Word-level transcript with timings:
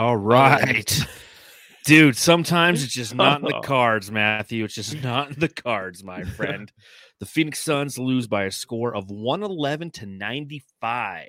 All 0.00 0.14
um, 0.16 0.22
right. 0.22 1.06
Dude, 1.84 2.16
sometimes 2.16 2.82
it's 2.82 2.94
just 2.94 3.14
not 3.14 3.40
in 3.40 3.46
the 3.46 3.60
cards, 3.64 4.10
Matthew. 4.10 4.64
It's 4.64 4.74
just 4.74 5.02
not 5.02 5.32
in 5.32 5.40
the 5.40 5.48
cards, 5.48 6.02
my 6.02 6.24
friend. 6.24 6.72
the 7.18 7.26
Phoenix 7.26 7.60
Suns 7.60 7.98
lose 7.98 8.26
by 8.26 8.44
a 8.44 8.50
score 8.50 8.94
of 8.94 9.10
111 9.10 9.90
to 9.92 10.06
95 10.06 11.28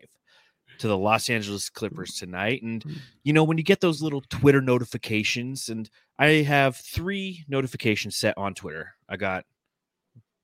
to 0.80 0.88
the 0.88 0.98
Los 0.98 1.30
Angeles 1.30 1.70
Clippers 1.70 2.16
tonight. 2.16 2.64
And, 2.64 2.84
you 3.24 3.34
know, 3.34 3.44
when 3.44 3.58
you 3.58 3.64
get 3.64 3.82
those 3.82 4.02
little 4.02 4.22
Twitter 4.22 4.62
notifications, 4.62 5.68
and 5.68 5.90
I 6.18 6.28
have 6.28 6.78
three 6.78 7.44
notifications 7.50 8.16
set 8.16 8.38
on 8.38 8.54
Twitter 8.54 8.94
I 9.10 9.18
got 9.18 9.44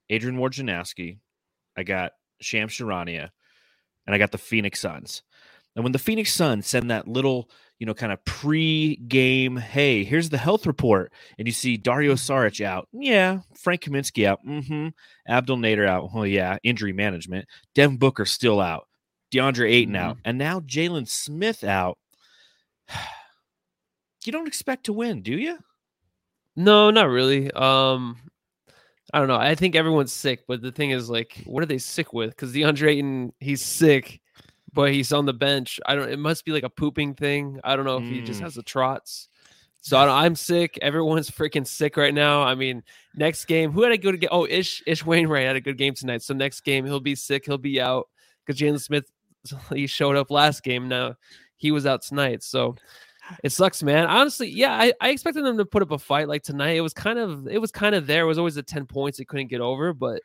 Adrian 0.10 0.38
Wojnarowski, 0.38 1.20
I 1.78 1.84
got 1.84 2.12
Shams 2.42 2.74
Charania, 2.74 3.30
and 4.06 4.14
I 4.14 4.18
got 4.18 4.32
the 4.32 4.38
Phoenix 4.38 4.82
Suns. 4.82 5.24
And 5.76 5.84
when 5.84 5.92
the 5.92 6.00
Phoenix 6.00 6.34
Suns 6.34 6.66
send 6.66 6.90
that 6.90 7.08
little, 7.08 7.52
you 7.80 7.86
know, 7.86 7.94
kind 7.94 8.12
of 8.12 8.24
pre-game, 8.26 9.58
hey, 9.58 10.04
here's 10.04 10.30
the 10.30 10.38
health 10.38 10.66
report, 10.66 11.12
and 11.38 11.48
you 11.48 11.54
see 11.54 11.78
Dario 11.78 12.14
Saric 12.14 12.64
out, 12.64 12.88
yeah, 12.92 13.40
Frank 13.56 13.82
Kaminsky 13.82 14.26
out, 14.26 14.40
mm-hmm, 14.46 14.90
Abdel 15.28 15.58
Nader 15.58 15.88
out, 15.88 16.10
oh 16.14 16.24
yeah, 16.24 16.58
injury 16.64 16.94
management, 16.94 17.48
Devin 17.76 17.98
Booker 17.98 18.26
still 18.26 18.60
out, 18.60 18.88
DeAndre 19.32 19.72
Ayton 19.72 19.94
mm-hmm. 19.94 20.04
out, 20.04 20.18
and 20.26 20.38
now 20.38 20.60
Jalen 20.62 21.08
Smith 21.08 21.64
out. 21.64 21.98
You 24.26 24.34
don't 24.34 24.48
expect 24.48 24.88
to 24.88 24.94
win, 24.94 25.22
do 25.22 25.32
you? 25.38 25.58
No, 26.58 26.90
not 26.90 27.08
really. 27.08 27.50
Um, 27.52 28.18
I 29.14 29.20
don't 29.20 29.30
know. 29.30 29.38
I 29.38 29.56
think 29.56 29.76
everyone's 29.76 30.12
sick, 30.12 30.42
but 30.48 30.62
the 30.62 30.72
thing 30.72 30.90
is, 30.90 31.10
like, 31.10 31.42
what 31.46 31.64
are 31.64 31.68
they 31.68 31.78
sick 31.78 32.12
with? 32.12 32.32
Because 32.32 32.52
DeAndre 32.52 32.90
Ayton, 32.90 33.34
he's 33.40 33.64
sick, 33.64 34.20
but 34.78 34.94
he's 34.94 35.12
on 35.12 35.26
the 35.26 35.34
bench. 35.34 35.80
I 35.88 35.96
don't. 35.96 36.08
It 36.08 36.20
must 36.20 36.46
be 36.46 36.52
like 36.52 36.62
a 36.62 36.70
pooping 36.70 37.16
thing. 37.16 37.60
I 37.64 37.76
don't 37.76 37.84
know 37.84 37.98
if 37.98 38.04
mm. 38.04 38.12
he 38.12 38.22
just 38.22 38.40
mm. 38.40 38.44
has 38.44 38.54
the 38.54 38.62
trots. 38.62 39.28
So 39.82 39.98
I 39.98 40.28
am 40.28 40.36
sick. 40.36 40.78
Everyone's 40.84 41.32
freaking 41.32 41.66
sick 41.66 41.98
right 41.98 42.14
now. 42.14 42.44
I 42.44 42.54
mean, 42.54 42.84
next 43.16 43.46
game, 43.46 43.72
who 43.72 43.82
had 43.82 43.92
a 43.92 43.98
good 43.98 44.22
game? 44.22 44.30
Oh, 44.32 44.46
Ish 44.46 44.84
Ish 44.86 45.04
Wainwright 45.04 45.48
had 45.48 45.56
a 45.56 45.62
good 45.62 45.80
game 45.80 45.96
tonight. 45.96 46.22
So 46.22 46.36
next 46.36 46.62
game, 46.62 46.86
he'll 46.86 47.00
be 47.00 47.16
sick. 47.16 47.48
He'll 47.48 47.58
be 47.58 47.82
out 47.82 48.08
because 48.46 48.62
Jalen 48.62 48.80
Smith 48.80 49.12
he 49.74 49.88
showed 49.88 50.16
up 50.16 50.30
last 50.30 50.62
game. 50.62 50.88
Now 50.88 51.16
he 51.56 51.72
was 51.72 51.88
out 51.88 52.04
tonight. 52.04 52.44
So 52.44 52.76
it 53.44 53.52
sucks, 53.52 53.82
man. 53.82 54.06
Honestly, 54.06 54.48
yeah, 54.48 54.78
I, 54.78 54.94
I 55.02 55.10
expected 55.10 55.44
them 55.44 55.58
to 55.58 55.66
put 55.66 55.82
up 55.82 55.90
a 55.90 55.98
fight 55.98 56.28
like 56.28 56.44
tonight. 56.44 56.78
It 56.78 56.82
was 56.82 56.94
kind 56.94 57.18
of 57.18 57.48
it 57.48 57.60
was 57.60 57.72
kind 57.72 57.96
of 57.96 58.06
there. 58.06 58.26
It 58.26 58.28
was 58.28 58.38
always 58.38 58.54
the 58.54 58.62
10 58.62 58.86
points 58.86 59.20
it 59.20 59.28
couldn't 59.28 59.48
get 59.48 59.62
over, 59.62 59.92
but 59.92 60.22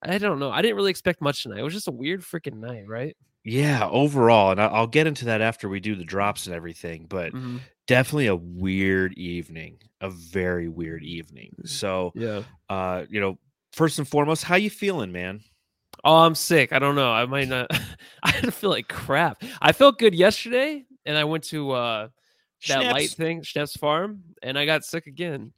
I 0.00 0.18
don't 0.18 0.38
know. 0.38 0.52
I 0.52 0.62
didn't 0.62 0.76
really 0.76 0.92
expect 0.92 1.20
much 1.20 1.42
tonight. 1.42 1.58
It 1.58 1.64
was 1.64 1.74
just 1.74 1.88
a 1.88 1.92
weird 1.92 2.20
freaking 2.20 2.60
night, 2.60 2.86
right? 2.86 3.16
Yeah, 3.44 3.88
overall, 3.88 4.52
and 4.52 4.60
I'll 4.60 4.86
get 4.86 5.06
into 5.06 5.24
that 5.26 5.40
after 5.40 5.68
we 5.68 5.80
do 5.80 5.96
the 5.96 6.04
drops 6.04 6.46
and 6.46 6.54
everything, 6.54 7.06
but 7.08 7.32
mm-hmm. 7.32 7.58
definitely 7.88 8.28
a 8.28 8.36
weird 8.36 9.14
evening, 9.14 9.78
a 10.00 10.10
very 10.10 10.68
weird 10.68 11.02
evening. 11.02 11.56
Mm, 11.60 11.68
so, 11.68 12.12
yeah, 12.14 12.42
uh, 12.68 13.04
you 13.08 13.20
know, 13.20 13.38
first 13.72 13.98
and 13.98 14.06
foremost, 14.06 14.44
how 14.44 14.54
you 14.54 14.70
feeling, 14.70 15.10
man? 15.10 15.40
Oh, 16.04 16.18
I'm 16.18 16.36
sick. 16.36 16.72
I 16.72 16.78
don't 16.78 16.94
know. 16.94 17.12
I 17.12 17.26
might 17.26 17.48
not. 17.48 17.68
I 18.22 18.32
feel 18.32 18.70
like 18.70 18.88
crap. 18.88 19.42
I 19.60 19.72
felt 19.72 19.98
good 19.98 20.14
yesterday, 20.14 20.84
and 21.04 21.18
I 21.18 21.24
went 21.24 21.44
to 21.44 21.72
uh 21.72 22.08
that 22.68 22.92
light 22.92 23.10
thing, 23.10 23.42
Schnepf's 23.42 23.76
Farm, 23.76 24.22
and 24.42 24.56
I 24.58 24.66
got 24.66 24.84
sick 24.84 25.06
again. 25.06 25.52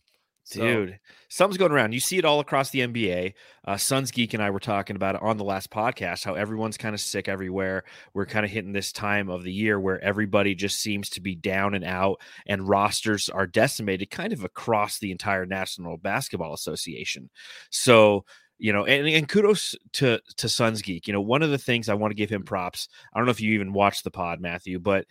So. 0.46 0.60
Dude, 0.60 1.00
something's 1.28 1.56
going 1.56 1.72
around. 1.72 1.92
You 1.92 2.00
see 2.00 2.18
it 2.18 2.26
all 2.26 2.38
across 2.38 2.68
the 2.68 2.80
NBA. 2.80 3.32
Uh, 3.64 3.78
Suns 3.78 4.10
Geek 4.10 4.34
and 4.34 4.42
I 4.42 4.50
were 4.50 4.60
talking 4.60 4.94
about 4.94 5.14
it 5.14 5.22
on 5.22 5.38
the 5.38 5.44
last 5.44 5.70
podcast 5.70 6.22
how 6.22 6.34
everyone's 6.34 6.76
kind 6.76 6.94
of 6.94 7.00
sick 7.00 7.28
everywhere. 7.28 7.84
We're 8.12 8.26
kind 8.26 8.44
of 8.44 8.52
hitting 8.52 8.72
this 8.72 8.92
time 8.92 9.30
of 9.30 9.42
the 9.42 9.52
year 9.52 9.80
where 9.80 9.98
everybody 10.04 10.54
just 10.54 10.80
seems 10.80 11.08
to 11.10 11.22
be 11.22 11.34
down 11.34 11.72
and 11.72 11.84
out, 11.84 12.20
and 12.46 12.68
rosters 12.68 13.30
are 13.30 13.46
decimated 13.46 14.10
kind 14.10 14.34
of 14.34 14.44
across 14.44 14.98
the 14.98 15.10
entire 15.10 15.46
National 15.46 15.96
Basketball 15.96 16.52
Association. 16.52 17.30
So, 17.70 18.26
you 18.58 18.74
know, 18.74 18.84
and, 18.84 19.08
and 19.08 19.26
kudos 19.26 19.74
to 19.94 20.20
to 20.36 20.48
Suns 20.50 20.82
Geek. 20.82 21.06
You 21.06 21.14
know, 21.14 21.22
one 21.22 21.42
of 21.42 21.50
the 21.50 21.58
things 21.58 21.88
I 21.88 21.94
want 21.94 22.10
to 22.10 22.16
give 22.16 22.30
him 22.30 22.44
props. 22.44 22.88
I 23.14 23.18
don't 23.18 23.24
know 23.24 23.32
if 23.32 23.40
you 23.40 23.54
even 23.54 23.72
watched 23.72 24.04
the 24.04 24.10
pod, 24.10 24.42
Matthew, 24.42 24.78
but 24.78 25.06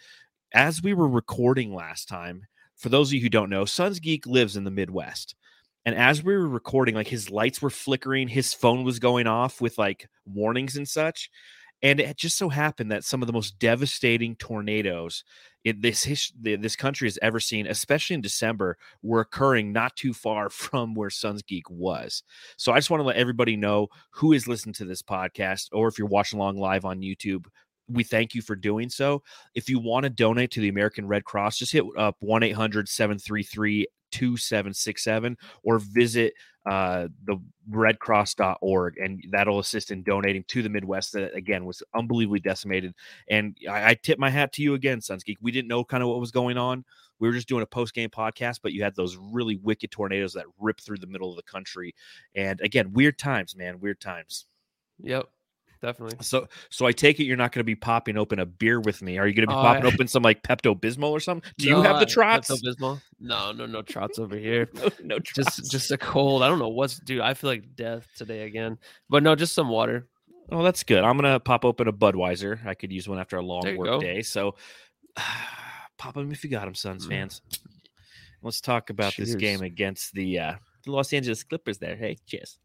as 0.53 0.83
we 0.83 0.93
were 0.93 1.09
recording 1.09 1.73
last 1.73 2.07
time, 2.07 2.43
for 2.75 2.89
those 2.89 3.09
of 3.09 3.13
you 3.13 3.21
who 3.21 3.29
don't 3.29 3.49
know, 3.49 3.65
Suns 3.65 3.99
Geek 3.99 4.25
lives 4.25 4.57
in 4.57 4.63
the 4.63 4.71
Midwest. 4.71 5.35
And 5.85 5.95
as 5.95 6.23
we 6.23 6.33
were 6.33 6.47
recording, 6.47 6.95
like 6.95 7.07
his 7.07 7.29
lights 7.29 7.61
were 7.61 7.69
flickering, 7.69 8.27
his 8.27 8.53
phone 8.53 8.83
was 8.83 8.99
going 8.99 9.27
off 9.27 9.59
with 9.59 9.77
like 9.77 10.07
warnings 10.25 10.77
and 10.77 10.87
such. 10.87 11.29
And 11.81 11.99
it 11.99 12.15
just 12.15 12.37
so 12.37 12.47
happened 12.47 12.91
that 12.91 13.03
some 13.03 13.21
of 13.21 13.27
the 13.27 13.33
most 13.33 13.59
devastating 13.59 14.37
tornadoes 14.37 15.25
in 15.65 15.81
this 15.81 16.03
his, 16.03 16.31
this 16.39 16.77
country 16.77 17.07
has 17.07 17.19
ever 17.21 17.41
seen, 17.41 17.67
especially 17.67 18.13
in 18.13 18.21
December, 18.21 18.77
were 19.01 19.19
occurring 19.19 19.73
not 19.73 19.93
too 19.97 20.13
far 20.13 20.49
from 20.49 20.95
where 20.95 21.09
Suns 21.09 21.41
Geek 21.41 21.69
was. 21.69 22.23
So 22.55 22.71
I 22.71 22.77
just 22.77 22.89
want 22.89 23.01
to 23.01 23.05
let 23.05 23.17
everybody 23.17 23.57
know 23.57 23.89
who 24.11 24.31
is 24.31 24.47
listening 24.47 24.73
to 24.75 24.85
this 24.85 25.01
podcast, 25.01 25.67
or 25.73 25.89
if 25.89 25.97
you're 25.97 26.07
watching 26.07 26.39
along 26.39 26.57
live 26.57 26.85
on 26.85 27.01
YouTube, 27.01 27.45
we 27.87 28.03
thank 28.03 28.33
you 28.33 28.41
for 28.41 28.55
doing 28.55 28.89
so. 28.89 29.23
If 29.55 29.69
you 29.69 29.79
want 29.79 30.03
to 30.03 30.09
donate 30.09 30.51
to 30.51 30.61
the 30.61 30.69
American 30.69 31.07
Red 31.07 31.25
Cross, 31.25 31.57
just 31.57 31.71
hit 31.71 31.83
up 31.97 32.15
1 32.19 32.43
800 32.43 32.87
733 32.87 33.87
2767 34.11 35.37
or 35.63 35.79
visit 35.79 36.33
uh, 36.65 37.07
the 37.25 37.35
redcross.org 37.69 38.97
and 38.97 39.21
that'll 39.31 39.59
assist 39.59 39.91
in 39.91 40.03
donating 40.03 40.45
to 40.47 40.61
the 40.61 40.69
Midwest 40.69 41.11
that 41.11 41.35
again 41.35 41.65
was 41.65 41.83
unbelievably 41.93 42.39
decimated. 42.39 42.93
And 43.29 43.57
I, 43.69 43.89
I 43.89 43.93
tip 43.95 44.19
my 44.19 44.29
hat 44.29 44.53
to 44.53 44.61
you 44.61 44.75
again, 44.75 45.01
Suns. 45.01 45.23
We 45.41 45.51
didn't 45.51 45.67
know 45.67 45.83
kind 45.83 46.03
of 46.03 46.09
what 46.09 46.19
was 46.19 46.31
going 46.31 46.57
on. 46.57 46.85
We 47.19 47.27
were 47.27 47.33
just 47.33 47.49
doing 47.49 47.63
a 47.63 47.67
post 47.67 47.93
game 47.93 48.09
podcast, 48.09 48.59
but 48.61 48.71
you 48.71 48.83
had 48.83 48.95
those 48.95 49.17
really 49.17 49.57
wicked 49.57 49.91
tornadoes 49.91 50.33
that 50.33 50.45
ripped 50.59 50.81
through 50.81 50.97
the 50.97 51.07
middle 51.07 51.31
of 51.31 51.35
the 51.35 51.43
country. 51.43 51.95
And 52.35 52.61
again, 52.61 52.93
weird 52.93 53.17
times, 53.17 53.55
man, 53.55 53.79
weird 53.79 53.99
times. 53.99 54.45
Yep 55.01 55.32
definitely. 55.83 56.17
So, 56.21 56.47
so 56.69 56.85
I 56.85 56.91
take 56.91 57.19
it 57.19 57.25
you're 57.25 57.37
not 57.37 57.51
going 57.51 57.59
to 57.59 57.65
be 57.65 57.75
popping 57.75 58.17
open 58.17 58.39
a 58.39 58.45
beer 58.45 58.79
with 58.79 59.01
me. 59.01 59.17
Are 59.17 59.27
you 59.27 59.33
going 59.33 59.47
to 59.47 59.53
be 59.53 59.57
uh, 59.57 59.61
popping 59.61 59.85
open 59.85 60.07
some 60.07 60.23
like 60.23 60.41
Pepto 60.41 60.79
Bismol 60.79 61.11
or 61.11 61.19
something? 61.19 61.51
Do 61.57 61.69
no, 61.69 61.77
you 61.77 61.83
have 61.83 61.99
the 61.99 62.05
trots? 62.05 62.49
Pepto 62.49 62.61
Bismol? 62.63 63.01
No, 63.19 63.51
no, 63.51 63.65
no 63.65 63.81
trots 63.81 64.17
over 64.17 64.35
here. 64.47 64.69
no, 64.73 64.89
no 65.03 65.19
trots. 65.19 65.57
Just, 65.57 65.71
just 65.71 65.91
a 65.91 65.97
cold. 65.97 66.41
I 66.41 66.47
don't 66.47 66.59
know 66.59 66.69
what's, 66.69 66.99
dude. 66.99 67.21
I 67.21 67.33
feel 67.33 67.49
like 67.49 67.75
death 67.75 68.07
today 68.15 68.43
again. 68.43 68.77
But 69.09 69.23
no, 69.23 69.35
just 69.35 69.53
some 69.53 69.69
water. 69.69 70.07
Oh, 70.51 70.63
that's 70.63 70.83
good. 70.83 71.03
I'm 71.03 71.17
gonna 71.17 71.39
pop 71.39 71.65
open 71.65 71.87
a 71.87 71.93
Budweiser. 71.93 72.65
I 72.65 72.73
could 72.73 72.91
use 72.91 73.07
one 73.07 73.19
after 73.19 73.37
a 73.37 73.41
long 73.41 73.63
work 73.77 73.87
go. 73.87 73.99
day. 73.99 74.21
So, 74.21 74.55
pop 75.97 76.15
them 76.15 76.31
if 76.31 76.43
you 76.43 76.49
got 76.49 76.65
them, 76.65 76.75
Suns 76.75 77.05
mm. 77.05 77.09
fans. 77.09 77.41
Let's 78.41 78.59
talk 78.59 78.89
about 78.89 79.13
cheers. 79.13 79.29
this 79.29 79.35
game 79.35 79.61
against 79.61 80.13
the 80.13 80.39
uh, 80.39 80.53
the 80.83 80.91
Los 80.91 81.13
Angeles 81.13 81.43
Clippers. 81.43 81.77
There, 81.77 81.95
hey, 81.95 82.17
cheers. 82.27 82.59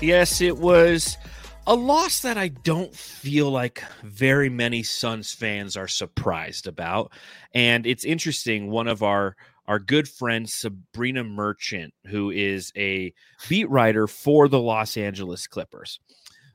Yes, 0.00 0.40
it 0.40 0.56
was 0.56 1.18
a 1.66 1.74
loss 1.74 2.20
that 2.20 2.38
I 2.38 2.48
don't 2.48 2.94
feel 2.94 3.50
like 3.50 3.84
very 4.02 4.48
many 4.48 4.82
Suns 4.82 5.34
fans 5.34 5.76
are 5.76 5.88
surprised 5.88 6.66
about. 6.66 7.12
And 7.52 7.86
it's 7.86 8.04
interesting, 8.04 8.70
one 8.70 8.88
of 8.88 9.02
our 9.02 9.36
our 9.68 9.78
good 9.78 10.08
friend 10.08 10.46
Sabreena 10.46 11.24
Merchant, 11.24 11.92
who 12.06 12.30
is 12.30 12.72
a 12.76 13.12
beat 13.48 13.68
writer 13.68 14.06
for 14.06 14.48
the 14.48 14.58
Los 14.58 14.96
Angeles 14.96 15.46
Clippers. 15.46 16.00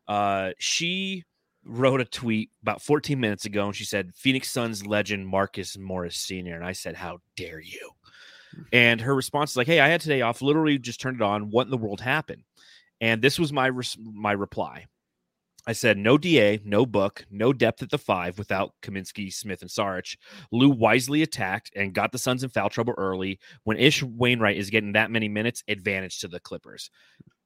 Uh, 0.08 0.52
she 0.58 1.24
wrote 1.64 2.02
a 2.02 2.06
tweet 2.06 2.50
about 2.62 2.82
14 2.82 3.20
minutes 3.20 3.46
ago 3.46 3.68
and 3.68 3.76
she 3.76 3.86
said, 3.86 4.14
Phoenix 4.16 4.52
Suns 4.52 4.86
legend 4.86 5.28
Marcus 5.28 5.78
Morris 5.78 6.18
Sr. 6.18 6.56
And 6.56 6.66
I 6.66 6.74
said, 6.74 6.96
How 6.96 7.20
dare 7.38 7.62
you? 7.62 7.92
Hmm. 8.54 8.62
And 8.74 9.02
her 9.02 9.16
response 9.16 9.52
is 9.52 9.58
like, 9.58 9.68
Hey, 9.68 9.80
I 9.80 9.88
had 9.88 10.02
today 10.02 10.22
off, 10.22 10.42
literally 10.42 10.80
just 10.80 11.00
turned 11.00 11.18
it 11.18 11.24
on. 11.24 11.52
What 11.52 11.68
in 11.68 11.72
the 11.72 11.78
world 11.78 12.02
happened? 12.02 12.44
And 13.02 13.22
this 13.22 13.38
was 13.38 13.52
my 13.52 13.68
res- 13.68 13.98
my 14.00 14.32
reply. 14.32 14.86
I 15.68 15.74
said, 15.74 15.98
no 15.98 16.18
DA, 16.18 16.60
no 16.64 16.86
book, 16.86 17.26
no 17.32 17.52
depth 17.52 17.82
at 17.82 17.90
the 17.90 17.98
five 17.98 18.38
without 18.38 18.74
Kaminsky, 18.84 19.34
Smith, 19.34 19.62
and 19.62 19.72
Saric. 19.72 20.16
Lue 20.52 20.70
wisely 20.70 21.24
attacked 21.24 21.72
and 21.76 21.94
got 21.94 22.12
the 22.12 22.20
Suns 22.20 22.44
in 22.44 22.52
foul 22.52 22.70
trouble 22.70 22.94
early. 22.98 23.40
When 23.64 23.78
Ish 23.78 24.04
Wainwright 24.04 24.58
is 24.58 24.70
getting 24.70 24.94
that 24.94 25.10
many 25.10 25.28
minutes, 25.28 25.64
advantage 25.68 26.20
to 26.20 26.28
the 26.28 26.40
Clippers. 26.40 26.92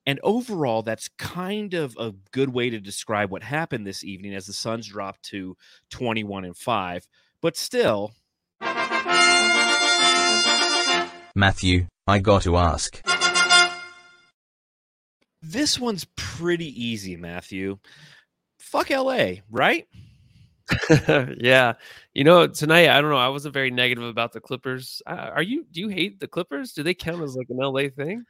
And 0.05 0.19
overall, 0.21 0.81
that's 0.81 1.09
kind 1.17 1.73
of 1.73 1.95
a 1.97 2.13
good 2.31 2.49
way 2.53 2.69
to 2.69 2.79
describe 2.79 3.31
what 3.31 3.43
happened 3.43 3.87
this 3.87 4.03
evening 4.03 4.33
as 4.33 4.47
the 4.47 4.53
Suns 4.53 4.87
dropped 4.87 5.23
to 5.25 5.55
21 5.91 6.45
and 6.45 6.57
5. 6.57 7.07
But 7.41 7.55
still. 7.55 8.11
Matthew, 11.35 11.85
I 12.05 12.19
got 12.19 12.41
to 12.43 12.57
ask. 12.57 13.01
This 15.41 15.79
one's 15.79 16.05
pretty 16.15 16.67
easy, 16.81 17.15
Matthew. 17.15 17.77
Fuck 18.59 18.89
LA, 18.89 19.35
right? 19.49 19.87
yeah, 21.39 21.73
you 22.13 22.23
know 22.23 22.45
tonight 22.47 22.89
I 22.89 23.01
don't 23.01 23.09
know. 23.09 23.17
I 23.17 23.29
wasn't 23.29 23.53
very 23.53 23.71
negative 23.71 24.03
about 24.03 24.33
the 24.33 24.41
Clippers. 24.41 25.01
Uh, 25.07 25.31
are 25.33 25.41
you? 25.41 25.65
Do 25.71 25.79
you 25.79 25.87
hate 25.87 26.19
the 26.19 26.27
Clippers? 26.27 26.73
Do 26.73 26.83
they 26.83 26.93
count 26.93 27.23
as 27.23 27.35
like 27.35 27.47
an 27.49 27.57
LA 27.57 27.89
thing? 27.89 28.23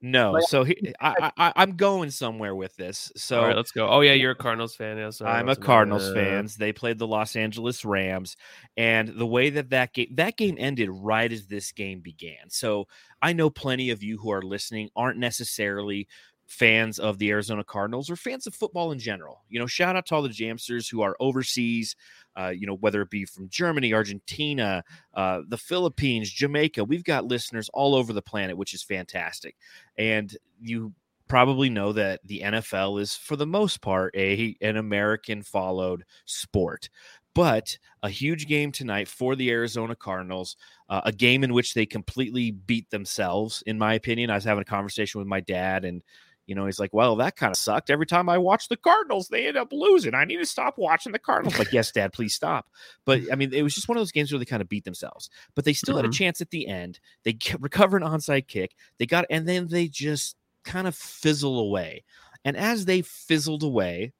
No. 0.00 0.32
Like, 0.32 0.44
so 0.44 0.64
he, 0.64 0.94
I, 1.00 1.32
I 1.36 1.52
I'm 1.56 1.76
going 1.76 2.10
somewhere 2.10 2.54
with 2.54 2.76
this. 2.76 3.10
So 3.16 3.40
all 3.40 3.46
right, 3.46 3.56
let's 3.56 3.72
go. 3.72 3.88
Oh 3.88 4.00
yeah, 4.00 4.12
you're 4.12 4.32
a 4.32 4.36
Cardinals 4.36 4.74
fan. 4.74 4.96
Yeah, 4.96 5.10
sorry, 5.10 5.32
I'm 5.32 5.48
a 5.48 5.56
Cardinals 5.56 6.12
fan. 6.12 6.48
They 6.58 6.72
played 6.72 6.98
the 6.98 7.06
Los 7.06 7.36
Angeles 7.36 7.84
Rams, 7.84 8.36
and 8.76 9.08
the 9.08 9.26
way 9.26 9.50
that 9.50 9.70
that 9.70 9.92
game 9.92 10.08
that 10.14 10.36
game 10.36 10.56
ended 10.58 10.88
right 10.90 11.30
as 11.32 11.46
this 11.46 11.72
game 11.72 12.00
began. 12.00 12.48
So 12.48 12.86
I 13.20 13.32
know 13.32 13.50
plenty 13.50 13.90
of 13.90 14.02
you 14.02 14.18
who 14.18 14.30
are 14.30 14.42
listening 14.42 14.90
aren't 14.94 15.18
necessarily 15.18 16.08
fans 16.48 16.98
of 16.98 17.18
the 17.18 17.30
Arizona 17.30 17.62
Cardinals 17.62 18.10
or 18.10 18.16
fans 18.16 18.46
of 18.46 18.54
football 18.54 18.90
in 18.90 18.98
general. 18.98 19.42
You 19.50 19.60
know, 19.60 19.66
shout 19.66 19.96
out 19.96 20.06
to 20.06 20.14
all 20.14 20.22
the 20.22 20.30
Jamsters 20.30 20.90
who 20.90 21.02
are 21.02 21.14
overseas, 21.20 21.94
uh, 22.36 22.48
you 22.48 22.66
know, 22.66 22.74
whether 22.76 23.02
it 23.02 23.10
be 23.10 23.26
from 23.26 23.50
Germany, 23.50 23.92
Argentina, 23.92 24.82
uh, 25.14 25.42
the 25.46 25.58
Philippines, 25.58 26.30
Jamaica. 26.30 26.84
We've 26.84 27.04
got 27.04 27.26
listeners 27.26 27.68
all 27.74 27.94
over 27.94 28.14
the 28.14 28.22
planet, 28.22 28.56
which 28.56 28.72
is 28.72 28.82
fantastic. 28.82 29.56
And 29.98 30.34
you 30.60 30.94
probably 31.28 31.68
know 31.68 31.92
that 31.92 32.20
the 32.24 32.40
NFL 32.40 33.00
is, 33.02 33.14
for 33.14 33.36
the 33.36 33.46
most 33.46 33.82
part, 33.82 34.16
a 34.16 34.56
an 34.62 34.78
American 34.78 35.42
followed 35.42 36.04
sport. 36.24 36.88
But 37.34 37.78
a 38.02 38.08
huge 38.08 38.48
game 38.48 38.72
tonight 38.72 39.06
for 39.06 39.36
the 39.36 39.50
Arizona 39.50 39.94
Cardinals, 39.94 40.56
uh, 40.88 41.02
a 41.04 41.12
game 41.12 41.44
in 41.44 41.52
which 41.52 41.74
they 41.74 41.86
completely 41.86 42.50
beat 42.50 42.90
themselves, 42.90 43.62
in 43.66 43.78
my 43.78 43.94
opinion. 43.94 44.30
I 44.30 44.34
was 44.34 44.44
having 44.44 44.62
a 44.62 44.64
conversation 44.64 45.20
with 45.20 45.28
my 45.28 45.40
dad, 45.40 45.84
and 45.84 46.02
you 46.48 46.54
know, 46.54 46.64
he's 46.64 46.80
like, 46.80 46.94
well, 46.94 47.14
that 47.16 47.36
kind 47.36 47.50
of 47.50 47.58
sucked. 47.58 47.90
Every 47.90 48.06
time 48.06 48.30
I 48.30 48.38
watch 48.38 48.68
the 48.68 48.76
Cardinals, 48.76 49.28
they 49.28 49.46
end 49.46 49.58
up 49.58 49.68
losing. 49.70 50.14
I 50.14 50.24
need 50.24 50.38
to 50.38 50.46
stop 50.46 50.78
watching 50.78 51.12
the 51.12 51.18
Cardinals. 51.18 51.58
like, 51.58 51.72
yes, 51.72 51.92
dad, 51.92 52.14
please 52.14 52.34
stop. 52.34 52.66
But 53.04 53.20
I 53.30 53.36
mean, 53.36 53.52
it 53.52 53.62
was 53.62 53.74
just 53.74 53.86
one 53.86 53.98
of 53.98 54.00
those 54.00 54.12
games 54.12 54.32
where 54.32 54.38
they 54.38 54.46
kind 54.46 54.62
of 54.62 54.68
beat 54.68 54.84
themselves, 54.84 55.28
but 55.54 55.66
they 55.66 55.74
still 55.74 55.92
mm-hmm. 55.92 55.98
had 55.98 56.04
a 56.06 56.08
mm-hmm. 56.08 56.24
chance 56.24 56.40
at 56.40 56.50
the 56.50 56.66
end. 56.66 57.00
They 57.24 57.36
recover 57.60 57.98
an 57.98 58.02
onside 58.02 58.48
kick. 58.48 58.74
They 58.96 59.04
got, 59.04 59.26
and 59.28 59.46
then 59.46 59.68
they 59.68 59.88
just 59.88 60.36
kind 60.64 60.88
of 60.88 60.94
fizzle 60.94 61.60
away. 61.60 62.04
And 62.46 62.56
as 62.56 62.86
they 62.86 63.02
fizzled 63.02 63.62
away, 63.62 64.14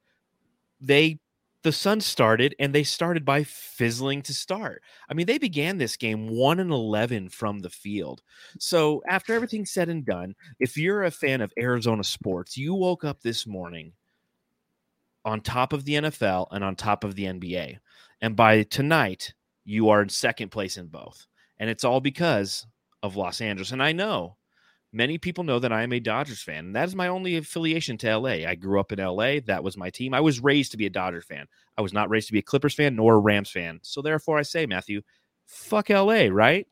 they 0.79 1.17
the 1.63 1.71
Suns 1.71 2.05
started 2.05 2.55
and 2.59 2.73
they 2.73 2.83
started 2.83 3.25
by 3.25 3.43
fizzling 3.43 4.21
to 4.23 4.33
start. 4.33 4.81
I 5.09 5.13
mean, 5.13 5.25
they 5.25 5.37
began 5.37 5.77
this 5.77 5.97
game 5.97 6.29
1 6.29 6.59
and 6.59 6.71
11 6.71 7.29
from 7.29 7.59
the 7.59 7.69
field. 7.69 8.21
So, 8.59 9.01
after 9.07 9.33
everything's 9.33 9.71
said 9.71 9.89
and 9.89 10.05
done, 10.05 10.35
if 10.59 10.77
you're 10.77 11.03
a 11.03 11.11
fan 11.11 11.41
of 11.41 11.53
Arizona 11.59 12.03
sports, 12.03 12.57
you 12.57 12.73
woke 12.73 13.03
up 13.03 13.21
this 13.21 13.45
morning 13.45 13.93
on 15.25 15.41
top 15.41 15.73
of 15.73 15.83
the 15.85 15.95
NFL 15.95 16.47
and 16.51 16.63
on 16.63 16.75
top 16.75 17.03
of 17.03 17.15
the 17.15 17.25
NBA. 17.25 17.77
And 18.21 18.35
by 18.35 18.63
tonight, 18.63 19.33
you 19.65 19.89
are 19.89 20.01
in 20.01 20.09
second 20.09 20.49
place 20.49 20.77
in 20.77 20.87
both. 20.87 21.27
And 21.59 21.69
it's 21.69 21.83
all 21.83 21.99
because 21.99 22.65
of 23.03 23.15
Los 23.15 23.41
Angeles. 23.41 23.71
And 23.71 23.83
I 23.83 23.91
know 23.91 24.37
many 24.91 25.17
people 25.17 25.43
know 25.43 25.59
that 25.59 25.71
I 25.71 25.83
am 25.83 25.93
a 25.93 25.99
Dodgers 25.99 26.41
fan. 26.41 26.65
And 26.65 26.75
that 26.75 26.87
is 26.87 26.95
my 26.95 27.07
only 27.07 27.37
affiliation 27.37 27.97
to 27.99 28.17
LA. 28.17 28.47
I 28.47 28.55
grew 28.55 28.79
up 28.79 28.91
in 28.91 28.99
LA. 28.99 29.39
That 29.45 29.63
was 29.63 29.77
my 29.77 29.89
team. 29.89 30.13
I 30.13 30.21
was 30.21 30.39
raised 30.39 30.71
to 30.71 30.77
be 30.77 30.85
a 30.85 30.89
Dodger 30.89 31.21
fan. 31.21 31.45
I 31.77 31.81
was 31.81 31.93
not 31.93 32.09
raised 32.09 32.27
to 32.27 32.33
be 32.33 32.39
a 32.39 32.43
Clippers 32.43 32.73
fan 32.73 32.95
nor 32.95 33.15
a 33.15 33.19
Rams 33.19 33.51
fan. 33.51 33.79
So 33.81 34.01
therefore, 34.01 34.37
I 34.37 34.43
say, 34.43 34.65
Matthew, 34.65 35.01
fuck 35.45 35.89
LA, 35.89 36.27
right? 36.31 36.67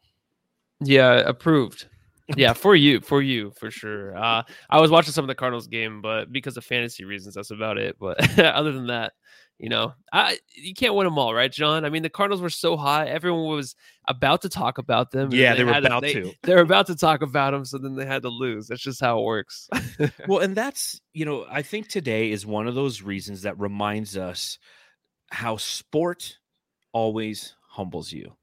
Yeah, 0.80 1.16
approved. 1.16 1.88
Yeah, 2.36 2.52
for 2.52 2.76
you, 2.76 3.00
for 3.00 3.22
you, 3.22 3.54
for 3.58 3.72
sure. 3.72 4.14
Uh, 4.18 4.44
I 4.70 4.82
was 4.82 4.92
watching 4.92 5.14
some 5.14 5.24
of 5.24 5.30
the 5.30 5.36
Cardinals 5.36 5.68
game, 5.68 6.02
but 6.02 6.30
because 6.30 6.58
of 6.58 6.66
fantasy 6.66 7.06
reasons, 7.06 7.36
that's 7.36 7.52
about 7.52 7.78
it. 7.78 7.96
But 7.98 8.38
other 8.40 8.74
than 8.74 8.88
that, 8.88 9.14
you 9.60 9.70
know, 9.70 9.94
I 10.14 10.38
you 10.56 10.74
can't 10.74 10.94
win 10.94 11.06
them 11.06 11.18
all, 11.18 11.34
right, 11.34 11.52
John? 11.52 11.84
I 11.84 11.90
mean, 11.90 12.04
the 12.04 12.10
Cardinals 12.10 12.42
were 12.42 12.50
so 12.50 12.78
high; 12.78 13.08
everyone 13.08 13.48
was 13.48 13.76
about 14.08 14.42
to 14.44 14.50
talk 14.50 14.78
about 14.78 15.12
them. 15.12 15.30
Yeah, 15.32 15.54
they, 15.54 15.60
they, 15.60 15.64
were 15.64 15.72
about 15.72 16.04
to. 16.04 16.24
They, 16.24 16.38
they 16.44 16.56
were 16.56 16.62
about 16.62 16.88
to 16.88 16.96
talk 16.96 17.22
about 17.22 17.52
them, 17.52 17.66
so 17.66 17.78
then 17.78 17.96
they 17.96 18.06
had 18.06 18.22
to 18.22 18.30
lose. 18.30 18.68
That's 18.68 18.82
just 18.82 19.02
how 19.02 19.20
it 19.20 19.24
works. 19.24 19.68
well, 20.28 20.40
and 20.40 20.56
that's 20.56 21.02
you 21.14 21.26
know, 21.26 21.46
I 21.50 21.64
think 21.64 21.88
today 21.88 22.32
is 22.32 22.46
one 22.46 22.68
of 22.68 22.76
those 22.76 23.02
reasons 23.02 23.42
that 23.42 23.60
reminds 23.60 24.16
us 24.16 24.60
how 25.32 25.58
sport 25.58 26.38
always 26.92 27.56
humbles 27.68 28.12
you. 28.12 28.36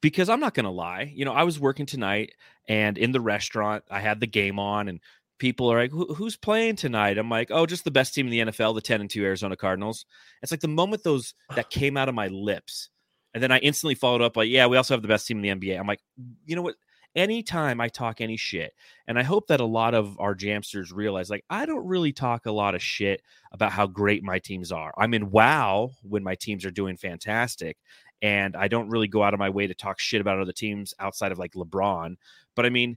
Because 0.00 0.30
I'm 0.30 0.40
not 0.40 0.54
going 0.54 0.64
to 0.64 0.70
lie, 0.70 1.12
you 1.14 1.26
know, 1.26 1.32
I 1.34 1.42
was 1.42 1.60
working 1.60 1.84
tonight 1.84 2.32
and 2.70 2.96
in 2.96 3.10
the 3.10 3.20
restaurant, 3.20 3.82
I 3.90 3.98
had 3.98 4.20
the 4.20 4.28
game 4.28 4.60
on, 4.60 4.86
and 4.86 5.00
people 5.40 5.72
are 5.72 5.80
like, 5.80 5.90
"Who's 5.90 6.36
playing 6.36 6.76
tonight?" 6.76 7.18
I'm 7.18 7.28
like, 7.28 7.50
"Oh, 7.50 7.66
just 7.66 7.82
the 7.82 7.90
best 7.90 8.14
team 8.14 8.26
in 8.26 8.30
the 8.30 8.52
NFL, 8.52 8.74
the 8.74 8.80
10 8.80 9.00
and 9.00 9.10
2 9.10 9.24
Arizona 9.24 9.56
Cardinals." 9.56 10.06
It's 10.42 10.52
like 10.52 10.60
the 10.60 10.68
moment 10.68 11.02
those 11.02 11.34
that 11.56 11.70
came 11.70 11.96
out 11.96 12.08
of 12.08 12.14
my 12.14 12.28
lips, 12.28 12.90
and 13.34 13.42
then 13.42 13.50
I 13.50 13.58
instantly 13.58 13.96
followed 13.96 14.22
up 14.22 14.36
like, 14.36 14.48
"Yeah, 14.48 14.66
we 14.66 14.76
also 14.76 14.94
have 14.94 15.02
the 15.02 15.08
best 15.08 15.26
team 15.26 15.42
in 15.42 15.42
the 15.42 15.66
NBA." 15.66 15.78
I'm 15.78 15.88
like, 15.88 16.02
you 16.46 16.54
know 16.54 16.62
what? 16.62 16.76
Anytime 17.16 17.80
I 17.80 17.88
talk 17.88 18.20
any 18.20 18.36
shit, 18.36 18.72
and 19.08 19.18
I 19.18 19.24
hope 19.24 19.48
that 19.48 19.60
a 19.60 19.64
lot 19.64 19.94
of 19.94 20.16
our 20.20 20.36
jamsters 20.36 20.94
realize, 20.94 21.28
like, 21.28 21.44
I 21.50 21.66
don't 21.66 21.84
really 21.84 22.12
talk 22.12 22.46
a 22.46 22.52
lot 22.52 22.76
of 22.76 22.82
shit 22.82 23.20
about 23.50 23.72
how 23.72 23.88
great 23.88 24.22
my 24.22 24.38
teams 24.38 24.70
are. 24.70 24.94
I'm 24.96 25.12
in 25.14 25.32
wow 25.32 25.90
when 26.02 26.22
my 26.22 26.36
teams 26.36 26.64
are 26.64 26.70
doing 26.70 26.96
fantastic, 26.96 27.78
and 28.22 28.54
I 28.54 28.68
don't 28.68 28.90
really 28.90 29.08
go 29.08 29.22
out 29.24 29.34
of 29.34 29.40
my 29.40 29.50
way 29.50 29.66
to 29.66 29.74
talk 29.74 29.98
shit 29.98 30.20
about 30.20 30.38
other 30.38 30.52
teams 30.52 30.94
outside 31.00 31.32
of 31.32 31.38
like 31.38 31.54
LeBron. 31.54 32.16
But 32.54 32.66
I 32.66 32.70
mean, 32.70 32.96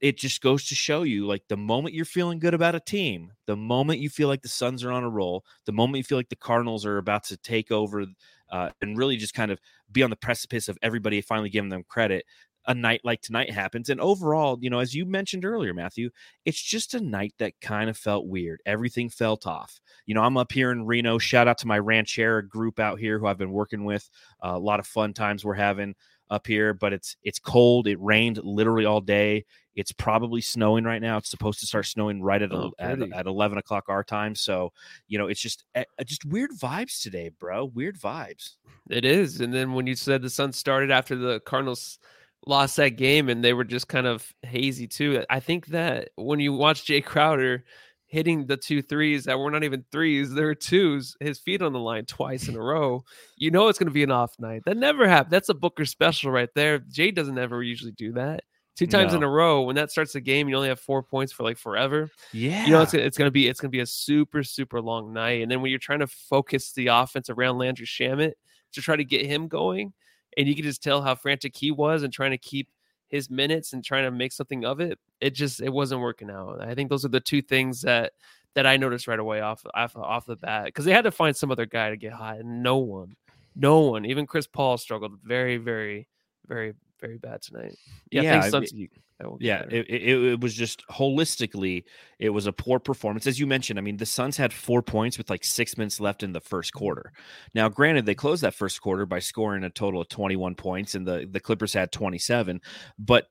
it 0.00 0.18
just 0.18 0.42
goes 0.42 0.66
to 0.68 0.74
show 0.74 1.02
you 1.02 1.26
like 1.26 1.42
the 1.48 1.56
moment 1.56 1.94
you're 1.94 2.04
feeling 2.04 2.38
good 2.38 2.54
about 2.54 2.74
a 2.74 2.80
team, 2.80 3.32
the 3.46 3.56
moment 3.56 4.00
you 4.00 4.10
feel 4.10 4.28
like 4.28 4.42
the 4.42 4.48
Suns 4.48 4.84
are 4.84 4.92
on 4.92 5.04
a 5.04 5.08
roll, 5.08 5.44
the 5.64 5.72
moment 5.72 5.98
you 5.98 6.04
feel 6.04 6.18
like 6.18 6.28
the 6.28 6.36
Cardinals 6.36 6.84
are 6.84 6.98
about 6.98 7.24
to 7.24 7.36
take 7.36 7.70
over 7.70 8.04
uh, 8.50 8.70
and 8.82 8.98
really 8.98 9.16
just 9.16 9.34
kind 9.34 9.50
of 9.50 9.58
be 9.90 10.02
on 10.02 10.10
the 10.10 10.16
precipice 10.16 10.68
of 10.68 10.78
everybody 10.82 11.20
finally 11.20 11.48
giving 11.48 11.70
them 11.70 11.84
credit, 11.88 12.24
a 12.66 12.74
night 12.74 13.00
like 13.04 13.22
tonight 13.22 13.50
happens. 13.50 13.88
And 13.88 14.00
overall, 14.00 14.58
you 14.60 14.68
know, 14.68 14.80
as 14.80 14.94
you 14.94 15.06
mentioned 15.06 15.44
earlier, 15.44 15.72
Matthew, 15.72 16.10
it's 16.44 16.60
just 16.60 16.94
a 16.94 17.00
night 17.00 17.34
that 17.38 17.60
kind 17.60 17.88
of 17.88 17.96
felt 17.96 18.26
weird. 18.26 18.60
Everything 18.66 19.08
felt 19.08 19.46
off. 19.46 19.80
You 20.04 20.14
know, 20.14 20.22
I'm 20.22 20.36
up 20.36 20.52
here 20.52 20.72
in 20.72 20.84
Reno. 20.84 21.18
Shout 21.18 21.48
out 21.48 21.58
to 21.58 21.66
my 21.66 21.78
ranchera 21.78 22.46
group 22.46 22.80
out 22.80 22.98
here 22.98 23.18
who 23.18 23.26
I've 23.26 23.38
been 23.38 23.52
working 23.52 23.84
with. 23.84 24.08
Uh, 24.44 24.52
a 24.54 24.58
lot 24.58 24.80
of 24.80 24.86
fun 24.86 25.12
times 25.14 25.44
we're 25.44 25.54
having 25.54 25.94
up 26.28 26.46
here, 26.46 26.74
but 26.74 26.92
it's 26.92 27.16
it's 27.22 27.38
cold. 27.38 27.86
It 27.86 28.00
rained 28.00 28.40
literally 28.42 28.84
all 28.84 29.00
day. 29.00 29.44
It's 29.76 29.92
probably 29.92 30.40
snowing 30.40 30.84
right 30.84 31.02
now. 31.02 31.18
It's 31.18 31.30
supposed 31.30 31.60
to 31.60 31.66
start 31.66 31.86
snowing 31.86 32.22
right 32.22 32.42
at 32.42 32.52
oh, 32.52 32.72
at, 32.78 33.00
at, 33.12 33.26
eleven 33.26 33.58
o'clock 33.58 33.84
our 33.88 34.02
time. 34.02 34.34
So 34.34 34.72
you 35.06 35.18
know, 35.18 35.26
it's 35.26 35.40
just 35.40 35.64
uh, 35.74 35.84
just 36.04 36.24
weird 36.24 36.50
vibes 36.52 37.00
today, 37.02 37.30
bro. 37.38 37.66
Weird 37.66 38.00
vibes. 38.00 38.54
It 38.90 39.04
is. 39.04 39.40
And 39.40 39.52
then 39.52 39.74
when 39.74 39.86
you 39.86 39.94
said 39.94 40.22
the 40.22 40.30
sun 40.30 40.52
started 40.52 40.90
after 40.90 41.14
the 41.14 41.40
Cardinals 41.40 41.98
lost 42.46 42.76
that 42.76 42.90
game 42.90 43.28
and 43.28 43.44
they 43.44 43.52
were 43.52 43.64
just 43.64 43.88
kind 43.88 44.06
of 44.06 44.32
hazy 44.42 44.86
too. 44.86 45.24
I 45.28 45.40
think 45.40 45.66
that 45.66 46.10
when 46.16 46.40
you 46.40 46.52
watch 46.52 46.84
Jay 46.84 47.00
Crowder 47.00 47.64
hitting 48.06 48.46
the 48.46 48.56
two 48.56 48.82
threes 48.82 49.24
that 49.24 49.38
were 49.38 49.50
not 49.50 49.64
even 49.64 49.84
threes, 49.90 50.32
they 50.32 50.44
were 50.44 50.54
twos, 50.54 51.16
his 51.20 51.38
feet 51.40 51.60
on 51.60 51.72
the 51.72 51.78
line 51.78 52.06
twice 52.06 52.48
in 52.48 52.54
a 52.54 52.62
row, 52.62 53.04
you 53.36 53.50
know 53.50 53.68
it's 53.68 53.78
going 53.78 53.88
to 53.88 53.92
be 53.92 54.04
an 54.04 54.12
off 54.12 54.38
night. 54.38 54.62
That 54.64 54.76
never 54.76 55.08
happened. 55.08 55.32
That's 55.32 55.48
a 55.48 55.54
Booker 55.54 55.84
special 55.84 56.30
right 56.30 56.48
there. 56.54 56.78
Jay 56.78 57.10
doesn't 57.10 57.38
ever 57.38 57.62
usually 57.62 57.92
do 57.92 58.12
that. 58.12 58.42
Two 58.76 58.86
times 58.86 59.12
no. 59.12 59.18
in 59.18 59.22
a 59.22 59.28
row, 59.28 59.62
when 59.62 59.76
that 59.76 59.90
starts 59.90 60.12
the 60.12 60.20
game, 60.20 60.48
you 60.48 60.56
only 60.56 60.68
have 60.68 60.78
four 60.78 61.02
points 61.02 61.32
for 61.32 61.42
like 61.42 61.56
forever. 61.56 62.10
Yeah, 62.32 62.66
you 62.66 62.72
know 62.72 62.82
it's, 62.82 62.92
it's 62.92 63.16
gonna 63.16 63.30
be 63.30 63.48
it's 63.48 63.58
gonna 63.58 63.70
be 63.70 63.80
a 63.80 63.86
super 63.86 64.42
super 64.42 64.82
long 64.82 65.14
night. 65.14 65.42
And 65.42 65.50
then 65.50 65.62
when 65.62 65.70
you're 65.70 65.78
trying 65.78 66.00
to 66.00 66.06
focus 66.06 66.72
the 66.72 66.88
offense 66.88 67.30
around 67.30 67.56
Landry 67.56 67.86
Shamet 67.86 68.32
to 68.72 68.82
try 68.82 68.94
to 68.96 69.04
get 69.04 69.24
him 69.24 69.48
going, 69.48 69.94
and 70.36 70.46
you 70.46 70.54
can 70.54 70.64
just 70.64 70.82
tell 70.82 71.00
how 71.00 71.14
frantic 71.14 71.56
he 71.56 71.70
was 71.70 72.02
and 72.02 72.12
trying 72.12 72.32
to 72.32 72.38
keep 72.38 72.68
his 73.08 73.30
minutes 73.30 73.72
and 73.72 73.82
trying 73.82 74.04
to 74.04 74.10
make 74.10 74.32
something 74.32 74.64
of 74.64 74.80
it. 74.80 74.98
It 75.20 75.34
just 75.34 75.62
it 75.62 75.72
wasn't 75.72 76.02
working 76.02 76.30
out. 76.30 76.60
I 76.60 76.74
think 76.74 76.90
those 76.90 77.04
are 77.04 77.08
the 77.08 77.20
two 77.20 77.40
things 77.40 77.80
that 77.82 78.12
that 78.54 78.66
I 78.66 78.76
noticed 78.76 79.06
right 79.06 79.18
away 79.18 79.40
off 79.40 79.64
off, 79.74 79.96
off 79.96 80.26
the 80.26 80.36
bat 80.36 80.66
because 80.66 80.84
they 80.84 80.92
had 80.92 81.04
to 81.04 81.10
find 81.10 81.36
some 81.36 81.50
other 81.50 81.66
guy 81.66 81.90
to 81.90 81.96
get 81.96 82.12
hot, 82.12 82.38
and 82.38 82.62
no 82.62 82.76
one, 82.76 83.16
no 83.54 83.80
one, 83.80 84.04
even 84.04 84.26
Chris 84.26 84.46
Paul 84.46 84.76
struggled 84.76 85.18
very, 85.22 85.56
very, 85.56 86.08
very, 86.46 86.74
very 87.00 87.18
bad 87.18 87.42
tonight. 87.42 87.76
Yeah, 88.10 88.22
yeah 88.22 88.48
thanks, 88.48 88.72
I 89.20 89.24
mean, 89.24 89.36
yeah, 89.40 89.62
it, 89.70 89.86
it, 89.88 90.24
it, 90.24 90.40
was 90.40 90.54
just 90.54 90.86
holistically, 90.88 91.84
it 92.18 92.30
was 92.30 92.46
a 92.46 92.52
poor 92.52 92.78
performance. 92.78 93.26
As 93.26 93.40
you 93.40 93.46
mentioned, 93.46 93.78
I 93.78 93.82
mean, 93.82 93.96
the 93.96 94.06
Suns 94.06 94.36
had 94.36 94.52
four 94.52 94.82
points 94.82 95.16
with 95.16 95.30
like 95.30 95.44
six 95.44 95.78
minutes 95.78 96.00
left 96.00 96.22
in 96.22 96.32
the 96.32 96.40
first 96.40 96.72
quarter. 96.74 97.12
Now, 97.54 97.68
granted, 97.68 98.04
they 98.04 98.14
closed 98.14 98.42
that 98.42 98.54
first 98.54 98.80
quarter 98.82 99.06
by 99.06 99.20
scoring 99.20 99.64
a 99.64 99.70
total 99.70 100.02
of 100.02 100.08
21 100.08 100.54
points, 100.54 100.94
and 100.94 101.06
the, 101.06 101.26
the 101.30 101.40
Clippers 101.40 101.72
had 101.72 101.92
27. 101.92 102.60
But, 102.98 103.28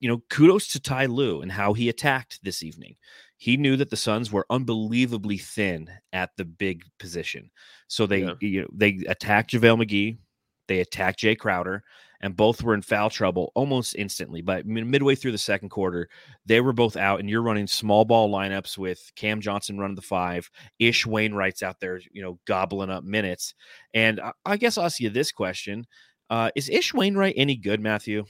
you 0.00 0.08
know, 0.08 0.22
kudos 0.28 0.68
to 0.68 0.80
Ty 0.80 1.06
Lue 1.06 1.40
and 1.40 1.50
how 1.50 1.72
he 1.72 1.88
attacked 1.88 2.40
this 2.42 2.62
evening. 2.62 2.96
He 3.38 3.56
knew 3.56 3.76
that 3.76 3.88
the 3.90 3.96
Suns 3.96 4.30
were 4.30 4.46
unbelievably 4.50 5.38
thin 5.38 5.88
at 6.12 6.30
the 6.36 6.44
big 6.44 6.84
position. 6.98 7.50
So 7.88 8.06
they, 8.06 8.24
yeah. 8.24 8.34
you 8.40 8.62
know, 8.62 8.68
they 8.72 9.00
attacked 9.08 9.52
JaVale 9.52 9.82
McGee, 9.82 10.18
they 10.68 10.80
attacked 10.80 11.20
Jay 11.20 11.34
Crowder 11.34 11.82
and 12.22 12.36
both 12.36 12.62
were 12.62 12.74
in 12.74 12.82
foul 12.82 13.10
trouble 13.10 13.52
almost 13.54 13.96
instantly. 13.96 14.40
But 14.40 14.64
midway 14.64 15.14
through 15.14 15.32
the 15.32 15.38
second 15.38 15.70
quarter, 15.70 16.08
they 16.46 16.60
were 16.60 16.72
both 16.72 16.96
out, 16.96 17.20
and 17.20 17.28
you're 17.28 17.42
running 17.42 17.66
small 17.66 18.04
ball 18.04 18.30
lineups 18.30 18.78
with 18.78 19.10
Cam 19.16 19.40
Johnson 19.40 19.78
running 19.78 19.96
the 19.96 20.02
five, 20.02 20.48
Ish 20.78 21.04
Wainwright's 21.04 21.62
out 21.62 21.80
there, 21.80 22.00
you 22.12 22.22
know, 22.22 22.38
gobbling 22.46 22.90
up 22.90 23.04
minutes. 23.04 23.54
And 23.92 24.20
I, 24.44 24.56
guess 24.56 24.78
I'll 24.78 24.84
ask 24.84 25.00
you 25.00 25.10
this 25.10 25.32
question: 25.32 25.86
uh, 26.30 26.50
Is 26.54 26.70
Ish 26.70 26.94
Wainwright 26.94 27.34
any 27.36 27.56
good, 27.56 27.80
Matthew? 27.80 28.24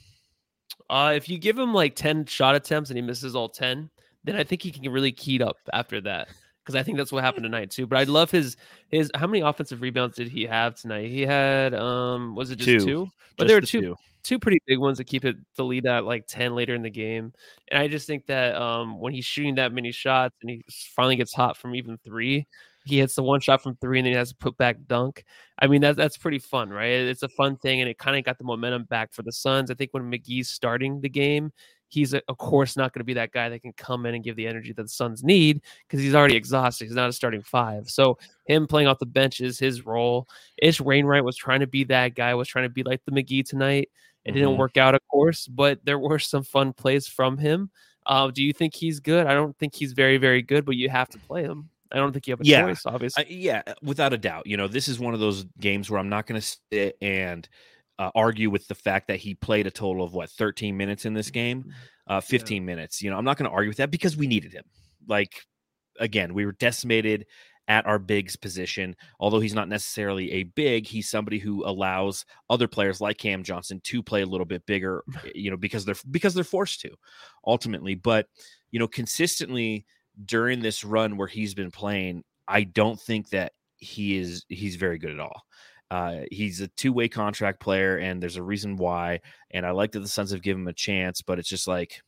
Uh, 0.89 1.13
if 1.15 1.29
you 1.29 1.39
give 1.39 1.59
him 1.59 1.75
like 1.75 1.95
10 1.95 2.27
shot 2.27 2.55
attempts 2.55 2.91
and 2.91 2.97
he 2.97 3.03
misses 3.03 3.37
all 3.37 3.49
10, 3.49 3.91
then 4.25 4.37
I 4.37 4.45
think 4.45 4.63
he 4.63 4.71
can 4.71 4.91
really 4.91 5.13
keyed 5.13 5.43
up 5.43 5.57
after 5.73 6.01
that. 6.03 6.29
Because 6.65 6.77
I 6.77 6.83
think 6.83 6.99
that's 6.99 7.13
what 7.13 7.25
happened 7.25 7.45
tonight 7.45 7.71
too. 7.71 7.87
But 7.87 7.99
I 7.99 8.05
love 8.05 8.31
his 8.31 8.57
his 8.89 9.11
how 9.15 9.27
many 9.27 9.41
offensive 9.41 9.83
rebounds 9.83 10.17
did 10.17 10.29
he 10.29 10.45
have 10.45 10.77
tonight? 10.77 11.11
He 11.11 11.23
had 11.23 11.75
um 11.75 12.35
was 12.35 12.51
it 12.51 12.57
just 12.57 12.67
two? 12.67 12.79
two? 12.79 13.09
But 13.37 13.45
just 13.45 13.49
there 13.49 13.57
were 13.57 13.61
two, 13.61 13.81
two 13.81 13.97
two 14.23 14.39
pretty 14.39 14.61
big 14.67 14.79
ones 14.79 14.99
to 14.99 15.05
keep 15.05 15.25
it 15.25 15.37
the 15.57 15.65
lead 15.65 15.87
at 15.87 16.05
like 16.05 16.27
10 16.29 16.55
later 16.55 16.75
in 16.75 16.83
the 16.83 16.91
game. 16.91 17.33
And 17.71 17.83
I 17.83 17.89
just 17.89 18.07
think 18.07 18.27
that 18.27 18.55
um 18.55 19.01
when 19.01 19.13
he's 19.13 19.25
shooting 19.25 19.57
that 19.57 19.73
many 19.73 19.93
shots 19.93 20.37
and 20.43 20.51
he 20.51 20.65
finally 20.95 21.17
gets 21.17 21.35
hot 21.35 21.57
from 21.57 21.75
even 21.75 21.99
three, 21.99 22.47
he 22.85 22.99
hits 22.99 23.15
the 23.15 23.23
one 23.23 23.41
shot 23.41 23.63
from 23.63 23.77
three 23.77 23.99
and 23.99 24.07
then 24.07 24.13
he 24.13 24.17
has 24.17 24.31
to 24.31 24.37
put 24.37 24.57
back 24.57 24.77
dunk. 24.87 25.25
I 25.59 25.67
mean, 25.67 25.81
that, 25.83 25.97
that's 25.97 26.17
pretty 26.17 26.39
fun, 26.39 26.71
right? 26.71 26.89
It's 26.89 27.23
a 27.23 27.29
fun 27.29 27.57
thing, 27.57 27.81
and 27.81 27.89
it 27.89 27.99
kind 27.99 28.17
of 28.17 28.25
got 28.25 28.39
the 28.39 28.45
momentum 28.45 28.85
back 28.85 29.13
for 29.13 29.23
the 29.23 29.33
Suns. 29.33 29.71
I 29.71 29.75
think 29.75 29.93
when 29.93 30.11
McGee's 30.11 30.49
starting 30.49 31.01
the 31.01 31.09
game, 31.09 31.53
he's, 31.93 32.15
of 32.15 32.39
course, 32.39 32.77
not 32.77 32.93
going 32.93 33.01
to 33.01 33.05
be 33.05 33.15
that 33.15 33.33
guy 33.33 33.49
that 33.49 33.61
can 33.61 33.73
come 33.75 34.07
in 34.07 34.15
and 34.15 34.25
give 34.25 34.37
the 34.37 34.47
energy 34.47 34.73
that 34.73 34.83
the 34.83 34.89
Suns 34.89 35.23
need 35.23 35.61
because 35.87 36.01
he's 36.01 36.15
already 36.15 36.37
exhausted. 36.37 36.87
He's 36.87 36.95
not 36.95 37.09
a 37.09 37.13
starting 37.13 37.43
five. 37.43 37.89
So, 37.89 38.19
him 38.47 38.67
playing 38.67 38.89
off 38.89 38.99
the 38.99 39.07
bench 39.07 39.41
is 39.41 39.59
his 39.59 39.85
role. 39.85 40.27
Ish 40.61 40.81
Wainwright 40.81 41.25
was 41.25 41.37
trying 41.37 41.61
to 41.61 41.67
be 41.67 41.85
that 41.85 42.15
guy, 42.15 42.35
was 42.35 42.49
trying 42.49 42.65
to 42.65 42.71
be 42.71 42.83
like 42.83 43.05
the 43.05 43.13
McGee 43.13 43.47
tonight. 43.47 43.91
It 44.25 44.31
mm-hmm. 44.31 44.39
didn't 44.39 44.57
work 44.57 44.77
out, 44.77 44.95
of 44.95 45.01
course, 45.09 45.47
but 45.47 45.85
there 45.85 45.99
were 45.99 46.19
some 46.19 46.43
fun 46.43 46.73
plays 46.73 47.07
from 47.07 47.39
him. 47.39 47.71
Uh, 48.07 48.31
do 48.31 48.43
you 48.43 48.53
think 48.53 48.75
he's 48.75 49.01
good? 49.01 49.27
I 49.27 49.35
don't 49.35 49.57
think 49.59 49.75
he's 49.75 49.93
very, 49.93 50.17
very 50.17 50.43
good, 50.43 50.65
but 50.65 50.77
you 50.77 50.89
have 50.89 51.09
to 51.11 51.19
play 51.19 51.43
him. 51.43 51.69
I 51.93 51.97
don't 51.97 52.13
think 52.13 52.27
you 52.27 52.33
have 52.33 52.41
a 52.41 52.45
yeah, 52.45 52.63
choice, 52.63 52.87
obviously. 52.87 53.25
Uh, 53.25 53.27
yeah, 53.29 53.63
without 53.83 54.13
a 54.13 54.19
doubt. 54.19 54.47
You 54.47 54.57
know, 54.57 54.67
this 54.67 54.89
is 54.89 54.99
one 54.99 55.15
of 55.15 55.21
those 55.21 55.45
games 55.61 55.91
where 55.91 56.01
I'm 56.01 56.09
not 56.09 56.27
going 56.27 56.41
to 56.41 56.59
sit 56.73 56.97
and 57.03 57.47
uh, 57.99 58.11
argue 58.15 58.51
with 58.51 58.67
the 58.69 58.75
fact 58.75 59.09
that 59.09 59.19
he 59.19 59.35
played 59.35 59.67
a 59.67 59.71
total 59.71 60.05
of 60.05 60.15
what 60.15 60.31
13 60.31 60.77
minutes 60.77 61.05
in 61.05 61.15
this 61.15 61.31
game, 61.31 61.61
mm-hmm. 61.63 62.13
uh, 62.13 62.21
15 62.21 62.57
yeah. 62.57 62.67
minutes. 62.67 63.03
You 63.03 63.11
know, 63.11 63.19
I'm 63.19 63.25
not 63.25 63.37
going 63.37 63.49
to 63.49 63.55
argue 63.55 63.71
with 63.71 63.79
that 63.79 63.91
because 63.91 64.17
we 64.17 64.27
needed 64.27 64.53
him. 64.53 64.65
Like, 65.07 65.43
again, 65.99 66.35
we 66.35 66.47
were 66.47 66.53
decimated 66.53 67.27
at 67.69 67.87
our 67.87 67.99
bigs 67.99 68.37
position. 68.37 68.97
Although 69.21 69.41
he's 69.41 69.55
not 69.55 69.69
necessarily 69.69 70.33
a 70.33 70.43
big, 70.45 70.87
he's 70.87 71.09
somebody 71.09 71.39
who 71.39 71.65
allows 71.67 72.25
other 72.51 72.69
players 72.69 73.01
like 73.01 73.19
Cam 73.19 73.43
Johnson 73.43 73.81
to 73.85 74.03
play 74.03 74.23
a 74.23 74.27
little 74.27 74.47
bit 74.47 74.67
bigger, 74.67 75.05
you 75.35 75.51
know, 75.51 75.57
because 75.57 75.85
they're 75.85 75.97
because 76.11 76.35
they're 76.35 76.45
forced 76.45 76.81
to 76.81 76.91
ultimately. 77.47 77.95
But 77.95 78.27
you 78.71 78.79
know, 78.79 78.89
consistently 78.89 79.87
during 80.25 80.61
this 80.61 80.85
run 80.85 81.17
where 81.17 81.29
he's 81.29 81.55
been 81.55 81.71
playing, 81.71 82.25
I 82.49 82.65
don't 82.65 83.01
think 83.01 83.31
that 83.31 83.53
he 83.77 84.17
is 84.17 84.45
he's 84.49 84.77
very 84.77 84.99
good 84.99 85.13
at 85.13 85.21
all. 85.21 85.43
Uh, 85.93 86.23
he's 86.31 86.63
a 86.63 86.69
two-way 86.69 87.07
contract 87.07 87.61
player, 87.61 87.99
and 87.99 88.23
there's 88.23 88.39
a 88.39 88.43
reason 88.43 88.77
why. 88.77 89.21
And 89.51 89.67
I 89.67 89.73
like 89.73 89.93
that 89.93 90.01
the 90.01 90.09
Suns 90.09 90.31
have 90.31 90.41
given 90.41 90.63
him 90.63 90.69
a 90.69 90.73
chance, 90.73 91.21
but 91.21 91.39
it's 91.39 91.51
just 91.51 91.69
like, 91.69 92.01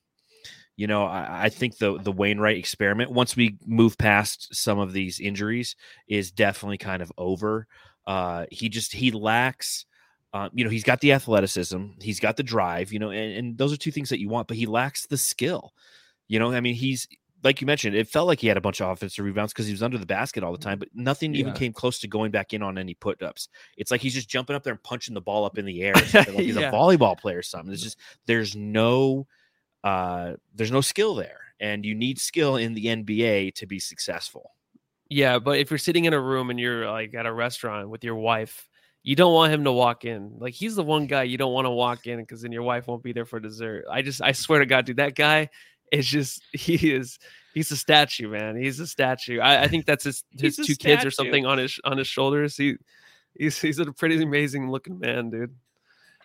you 0.74 0.86
know, 0.86 1.04
I, 1.04 1.42
I, 1.42 1.48
think 1.50 1.76
the 1.76 1.98
the 1.98 2.10
Wainwright 2.10 2.56
experiment, 2.56 3.10
once 3.10 3.36
we 3.36 3.58
move 3.66 3.98
past 3.98 4.54
some 4.54 4.78
of 4.78 4.94
these 4.94 5.20
injuries, 5.20 5.76
is 6.08 6.32
definitely 6.32 6.78
kind 6.78 7.02
of 7.02 7.12
over. 7.18 7.66
Uh, 8.06 8.46
he 8.50 8.70
just 8.70 8.94
he 8.94 9.10
lacks. 9.10 9.84
Um, 10.32 10.48
you 10.54 10.64
know, 10.64 10.70
he's 10.70 10.82
got 10.82 11.00
the 11.00 11.12
athleticism, 11.12 11.84
he's 12.00 12.20
got 12.20 12.38
the 12.38 12.42
drive, 12.42 12.90
you 12.90 12.98
know, 12.98 13.10
and, 13.10 13.36
and 13.36 13.58
those 13.58 13.72
are 13.72 13.76
two 13.76 13.92
things 13.92 14.08
that 14.08 14.18
you 14.18 14.30
want, 14.30 14.48
but 14.48 14.56
he 14.56 14.64
lacks 14.64 15.06
the 15.06 15.18
skill. 15.18 15.74
You 16.26 16.38
know, 16.38 16.52
I 16.52 16.60
mean, 16.60 16.74
he's 16.74 17.06
like 17.44 17.60
you 17.60 17.66
mentioned, 17.66 17.94
it 17.94 18.08
felt 18.08 18.26
like 18.26 18.40
he 18.40 18.46
had 18.46 18.56
a 18.56 18.60
bunch 18.62 18.80
of 18.80 18.88
offensive 18.88 19.22
rebounds 19.22 19.52
because 19.52 19.66
he 19.66 19.72
was 19.72 19.82
under 19.82 19.98
the 19.98 20.06
basket 20.06 20.42
all 20.42 20.50
the 20.50 20.58
time, 20.58 20.78
but 20.78 20.88
nothing 20.94 21.34
yeah. 21.34 21.40
even 21.40 21.52
came 21.52 21.74
close 21.74 21.98
to 22.00 22.08
going 22.08 22.30
back 22.30 22.54
in 22.54 22.62
on 22.62 22.78
any 22.78 22.94
put 22.94 23.22
ups. 23.22 23.48
It's 23.76 23.90
like 23.90 24.00
he's 24.00 24.14
just 24.14 24.30
jumping 24.30 24.56
up 24.56 24.64
there 24.64 24.72
and 24.72 24.82
punching 24.82 25.14
the 25.14 25.20
ball 25.20 25.44
up 25.44 25.58
in 25.58 25.66
the 25.66 25.82
air, 25.82 25.92
like 25.94 26.28
he's 26.30 26.56
yeah. 26.56 26.70
a 26.70 26.72
volleyball 26.72 27.18
player 27.18 27.38
or 27.38 27.42
something. 27.42 27.72
It's 27.72 27.82
just 27.82 27.98
there's 28.26 28.56
no 28.56 29.26
uh 29.84 30.32
there's 30.54 30.72
no 30.72 30.80
skill 30.80 31.14
there, 31.14 31.40
and 31.60 31.84
you 31.84 31.94
need 31.94 32.18
skill 32.18 32.56
in 32.56 32.72
the 32.72 32.86
NBA 32.86 33.54
to 33.56 33.66
be 33.66 33.78
successful. 33.78 34.52
Yeah, 35.10 35.38
but 35.38 35.58
if 35.58 35.70
you're 35.70 35.78
sitting 35.78 36.06
in 36.06 36.14
a 36.14 36.20
room 36.20 36.48
and 36.48 36.58
you're 36.58 36.90
like 36.90 37.14
at 37.14 37.26
a 37.26 37.32
restaurant 37.32 37.90
with 37.90 38.02
your 38.02 38.16
wife, 38.16 38.66
you 39.02 39.14
don't 39.14 39.34
want 39.34 39.52
him 39.52 39.64
to 39.64 39.72
walk 39.72 40.06
in. 40.06 40.32
Like 40.38 40.54
he's 40.54 40.76
the 40.76 40.82
one 40.82 41.06
guy 41.06 41.24
you 41.24 41.36
don't 41.36 41.52
want 41.52 41.66
to 41.66 41.70
walk 41.70 42.06
in 42.06 42.20
because 42.20 42.40
then 42.40 42.52
your 42.52 42.62
wife 42.62 42.86
won't 42.86 43.02
be 43.02 43.12
there 43.12 43.26
for 43.26 43.38
dessert. 43.38 43.84
I 43.90 44.00
just 44.00 44.22
I 44.22 44.32
swear 44.32 44.60
to 44.60 44.66
God, 44.66 44.86
dude, 44.86 44.96
that 44.96 45.14
guy 45.14 45.50
it's 45.90 46.08
just 46.08 46.42
he 46.52 46.92
is 46.92 47.18
he's 47.54 47.70
a 47.70 47.76
statue, 47.76 48.28
man. 48.28 48.56
He's 48.56 48.80
a 48.80 48.86
statue. 48.86 49.40
I, 49.40 49.64
I 49.64 49.68
think 49.68 49.86
that's 49.86 50.04
his 50.04 50.24
his 50.38 50.56
two 50.56 50.76
kids 50.76 51.04
or 51.04 51.10
something 51.10 51.46
on 51.46 51.58
his 51.58 51.80
on 51.84 51.98
his 51.98 52.06
shoulders. 52.06 52.56
He 52.56 52.76
he's 53.34 53.60
he's 53.60 53.78
a 53.78 53.92
pretty 53.92 54.22
amazing 54.22 54.70
looking 54.70 54.98
man, 54.98 55.30
dude. 55.30 55.54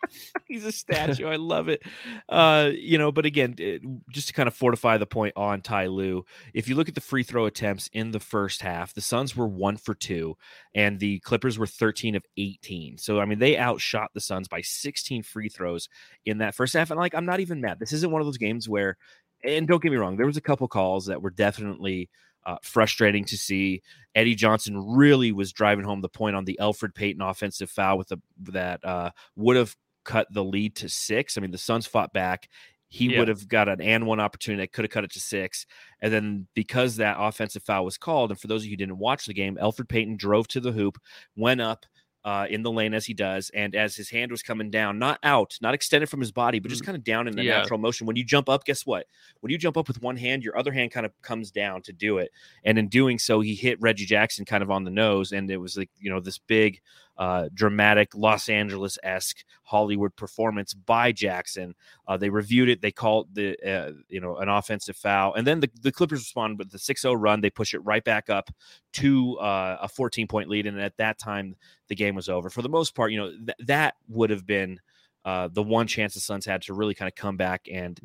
he's 0.46 0.66
a 0.66 0.72
statue. 0.72 1.28
I 1.28 1.36
love 1.36 1.70
it. 1.70 1.84
Uh, 2.28 2.72
you 2.74 2.98
know, 2.98 3.12
but 3.12 3.26
again, 3.26 3.56
it, 3.58 3.82
just 4.10 4.28
to 4.28 4.34
kind 4.34 4.48
of 4.48 4.54
fortify 4.54 4.98
the 4.98 5.06
point 5.06 5.34
on 5.36 5.62
Ty 5.62 5.88
Lue, 5.88 6.26
if 6.54 6.68
you 6.68 6.76
look 6.76 6.90
at 6.90 6.96
the 6.96 7.02
free 7.02 7.24
throw 7.24 7.46
attempts 7.46 7.90
in 7.94 8.12
the 8.12 8.20
first 8.20 8.62
half, 8.62 8.94
the 8.94 9.02
Suns 9.02 9.36
were 9.36 9.48
one 9.48 9.78
for 9.78 9.94
two, 9.94 10.36
and 10.74 11.00
the 11.00 11.20
Clippers 11.20 11.58
were 11.58 11.68
13 11.68 12.16
of 12.16 12.26
18. 12.38 12.98
So, 12.98 13.20
I 13.20 13.26
mean, 13.26 13.40
they 13.40 13.58
outshot 13.58 14.12
the 14.14 14.22
Suns 14.22 14.48
by 14.48 14.62
16 14.62 15.24
free 15.24 15.50
throws 15.50 15.90
in 16.26 16.40
that 16.40 16.56
first 16.56 16.74
half. 16.74 16.92
And 16.92 17.00
like, 17.00 17.16
I'm 17.16 17.26
not 17.26 17.40
even 17.40 17.62
mad. 17.62 17.80
This 17.80 17.94
isn't 17.94 18.12
one 18.12 18.22
of 18.22 18.28
those 18.28 18.38
games 18.38 18.70
where 18.70 18.98
and 19.44 19.68
don't 19.68 19.82
get 19.82 19.92
me 19.92 19.98
wrong, 19.98 20.18
there 20.18 20.26
was 20.26 20.38
a 20.38 20.42
couple 20.42 20.68
calls 20.68 21.06
that 21.06 21.22
were 21.22 21.30
definitely 21.30 22.10
uh, 22.46 22.58
frustrating 22.62 23.26
to 23.26 23.38
see. 23.38 23.82
Eddie 24.16 24.36
Johnson 24.36 24.96
really 24.96 25.32
was 25.32 25.54
driving 25.54 25.86
home 25.86 26.02
the 26.02 26.10
point 26.10 26.36
on 26.36 26.46
the 26.46 26.58
Elfrid 26.62 26.96
Payton 26.96 27.22
offensive 27.22 27.70
foul 27.70 27.98
with 27.98 28.08
the 28.08 28.18
that 28.44 28.84
uh, 28.84 29.12
would 29.36 29.56
have 29.56 29.76
cut 30.04 30.28
the 30.32 30.44
lead 30.44 30.76
to 30.78 30.90
six. 30.90 31.38
I 31.38 31.42
mean, 31.42 31.52
the 31.52 31.58
Suns 31.58 31.86
fought 31.86 32.14
back. 32.14 32.50
He 32.88 33.12
yeah. 33.12 33.20
would 33.20 33.28
have 33.28 33.48
got 33.48 33.70
an 33.70 33.82
and 33.82 34.08
one 34.08 34.20
opportunity 34.20 34.64
that 34.64 34.72
could 34.72 34.84
have 34.84 34.92
cut 34.92 35.04
it 35.04 35.12
to 35.12 35.20
six. 35.20 35.68
And 36.02 36.12
then 36.12 36.48
because 36.56 36.96
that 36.96 37.18
offensive 37.20 37.62
foul 37.62 37.86
was 37.86 38.00
called, 38.00 38.32
and 38.32 38.40
for 38.40 38.48
those 38.48 38.62
of 38.62 38.66
you 38.66 38.72
who 38.72 38.78
didn't 38.78 38.98
watch 38.98 39.28
the 39.28 39.34
game, 39.34 39.60
Elfrid 39.62 39.90
Payton 39.90 40.18
drove 40.18 40.48
to 40.50 40.60
the 40.60 40.72
hoop, 40.72 40.98
went 41.36 41.62
up, 41.62 41.86
uh, 42.30 42.46
in 42.48 42.62
the 42.62 42.72
lane 42.72 42.94
as 42.94 43.08
he 43.08 43.14
does. 43.16 43.50
And 43.56 43.74
as 43.74 43.96
his 43.96 44.12
hand 44.12 44.30
was 44.30 44.44
coming 44.44 44.70
down, 44.70 45.00
not 45.00 45.18
out, 45.24 45.58
not 45.62 45.74
extended 45.74 46.10
from 46.10 46.20
his 46.20 46.32
body, 46.32 46.60
but 46.60 46.70
just 46.70 46.84
mm, 46.84 46.86
kind 46.86 46.96
of 46.96 47.04
down 47.04 47.28
in 47.28 47.36
the 47.36 47.44
yeah. 47.44 47.58
natural 47.58 47.80
motion. 47.80 48.06
When 48.06 48.16
you 48.16 48.24
jump 48.24 48.48
up, 48.48 48.66
guess 48.66 48.86
what? 48.86 49.08
When 49.40 49.52
you 49.52 49.58
jump 49.58 49.78
up 49.78 49.88
with 49.88 50.00
one 50.04 50.16
hand, 50.16 50.44
your 50.44 50.56
other 50.56 50.72
hand 50.72 50.92
kind 50.92 51.08
of 51.08 51.12
comes 51.24 51.50
down 51.50 51.82
to 51.84 51.92
do 51.92 52.20
it. 52.20 52.30
And 52.64 52.78
in 52.78 52.88
doing 52.88 53.18
so, 53.18 53.42
he 53.42 53.56
hit 53.56 53.82
Reggie 53.82 54.06
Jackson 54.06 54.46
kind 54.46 54.62
of 54.62 54.70
on 54.70 54.84
the 54.84 54.92
nose. 54.92 55.32
And 55.32 55.50
it 55.50 55.58
was 55.58 55.76
like, 55.76 55.90
you 55.98 56.12
know, 56.12 56.20
this 56.20 56.38
big 56.38 56.82
uh, 57.20 57.50
dramatic 57.54 58.16
Los 58.16 58.48
Angeles 58.48 58.98
esque 59.04 59.44
Hollywood 59.64 60.16
performance 60.16 60.74
by 60.74 61.12
Jackson. 61.12 61.76
Uh, 62.08 62.16
they 62.16 62.30
reviewed 62.30 62.70
it. 62.70 62.82
They 62.82 62.94
called 62.94 63.28
the 63.34 63.58
uh, 63.70 63.92
you 64.08 64.22
know 64.22 64.38
an 64.38 64.48
offensive 64.48 64.96
foul, 64.96 65.34
and 65.34 65.46
then 65.46 65.60
the, 65.60 65.70
the 65.82 65.92
Clippers 65.92 66.22
responded 66.22 66.58
with 66.58 66.72
the 66.72 66.78
6-0 66.78 67.16
run. 67.20 67.42
They 67.42 67.50
push 67.50 67.74
it 67.74 67.80
right 67.80 68.04
back 68.04 68.30
up 68.30 68.50
to 68.94 69.38
uh, 69.38 69.78
a 69.82 69.90
14 69.90 70.28
point 70.28 70.50
lead, 70.50 70.66
and 70.66 70.80
at 70.80 70.96
that 70.98 71.20
time 71.20 71.56
the 71.90 71.96
game 71.96 72.16
was 72.16 72.30
over. 72.30 72.50
For 72.50 72.62
the 72.62 72.70
most 72.70 72.96
part, 72.96 73.12
you 73.12 73.20
know 73.20 73.32
th- 73.32 73.68
that 73.68 73.96
would 74.08 74.30
have 74.30 74.48
been. 74.48 74.80
Uh, 75.26 75.50
the 75.52 75.62
one 75.62 75.86
chance 75.86 76.14
the 76.14 76.20
Suns 76.22 76.46
had 76.46 76.62
to 76.62 76.74
really 76.74 76.96
kind 76.96 77.10
of 77.10 77.14
come 77.14 77.36
back 77.36 77.68
and 77.70 78.00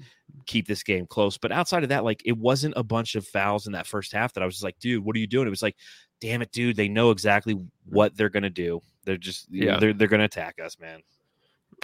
keep 0.46 0.66
this 0.66 0.82
game 0.82 1.06
close. 1.06 1.38
But 1.38 1.52
outside 1.52 1.84
of 1.84 1.90
that, 1.90 2.02
like 2.02 2.20
it 2.24 2.36
wasn't 2.36 2.74
a 2.76 2.82
bunch 2.82 3.14
of 3.14 3.24
fouls 3.24 3.68
in 3.68 3.72
that 3.72 3.86
first 3.86 4.12
half 4.12 4.32
that 4.34 4.42
I 4.42 4.46
was 4.46 4.56
just 4.56 4.64
like, 4.64 4.80
dude, 4.80 5.04
what 5.04 5.14
are 5.14 5.20
you 5.20 5.28
doing? 5.28 5.46
It 5.46 5.50
was 5.50 5.62
like, 5.62 5.76
damn 6.24 6.40
it, 6.40 6.50
dude, 6.52 6.74
they 6.76 6.88
know 6.88 7.10
exactly 7.10 7.54
what 7.84 8.16
they're 8.16 8.30
gonna 8.30 8.48
do. 8.48 8.80
They're 9.04 9.18
just 9.18 9.46
yeah, 9.50 9.78
they're 9.78 9.92
they're 9.92 10.08
gonna 10.08 10.24
attack 10.24 10.58
us, 10.58 10.78
man. 10.80 11.02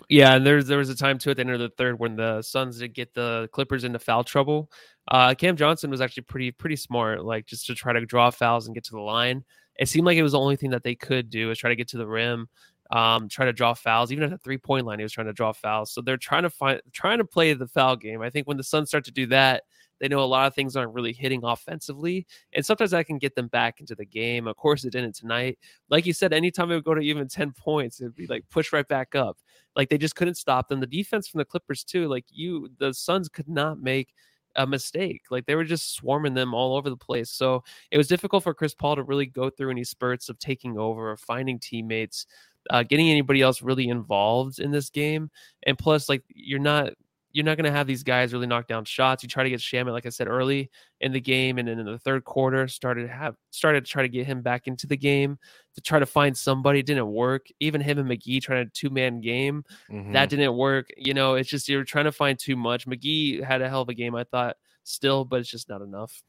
Yeah, 0.08 0.34
and 0.34 0.46
there's 0.46 0.66
there 0.66 0.78
was 0.78 0.88
a 0.88 0.96
time 0.96 1.18
too 1.18 1.30
at 1.30 1.36
the 1.36 1.42
end 1.42 1.50
of 1.50 1.60
the 1.60 1.68
third 1.68 1.98
when 1.98 2.16
the 2.16 2.40
Suns 2.40 2.78
did 2.78 2.94
get 2.94 3.12
the 3.12 3.50
Clippers 3.52 3.84
into 3.84 3.98
foul 3.98 4.24
trouble. 4.24 4.70
Uh, 5.08 5.34
Cam 5.34 5.56
Johnson 5.56 5.90
was 5.90 6.00
actually 6.00 6.22
pretty 6.22 6.50
pretty 6.52 6.76
smart, 6.76 7.22
like 7.22 7.44
just 7.44 7.66
to 7.66 7.74
try 7.74 7.92
to 7.92 8.06
draw 8.06 8.30
fouls 8.30 8.66
and 8.66 8.74
get 8.74 8.84
to 8.84 8.92
the 8.92 9.00
line. 9.00 9.44
It 9.78 9.88
seemed 9.90 10.06
like 10.06 10.16
it 10.16 10.22
was 10.22 10.32
the 10.32 10.40
only 10.40 10.56
thing 10.56 10.70
that 10.70 10.84
they 10.84 10.94
could 10.94 11.28
do 11.28 11.50
is 11.50 11.58
try 11.58 11.68
to 11.68 11.76
get 11.76 11.88
to 11.88 11.98
the 11.98 12.06
rim, 12.06 12.48
um, 12.90 13.28
try 13.28 13.44
to 13.44 13.52
draw 13.52 13.74
fouls. 13.74 14.10
Even 14.10 14.24
at 14.24 14.30
the 14.30 14.38
three 14.38 14.58
point 14.58 14.86
line, 14.86 14.98
he 14.98 15.02
was 15.02 15.12
trying 15.12 15.26
to 15.26 15.34
draw 15.34 15.52
fouls. 15.52 15.92
So 15.92 16.00
they're 16.00 16.16
trying 16.16 16.44
to 16.44 16.50
find 16.50 16.80
trying 16.92 17.18
to 17.18 17.26
play 17.26 17.52
the 17.52 17.68
foul 17.68 17.96
game. 17.96 18.22
I 18.22 18.30
think 18.30 18.46
when 18.46 18.56
the 18.56 18.64
Suns 18.64 18.88
start 18.88 19.04
to 19.04 19.12
do 19.12 19.26
that, 19.26 19.64
they 20.00 20.08
know 20.08 20.20
a 20.20 20.24
lot 20.24 20.46
of 20.46 20.54
things 20.54 20.76
aren't 20.76 20.94
really 20.94 21.12
hitting 21.12 21.42
offensively, 21.44 22.26
and 22.52 22.64
sometimes 22.64 22.90
that 22.92 23.06
can 23.06 23.18
get 23.18 23.34
them 23.34 23.48
back 23.48 23.80
into 23.80 23.94
the 23.94 24.06
game. 24.06 24.46
Of 24.48 24.56
course, 24.56 24.84
it 24.84 24.90
didn't 24.92 25.14
tonight. 25.14 25.58
Like 25.88 26.06
you 26.06 26.12
said, 26.12 26.32
anytime 26.32 26.70
it 26.70 26.74
would 26.74 26.84
go 26.84 26.94
to 26.94 27.00
even 27.00 27.28
10 27.28 27.52
points, 27.52 28.00
it'd 28.00 28.14
be 28.14 28.26
like 28.26 28.44
push 28.50 28.72
right 28.72 28.88
back 28.88 29.14
up. 29.14 29.38
Like 29.76 29.88
they 29.90 29.98
just 29.98 30.16
couldn't 30.16 30.34
stop 30.36 30.68
them. 30.68 30.80
The 30.80 30.86
defense 30.86 31.28
from 31.28 31.38
the 31.38 31.44
Clippers, 31.44 31.84
too, 31.84 32.08
like 32.08 32.24
you, 32.30 32.70
the 32.78 32.92
Suns 32.94 33.28
could 33.28 33.48
not 33.48 33.80
make 33.80 34.14
a 34.56 34.66
mistake. 34.66 35.22
Like 35.30 35.46
they 35.46 35.54
were 35.54 35.64
just 35.64 35.94
swarming 35.94 36.34
them 36.34 36.54
all 36.54 36.76
over 36.76 36.90
the 36.90 36.96
place. 36.96 37.30
So 37.30 37.62
it 37.92 37.98
was 37.98 38.08
difficult 38.08 38.42
for 38.42 38.52
Chris 38.54 38.74
Paul 38.74 38.96
to 38.96 39.04
really 39.04 39.26
go 39.26 39.48
through 39.50 39.70
any 39.70 39.84
spurts 39.84 40.28
of 40.28 40.38
taking 40.40 40.76
over, 40.78 41.12
of 41.12 41.20
finding 41.20 41.58
teammates. 41.60 42.26
uh, 42.68 42.82
getting 42.82 43.08
anybody 43.10 43.40
else 43.42 43.62
really 43.62 43.88
involved 43.88 44.58
in 44.58 44.70
this 44.70 44.90
game. 44.90 45.30
And 45.64 45.78
plus, 45.78 46.08
like 46.08 46.22
you're 46.28 46.58
not 46.58 46.92
you're 47.32 47.44
not 47.44 47.56
going 47.56 47.64
to 47.64 47.70
have 47.76 47.86
these 47.86 48.02
guys 48.02 48.32
really 48.32 48.46
knock 48.46 48.66
down 48.66 48.84
shots. 48.84 49.22
You 49.22 49.28
try 49.28 49.44
to 49.44 49.50
get 49.50 49.60
Shamet, 49.60 49.92
like 49.92 50.06
I 50.06 50.08
said 50.08 50.26
early 50.28 50.70
in 51.00 51.12
the 51.12 51.20
game, 51.20 51.58
and 51.58 51.68
then 51.68 51.78
in 51.78 51.86
the 51.86 51.98
third 51.98 52.24
quarter 52.24 52.66
started 52.68 53.02
to 53.02 53.08
have 53.12 53.36
started 53.50 53.84
to 53.84 53.90
try 53.90 54.02
to 54.02 54.08
get 54.08 54.26
him 54.26 54.42
back 54.42 54.66
into 54.66 54.86
the 54.86 54.96
game 54.96 55.38
to 55.74 55.80
try 55.80 55.98
to 55.98 56.06
find 56.06 56.36
somebody. 56.36 56.80
It 56.80 56.86
didn't 56.86 57.06
work. 57.06 57.46
Even 57.60 57.80
him 57.80 57.98
and 57.98 58.10
McGee 58.10 58.42
trying 58.42 58.66
a 58.66 58.70
two 58.70 58.90
man 58.90 59.20
game 59.20 59.64
Mhm. 59.90 60.12
that 60.12 60.28
didn't 60.28 60.56
work. 60.56 60.88
You 60.96 61.14
know, 61.14 61.34
it's 61.34 61.48
just 61.48 61.68
you're 61.68 61.84
trying 61.84 62.06
to 62.06 62.12
find 62.12 62.38
too 62.38 62.56
much. 62.56 62.86
McGee 62.86 63.42
had 63.44 63.62
a 63.62 63.68
hell 63.68 63.82
of 63.82 63.88
a 63.88 63.94
game, 63.94 64.14
I 64.14 64.24
thought, 64.24 64.56
still, 64.82 65.24
but 65.24 65.40
it's 65.40 65.50
just 65.50 65.68
not 65.68 65.82
enough. 65.82 66.22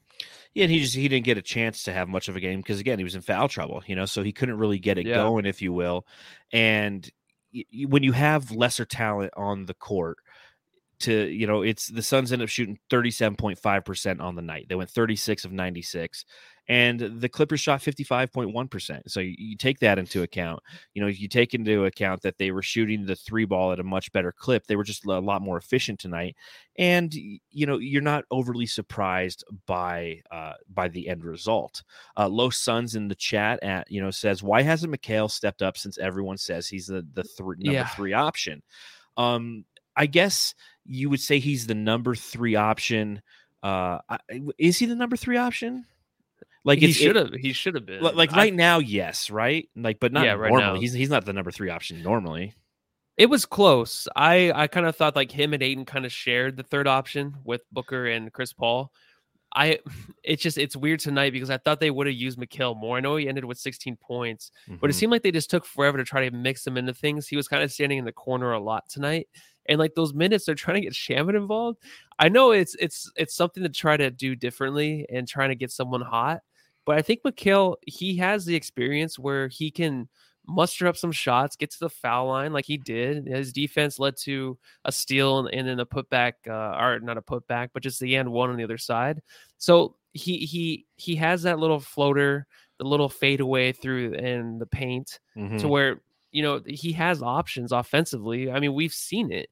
Yeah, 0.54 0.64
and 0.64 0.72
he 0.72 0.78
just 0.80 0.94
he 0.94 1.08
didn't 1.08 1.24
get 1.24 1.38
a 1.38 1.42
chance 1.42 1.82
to 1.84 1.92
have 1.92 2.08
much 2.08 2.28
of 2.28 2.36
a 2.36 2.40
game 2.40 2.60
because 2.60 2.78
again 2.78 2.98
he 2.98 3.04
was 3.04 3.14
in 3.16 3.22
foul 3.22 3.48
trouble, 3.48 3.82
you 3.86 3.96
know, 3.96 4.04
so 4.04 4.22
he 4.22 4.30
couldn't 4.32 4.58
really 4.58 4.78
get 4.78 4.98
it 4.98 5.06
Yeah. 5.06 5.14
going, 5.16 5.46
if 5.46 5.60
you 5.62 5.72
will. 5.72 6.06
And 6.52 7.10
when 7.86 8.02
you 8.02 8.12
have 8.12 8.50
lesser 8.50 8.84
talent 8.84 9.32
on 9.36 9.66
the 9.66 9.74
court, 9.74 10.18
to 11.02 11.28
you 11.28 11.46
know, 11.46 11.62
it's 11.62 11.86
the 11.88 12.02
Suns 12.02 12.32
end 12.32 12.42
up 12.42 12.48
shooting 12.48 12.78
thirty 12.90 13.10
seven 13.10 13.36
point 13.36 13.58
five 13.58 13.84
percent 13.84 14.20
on 14.20 14.34
the 14.36 14.42
night. 14.42 14.66
They 14.68 14.74
went 14.74 14.90
thirty 14.90 15.16
six 15.16 15.44
of 15.44 15.52
ninety 15.52 15.82
six, 15.82 16.24
and 16.68 17.00
the 17.20 17.28
Clippers 17.28 17.60
shot 17.60 17.82
fifty 17.82 18.04
five 18.04 18.32
point 18.32 18.52
one 18.52 18.68
percent. 18.68 19.10
So 19.10 19.20
you, 19.20 19.34
you 19.38 19.56
take 19.56 19.78
that 19.80 19.98
into 19.98 20.22
account. 20.22 20.60
You 20.94 21.02
know, 21.02 21.08
you 21.08 21.28
take 21.28 21.54
into 21.54 21.84
account 21.84 22.22
that 22.22 22.38
they 22.38 22.50
were 22.50 22.62
shooting 22.62 23.04
the 23.06 23.16
three 23.16 23.44
ball 23.44 23.72
at 23.72 23.80
a 23.80 23.84
much 23.84 24.12
better 24.12 24.32
clip. 24.32 24.66
They 24.66 24.76
were 24.76 24.84
just 24.84 25.04
a 25.04 25.18
lot 25.18 25.42
more 25.42 25.58
efficient 25.58 26.00
tonight 26.00 26.36
and 26.78 27.12
you 27.14 27.66
know 27.66 27.78
you're 27.78 28.00
not 28.00 28.24
overly 28.30 28.66
surprised 28.66 29.44
by 29.66 30.20
uh 30.30 30.54
by 30.72 30.88
the 30.88 31.08
end 31.08 31.22
result 31.24 31.82
uh 32.16 32.28
los 32.28 32.56
suns 32.56 32.94
in 32.94 33.08
the 33.08 33.14
chat 33.14 33.62
at 33.62 33.90
you 33.90 34.00
know 34.00 34.10
says 34.10 34.42
why 34.42 34.62
hasn't 34.62 34.92
Mikal 34.92 35.30
stepped 35.30 35.60
up 35.62 35.76
since 35.76 35.98
everyone 35.98 36.38
says 36.38 36.68
he's 36.68 36.86
the 36.86 37.06
the 37.12 37.24
three 37.24 37.56
number 37.58 37.72
Yeah. 37.80 37.88
three 37.88 38.14
option 38.14 38.62
um 39.18 39.64
i 39.96 40.06
guess 40.06 40.54
you 40.84 41.08
would 41.10 41.20
say 41.20 41.38
he's 41.38 41.66
the 41.66 41.74
number 41.74 42.14
three 42.14 42.54
option 42.56 43.22
uh 43.62 43.98
is 44.58 44.78
he 44.78 44.86
the 44.86 44.94
number 44.96 45.16
three 45.16 45.36
option 45.36 45.84
like 46.64 46.78
he 46.78 46.92
should 46.92 47.16
have. 47.16 47.32
He 47.34 47.52
should 47.52 47.74
have 47.74 47.86
been. 47.86 48.02
li- 48.02 48.12
like 48.12 48.32
I- 48.32 48.36
right 48.36 48.54
now 48.54 48.78
yes 48.78 49.30
right 49.30 49.68
like 49.76 49.98
but 50.00 50.12
not 50.12 50.24
Yeah, 50.24 50.32
right 50.34 50.50
normally 50.50 50.74
now. 50.74 50.80
he's 50.80 50.92
he's 50.92 51.10
not 51.10 51.24
the 51.24 51.32
number 51.32 51.50
three 51.50 51.70
option 51.70 52.02
normally 52.02 52.54
It 53.16 53.26
was 53.26 53.44
close. 53.46 54.08
I 54.16 54.50
I 54.54 54.66
kind 54.68 54.86
of 54.86 54.96
thought 54.96 55.14
like 55.16 55.30
him 55.30 55.52
and 55.54 55.62
Ayton 55.62 55.84
kind 55.84 56.04
of 56.06 56.12
shared 56.12 56.56
the 56.56 56.62
third 56.62 56.86
option 56.88 57.36
with 57.44 57.60
Booker 57.72 58.06
and 58.06 58.32
Chris 58.32 58.52
Paul. 58.52 58.90
I 59.54 59.78
it's 60.24 60.42
just 60.42 60.56
it's 60.56 60.74
weird 60.74 61.00
tonight 61.00 61.32
because 61.32 61.50
I 61.50 61.58
thought 61.58 61.78
they 61.78 61.90
would 61.90 62.06
have 62.06 62.16
used 62.16 62.38
Mikal 62.38 62.76
more. 62.76 62.96
I 62.96 63.00
know 63.00 63.16
he 63.16 63.28
ended 63.28 63.44
with 63.44 63.58
16 63.58 63.96
points, 63.96 64.50
but 64.80 64.88
it 64.88 64.94
Mhm. 64.94 64.96
seemed 64.96 65.12
like 65.12 65.22
they 65.22 65.30
just 65.30 65.50
took 65.50 65.64
forever 65.66 65.98
to 65.98 66.04
try 66.04 66.28
to 66.28 66.34
mix 66.34 66.66
him 66.66 66.76
into 66.78 66.94
things. 66.94 67.28
He 67.28 67.36
was 67.36 67.48
kind 67.48 67.62
of 67.62 67.70
standing 67.70 67.98
in 67.98 68.04
the 68.06 68.12
corner 68.12 68.52
a 68.52 68.60
lot 68.60 68.88
tonight. 68.88 69.28
And 69.68 69.78
like 69.78 69.94
those 69.94 70.12
minutes, 70.14 70.44
they're 70.44 70.54
trying 70.54 70.76
to 70.76 70.80
get 70.80 70.92
Shamet 70.92 71.36
involved. 71.36 71.78
I 72.18 72.28
know 72.28 72.50
it's 72.52 72.74
it's 72.76 73.10
it's 73.16 73.34
something 73.34 73.62
to 73.62 73.68
try 73.68 73.96
to 73.96 74.10
do 74.10 74.34
differently 74.34 75.06
and 75.10 75.26
trying 75.26 75.50
to 75.50 75.54
get 75.54 75.70
someone 75.70 76.00
hot. 76.02 76.40
But 76.84 76.96
I 76.98 77.02
think 77.02 77.22
Mikal, 77.22 77.76
he 77.86 78.16
has 78.16 78.44
the 78.44 78.56
experience 78.56 79.18
where 79.18 79.48
he 79.48 79.70
can 79.70 80.08
muster 80.48 80.88
up 80.88 80.96
some 80.96 81.12
shots, 81.12 81.54
get 81.54 81.70
to 81.70 81.78
the 81.78 81.88
foul 81.88 82.26
line 82.26 82.52
like 82.52 82.64
he 82.64 82.76
did. 82.76 83.26
His 83.28 83.52
defense 83.52 84.00
led 84.00 84.16
to 84.22 84.58
a 84.84 84.90
steal 84.90 85.46
and, 85.46 85.68
then 85.68 85.78
a 85.78 85.86
putback, 85.86 86.32
uh, 86.48 86.76
or 86.76 86.98
not 86.98 87.16
a 87.16 87.22
putback, 87.22 87.68
but 87.72 87.84
just 87.84 88.00
the 88.00 88.16
end 88.16 88.30
one 88.30 88.50
on 88.50 88.56
the 88.56 88.64
other 88.64 88.78
side. 88.78 89.22
So 89.58 89.94
he 90.12 90.38
he 90.38 90.86
he 90.96 91.14
has 91.16 91.42
that 91.44 91.60
little 91.60 91.78
floater, 91.80 92.46
the 92.78 92.84
little 92.84 93.08
fadeaway 93.08 93.70
through 93.70 94.14
in 94.14 94.58
the 94.58 94.66
paint 94.66 95.20
Mhm. 95.36 95.60
to 95.60 95.68
where 95.68 96.00
you 96.32 96.42
know 96.42 96.60
he 96.66 96.92
has 96.92 97.22
options 97.22 97.70
offensively. 97.72 98.50
I 98.50 98.58
mean, 98.60 98.74
we've 98.74 98.92
seen 98.94 99.30
it. 99.30 99.50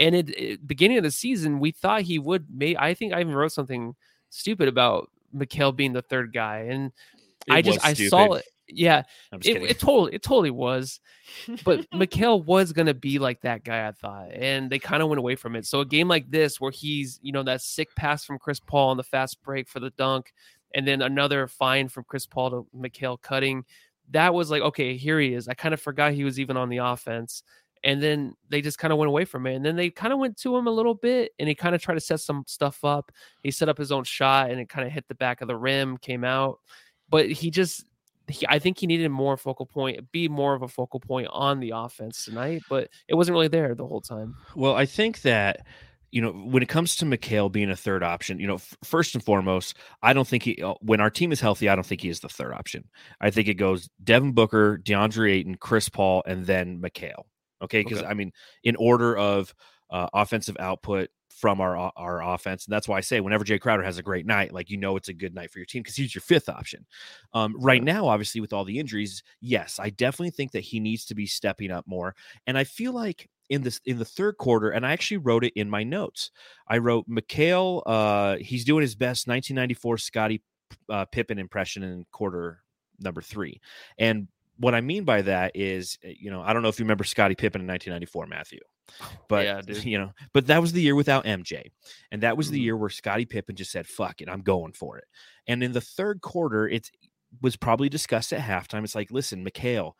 And 0.00 0.14
it, 0.14 0.30
it 0.30 0.66
beginning 0.66 0.96
of 0.96 1.04
the 1.04 1.10
season, 1.10 1.60
we 1.60 1.70
thought 1.70 2.02
he 2.02 2.18
would. 2.18 2.46
May 2.50 2.74
I 2.76 2.94
think 2.94 3.12
I 3.12 3.20
even 3.20 3.34
wrote 3.34 3.52
something 3.52 3.94
stupid 4.30 4.66
about 4.68 5.10
Mikal 5.36 5.76
being 5.76 5.92
the 5.92 6.02
third 6.02 6.32
guy, 6.32 6.60
and 6.70 6.92
It 7.46 7.52
I 7.52 7.62
just 7.62 7.84
I 7.84 7.92
stupid. 7.92 8.10
saw 8.10 8.32
it. 8.34 8.44
Yeah, 8.68 9.02
it, 9.32 9.62
it 9.62 9.78
totally 9.78 10.14
it 10.14 10.22
totally 10.22 10.50
was. 10.50 10.98
But 11.64 11.88
Mikal 11.94 12.42
was 12.44 12.72
gonna 12.72 12.94
be 12.94 13.18
like 13.18 13.42
that 13.42 13.64
guy, 13.64 13.86
I 13.86 13.92
thought, 13.92 14.30
and 14.32 14.70
they 14.70 14.78
kind 14.78 15.02
of 15.02 15.08
went 15.10 15.18
away 15.18 15.36
from 15.36 15.56
it. 15.56 15.66
So 15.66 15.80
a 15.80 15.84
game 15.84 16.08
like 16.08 16.30
this, 16.30 16.58
where 16.60 16.70
he's 16.72 17.18
you 17.22 17.32
know 17.32 17.42
that 17.42 17.60
sick 17.60 17.94
pass 17.94 18.24
from 18.24 18.38
Chris 18.38 18.60
Paul 18.60 18.90
on 18.90 18.96
the 18.96 19.02
fast 19.02 19.42
break 19.42 19.68
for 19.68 19.80
the 19.80 19.90
dunk, 19.90 20.32
and 20.74 20.88
then 20.88 21.02
another 21.02 21.46
fine 21.48 21.88
from 21.88 22.04
Chris 22.04 22.24
Paul 22.24 22.50
to 22.50 22.66
Mikal 22.74 23.20
cutting, 23.20 23.64
that 24.12 24.32
was 24.32 24.50
like 24.50 24.62
okay, 24.62 24.96
here 24.96 25.20
he 25.20 25.34
is. 25.34 25.48
I 25.48 25.54
kind 25.54 25.74
of 25.74 25.80
forgot 25.80 26.12
he 26.12 26.24
was 26.24 26.40
even 26.40 26.56
on 26.56 26.68
the 26.68 26.78
offense. 26.78 27.42
And 27.84 28.00
then 28.00 28.34
they 28.48 28.62
just 28.62 28.78
kind 28.78 28.92
of 28.92 28.98
went 28.98 29.08
away 29.08 29.24
from 29.24 29.44
it. 29.46 29.56
And 29.56 29.64
then 29.64 29.74
they 29.74 29.90
kind 29.90 30.12
of 30.12 30.20
went 30.20 30.36
to 30.38 30.56
him 30.56 30.68
a 30.68 30.70
little 30.70 30.94
bit 30.94 31.32
and 31.38 31.48
he 31.48 31.54
kind 31.56 31.74
of 31.74 31.82
tried 31.82 31.94
to 31.94 32.00
set 32.00 32.20
some 32.20 32.44
stuff 32.46 32.84
up. 32.84 33.10
He 33.42 33.50
set 33.50 33.68
up 33.68 33.76
his 33.76 33.90
own 33.90 34.04
shot 34.04 34.50
and 34.50 34.60
it 34.60 34.68
kind 34.68 34.86
of 34.86 34.92
hit 34.92 35.08
the 35.08 35.16
back 35.16 35.40
of 35.40 35.48
the 35.48 35.56
rim, 35.56 35.96
came 35.96 36.22
out. 36.22 36.60
But 37.10 37.28
he 37.28 37.50
just, 37.50 37.84
he, 38.28 38.46
I 38.48 38.60
think 38.60 38.78
he 38.78 38.86
needed 38.86 39.08
more 39.08 39.36
focal 39.36 39.66
point, 39.66 40.12
be 40.12 40.28
more 40.28 40.54
of 40.54 40.62
a 40.62 40.68
focal 40.68 41.00
point 41.00 41.26
on 41.32 41.58
the 41.58 41.72
offense 41.74 42.24
tonight, 42.24 42.62
but 42.68 42.88
it 43.08 43.16
wasn't 43.16 43.34
really 43.34 43.48
there 43.48 43.74
the 43.74 43.86
whole 43.86 44.00
time. 44.00 44.36
Well, 44.54 44.76
I 44.76 44.86
think 44.86 45.22
that 45.22 45.66
you 46.12 46.22
know 46.22 46.30
when 46.32 46.62
it 46.62 46.68
comes 46.68 46.94
to 46.96 47.04
Mikal 47.06 47.50
being 47.50 47.70
a 47.70 47.76
third 47.76 48.02
option, 48.02 48.38
you 48.38 48.46
know, 48.46 48.56
f- 48.56 48.76
first 48.84 49.14
and 49.14 49.24
foremost, 49.24 49.76
I 50.02 50.12
don't 50.12 50.28
think 50.28 50.44
he 50.44 50.62
uh, 50.62 50.74
when 50.80 51.00
our 51.00 51.10
team 51.10 51.32
is 51.32 51.40
healthy, 51.40 51.68
I 51.68 51.74
don't 51.74 51.86
think 51.86 52.02
he 52.02 52.08
is 52.10 52.20
the 52.20 52.28
third 52.28 52.52
option. 52.54 52.84
I 53.20 53.30
think 53.30 53.48
it 53.48 53.54
goes 53.54 53.88
Devin 54.04 54.32
Booker, 54.32 54.78
DeAndre 54.84 55.32
Ayton, 55.32 55.56
Chris 55.56 55.88
Paul, 55.88 56.22
and 56.26 56.46
then 56.46 56.80
Mikal. 56.80 57.24
Okay, 57.62 57.82
because 57.82 58.02
Okay. 58.02 58.08
I 58.08 58.14
mean, 58.14 58.32
in 58.64 58.76
order 58.76 59.16
of 59.16 59.54
uh, 59.90 60.08
offensive 60.14 60.56
output 60.60 61.10
from 61.30 61.60
our 61.60 61.76
our 61.96 62.22
offense, 62.22 62.66
and 62.66 62.72
that's 62.72 62.88
why 62.88 62.98
I 62.98 63.00
say 63.00 63.20
whenever 63.20 63.44
Jay 63.44 63.58
Crowder 63.58 63.82
has 63.82 63.98
a 63.98 64.02
great 64.02 64.26
night, 64.26 64.52
like 64.52 64.70
you 64.70 64.76
know 64.76 64.96
it's 64.96 65.08
a 65.08 65.14
good 65.14 65.34
night 65.34 65.50
for 65.50 65.58
your 65.58 65.66
team 65.66 65.82
because 65.82 65.96
he's 65.96 66.14
your 66.14 66.22
fifth 66.22 66.48
option. 66.48 66.86
Um, 67.32 67.54
right 67.58 67.82
now, 67.82 68.06
obviously 68.06 68.40
with 68.40 68.52
all 68.52 68.64
the 68.64 68.78
injuries, 68.78 69.22
yes, 69.40 69.78
I 69.80 69.90
definitely 69.90 70.30
think 70.30 70.52
that 70.52 70.60
he 70.60 70.80
needs 70.80 71.04
to 71.06 71.14
be 71.14 71.26
stepping 71.26 71.70
up 71.70 71.86
more, 71.86 72.14
and 72.46 72.58
I 72.58 72.64
feel 72.64 72.92
like 72.92 73.28
in 73.48 73.62
this 73.62 73.80
in 73.84 73.98
the 73.98 74.04
third 74.04 74.36
quarter, 74.38 74.70
and 74.70 74.86
I 74.86 74.92
actually 74.92 75.18
wrote 75.18 75.44
it 75.44 75.52
in 75.56 75.68
my 75.70 75.82
notes. 75.84 76.30
I 76.68 76.78
wrote 76.78 77.08
Mikal. 77.08 77.82
Uh, 77.86 78.36
he's 78.36 78.64
doing 78.64 78.82
his 78.82 78.94
best 78.94 79.26
1994 79.26 79.98
Scottie 79.98 80.42
uh, 80.88 81.04
Pippen 81.06 81.38
impression 81.38 81.82
in 81.82 82.06
quarter 82.12 82.62
number 83.00 83.20
three, 83.22 83.60
and 83.98 84.28
what 84.58 84.74
I 84.74 84.80
mean 84.80 85.04
by 85.04 85.22
that 85.22 85.52
is, 85.54 85.98
uh, 86.04 86.10
you 86.16 86.30
know, 86.30 86.42
I 86.42 86.52
don't 86.52 86.62
know 86.62 86.68
if 86.68 86.78
you 86.78 86.84
remember 86.84 87.04
Scottie 87.04 87.34
Pippen 87.34 87.60
in 87.62 87.66
1994, 87.66 88.26
Matthew, 88.26 88.60
but 89.28 89.44
Yeah, 89.44 89.62
you 89.82 89.98
know, 89.98 90.12
but 90.32 90.46
that 90.46 90.60
was 90.60 90.72
the 90.72 90.82
year 90.82 90.94
without 90.94 91.24
MJ, 91.24 91.70
and 92.10 92.22
that 92.22 92.36
was 92.36 92.50
the 92.50 92.58
Mhm. 92.60 92.62
year 92.64 92.76
where 92.76 92.90
Scottie 92.90 93.24
Pippen 93.26 93.56
just 93.56 93.72
said, 93.72 93.86
"Fuck 93.86 94.20
it, 94.20 94.28
I'm 94.28 94.42
going 94.42 94.72
for 94.72 94.98
it." 94.98 95.04
And 95.46 95.62
in 95.62 95.72
the 95.72 95.80
third 95.80 96.20
quarter, 96.20 96.68
it 96.68 96.90
was 97.40 97.56
probably 97.56 97.88
discussed 97.88 98.32
at 98.32 98.40
halftime. 98.40 98.84
It's 98.84 98.94
like, 98.94 99.10
listen, 99.10 99.44
Mikal, 99.44 99.94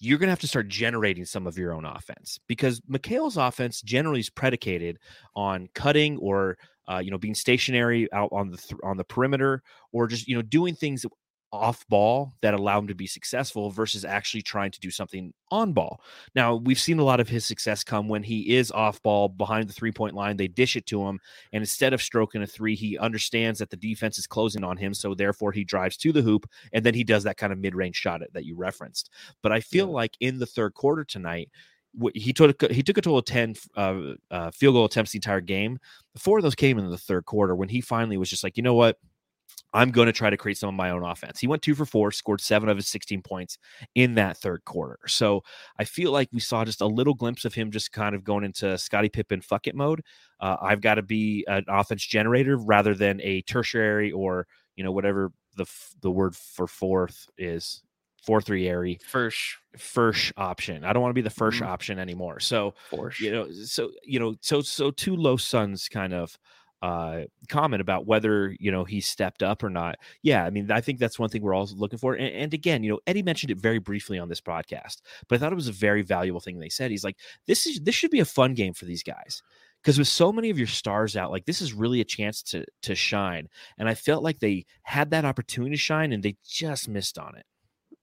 you're 0.00 0.18
going 0.18 0.26
to 0.26 0.32
have 0.32 0.40
to 0.40 0.48
start 0.48 0.68
generating 0.68 1.24
some 1.24 1.46
of 1.46 1.56
your 1.56 1.72
own 1.72 1.84
offense 1.84 2.38
because 2.46 2.80
Mikal's 2.86 3.36
offense 3.36 3.80
generally 3.80 4.20
is 4.20 4.30
predicated 4.30 4.98
on 5.34 5.68
cutting 5.74 6.18
or 6.18 6.58
uh, 6.88 6.98
you 6.98 7.10
know 7.10 7.18
being 7.18 7.34
stationary 7.34 8.10
out 8.12 8.28
on 8.32 8.50
the 8.50 8.56
th- 8.56 8.80
on 8.84 8.96
the 8.96 9.04
perimeter 9.04 9.62
or 9.92 10.06
just 10.06 10.28
you 10.28 10.36
know 10.36 10.42
doing 10.42 10.74
things 10.74 11.04
off 11.52 11.86
ball 11.88 12.34
that 12.42 12.54
allow 12.54 12.78
him 12.78 12.88
to 12.88 12.94
be 12.94 13.06
successful 13.06 13.70
versus 13.70 14.04
actually 14.04 14.42
trying 14.42 14.70
to 14.70 14.80
do 14.80 14.90
something 14.90 15.32
on 15.50 15.72
ball. 15.72 16.00
Now, 16.34 16.56
we've 16.56 16.78
seen 16.78 16.98
a 16.98 17.04
lot 17.04 17.20
of 17.20 17.28
his 17.28 17.44
success 17.44 17.84
come 17.84 18.08
when 18.08 18.22
he 18.22 18.56
is 18.56 18.70
off 18.72 19.02
ball 19.02 19.28
behind 19.28 19.68
the 19.68 19.72
three 19.72 19.92
point 19.92 20.14
line. 20.14 20.36
They 20.36 20.48
dish 20.48 20.76
it 20.76 20.86
to 20.86 21.02
him. 21.06 21.20
And 21.52 21.62
instead 21.62 21.92
of 21.92 22.02
stroking 22.02 22.42
a 22.42 22.46
three, 22.46 22.74
he 22.74 22.98
understands 22.98 23.58
that 23.60 23.70
the 23.70 23.76
defense 23.76 24.18
is 24.18 24.26
closing 24.26 24.64
on 24.64 24.76
him. 24.76 24.92
So 24.92 25.14
therefore, 25.14 25.52
he 25.52 25.64
drives 25.64 25.96
to 25.98 26.12
the 26.12 26.22
hoop 26.22 26.48
and 26.72 26.84
then 26.84 26.94
he 26.94 27.04
does 27.04 27.24
that 27.24 27.36
kind 27.36 27.52
of 27.52 27.58
mid 27.58 27.74
range 27.74 27.96
shot 27.96 28.20
that 28.32 28.44
you 28.44 28.56
referenced. 28.56 29.10
But 29.42 29.52
I 29.52 29.60
feel 29.60 29.86
Yeah. 29.86 29.92
like 29.94 30.16
in 30.20 30.38
the 30.38 30.46
third 30.46 30.74
quarter 30.74 31.04
tonight, 31.04 31.50
he 32.14 32.32
took 32.32 32.60
he 32.70 32.82
took 32.82 32.98
a 32.98 33.00
total 33.00 33.18
of 33.18 33.24
10 33.24 33.54
uh, 33.74 34.00
uh, 34.30 34.50
field 34.50 34.74
goal 34.74 34.84
attempts 34.84 35.12
the 35.12 35.16
entire 35.16 35.40
game. 35.40 35.78
Four 36.18 36.38
of 36.38 36.42
those 36.42 36.54
came 36.54 36.78
in 36.78 36.90
the 36.90 36.98
third 36.98 37.24
quarter 37.24 37.54
when 37.56 37.70
he 37.70 37.80
finally 37.80 38.18
was 38.18 38.28
just 38.28 38.44
like, 38.44 38.56
you 38.58 38.62
know 38.62 38.74
what? 38.74 38.98
I'm 39.76 39.90
going 39.90 40.06
to 40.06 40.12
try 40.12 40.30
to 40.30 40.36
create 40.36 40.58
some 40.58 40.68
of 40.70 40.74
my 40.74 40.90
own 40.90 41.04
offense. 41.04 41.38
He 41.38 41.46
went 41.46 41.62
two 41.62 41.74
for 41.74 41.84
four, 41.84 42.10
scored 42.10 42.40
seven 42.40 42.68
of 42.68 42.76
his 42.76 42.88
16 42.88 43.20
points 43.22 43.58
in 43.94 44.14
that 44.14 44.38
third 44.38 44.64
quarter. 44.64 44.98
So 45.06 45.42
I 45.78 45.84
feel 45.84 46.12
like 46.12 46.28
we 46.32 46.40
saw 46.40 46.64
just 46.64 46.80
a 46.80 46.86
little 46.86 47.14
glimpse 47.14 47.44
of 47.44 47.54
him 47.54 47.70
just 47.70 47.92
kind 47.92 48.14
of 48.14 48.24
going 48.24 48.44
into 48.44 48.78
Scottie 48.78 49.08
Pippen 49.10 49.40
fuck 49.42 49.66
it 49.66 49.74
mode. 49.74 50.00
Uh, 50.40 50.56
I've 50.60 50.80
got 50.80 50.94
to 50.94 51.02
be 51.02 51.44
an 51.48 51.64
offense 51.68 52.04
generator 52.06 52.56
rather 52.56 52.94
than 52.94 53.20
a 53.22 53.42
tertiary 53.42 54.10
or 54.12 54.46
you 54.76 54.84
know 54.84 54.92
whatever 54.92 55.30
the 55.56 55.66
the 56.00 56.10
word 56.10 56.34
for 56.36 56.66
fourth 56.66 57.26
is 57.38 57.82
fourthary 58.26 58.98
First, 59.06 59.56
first 59.76 60.32
option. 60.36 60.84
I 60.84 60.92
don't 60.92 61.02
want 61.02 61.10
to 61.10 61.14
be 61.14 61.22
the 61.22 61.30
1st 61.30 61.60
Mhm. 61.62 61.66
option 61.66 61.98
anymore. 61.98 62.40
So 62.40 62.74
Forsh. 62.90 63.20
you 63.20 63.30
know 63.30 63.50
so 63.52 63.90
you 64.04 64.18
know 64.18 64.36
so 64.40 64.60
so 64.62 64.90
two 64.90 65.16
low 65.16 65.36
suns 65.36 65.88
kind 65.88 66.12
of 66.12 66.36
uh, 66.82 67.22
comment 67.48 67.80
about 67.80 68.06
whether 68.06 68.54
you 68.60 68.70
know 68.70 68.84
he 68.84 69.00
stepped 69.00 69.42
up 69.42 69.62
or 69.62 69.70
not. 69.70 69.96
Yeah, 70.22 70.44
I 70.44 70.50
mean, 70.50 70.70
I 70.70 70.80
think 70.80 70.98
that's 70.98 71.18
one 71.18 71.28
thing 71.28 71.42
we're 71.42 71.54
all 71.54 71.68
looking 71.74 71.98
for. 71.98 72.14
And, 72.14 72.34
and, 72.34 72.54
again, 72.54 72.82
you 72.82 72.90
know, 72.90 73.00
Eddie 73.06 73.22
mentioned 73.22 73.50
it 73.50 73.58
very 73.58 73.78
briefly 73.78 74.18
on 74.18 74.28
this 74.28 74.40
podcast, 74.40 75.00
but 75.28 75.36
I 75.36 75.38
thought 75.38 75.52
it 75.52 75.56
was 75.56 75.68
a 75.68 75.72
very 75.72 76.02
valuable 76.02 76.40
thing 76.40 76.58
they 76.58 76.68
said. 76.68 76.90
He's 76.90 77.04
like, 77.04 77.16
this 77.46 77.66
is 77.66 77.80
this 77.80 77.94
should 77.94 78.10
be 78.10 78.20
a 78.20 78.24
fun 78.24 78.54
game 78.54 78.74
for 78.74 78.84
these 78.84 79.02
guys 79.02 79.42
because 79.82 79.98
with 79.98 80.08
so 80.08 80.32
many 80.32 80.50
of 80.50 80.58
your 80.58 80.66
stars 80.66 81.16
out, 81.16 81.30
like 81.30 81.46
this 81.46 81.62
is 81.62 81.72
really 81.72 82.00
a 82.00 82.04
chance 82.04 82.42
to 82.42 82.64
to 82.82 82.94
shine. 82.94 83.48
And 83.78 83.88
I 83.88 83.94
felt 83.94 84.22
like 84.22 84.40
they 84.40 84.66
had 84.82 85.10
that 85.10 85.24
opportunity 85.24 85.76
to 85.76 85.80
shine, 85.80 86.12
and 86.12 86.22
they 86.22 86.36
just 86.46 86.88
missed 86.88 87.18
on 87.18 87.36
it. 87.36 87.46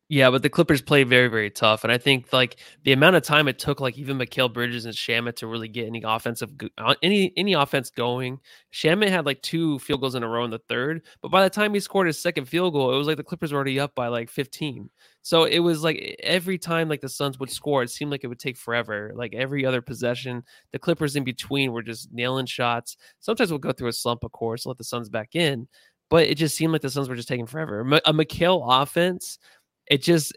Yeah, 0.10 0.30
but 0.30 0.44
the 0.44 0.50
Clippers 0.50 0.82
play 0.82 1.04
very, 1.06 1.28
very 1.30 1.50
tough, 1.50 1.84
and 1.84 1.92
I 1.92 1.98
think 1.98 2.32
like 2.34 2.58
the 2.84 2.92
amount 2.92 3.16
of 3.16 3.24
time 3.24 3.48
it 3.48 3.58
took, 3.58 3.80
like 3.80 3.98
even 3.98 4.18
Mikal 4.18 4.52
Bridges 4.52 4.86
and 4.86 4.94
Shamet 4.94 5.38
to 5.38 5.48
really 5.48 5.70
get 5.70 5.88
any 5.88 6.04
offensive, 6.04 6.52
uh, 6.78 6.94
any 7.02 7.32
any 7.38 7.54
offense 7.54 7.90
going. 7.90 8.40
Shamet 8.74 9.10
had 9.10 9.26
like 9.26 9.42
two 9.42 9.80
field 9.80 10.02
goals 10.02 10.14
in 10.16 10.22
a 10.22 10.28
row 10.28 10.44
in 10.44 10.52
the 10.52 10.60
third, 10.60 11.04
but 11.22 11.32
by 11.32 11.42
the 11.42 11.50
time 11.50 11.74
he 11.74 11.80
scored 11.80 12.08
his 12.08 12.22
second 12.22 12.46
field 12.46 12.74
goal, 12.74 12.94
it 12.94 12.98
was 12.98 13.08
like 13.08 13.18
the 13.18 13.24
Clippers 13.24 13.54
were 13.54 13.58
already 13.58 13.80
up 13.80 13.96
by 13.96 14.08
like 14.08 14.30
15. 14.30 14.90
So 15.22 15.46
it 15.46 15.60
was 15.60 15.84
like 15.84 16.18
every 16.22 16.58
time 16.58 16.90
like 16.90 17.02
the 17.02 17.10
Suns 17.10 17.40
would 17.40 17.50
score, 17.50 17.82
it 17.82 17.90
seemed 17.90 18.12
like 18.12 18.26
it 18.26 18.28
would 18.28 18.40
take 18.40 18.58
forever. 18.58 19.14
Like 19.16 19.34
every 19.34 19.66
other 19.66 19.82
possession, 19.82 20.44
the 20.74 20.80
Clippers 20.80 21.16
in 21.16 21.24
between 21.24 21.72
were 21.72 21.82
just 21.82 22.12
nailing 22.12 22.46
shots. 22.46 22.98
Sometimes 23.20 23.52
we'll 23.52 23.60
go 23.60 23.72
through 23.72 23.88
a 23.88 23.94
slump, 23.94 24.26
of 24.26 24.34
course, 24.34 24.66
let 24.66 24.78
the 24.78 24.84
Suns 24.84 25.10
back 25.10 25.34
in, 25.34 25.68
but 26.10 26.28
it 26.28 26.36
just 26.36 26.56
seemed 26.58 26.74
like 26.74 26.82
the 26.82 26.90
Suns 26.90 27.08
were 27.10 27.16
just 27.16 27.30
taking 27.30 27.48
forever. 27.48 27.82
A 28.06 28.14
Mikal 28.14 28.64
offense 28.82 29.40
it 29.88 30.02
just 30.02 30.36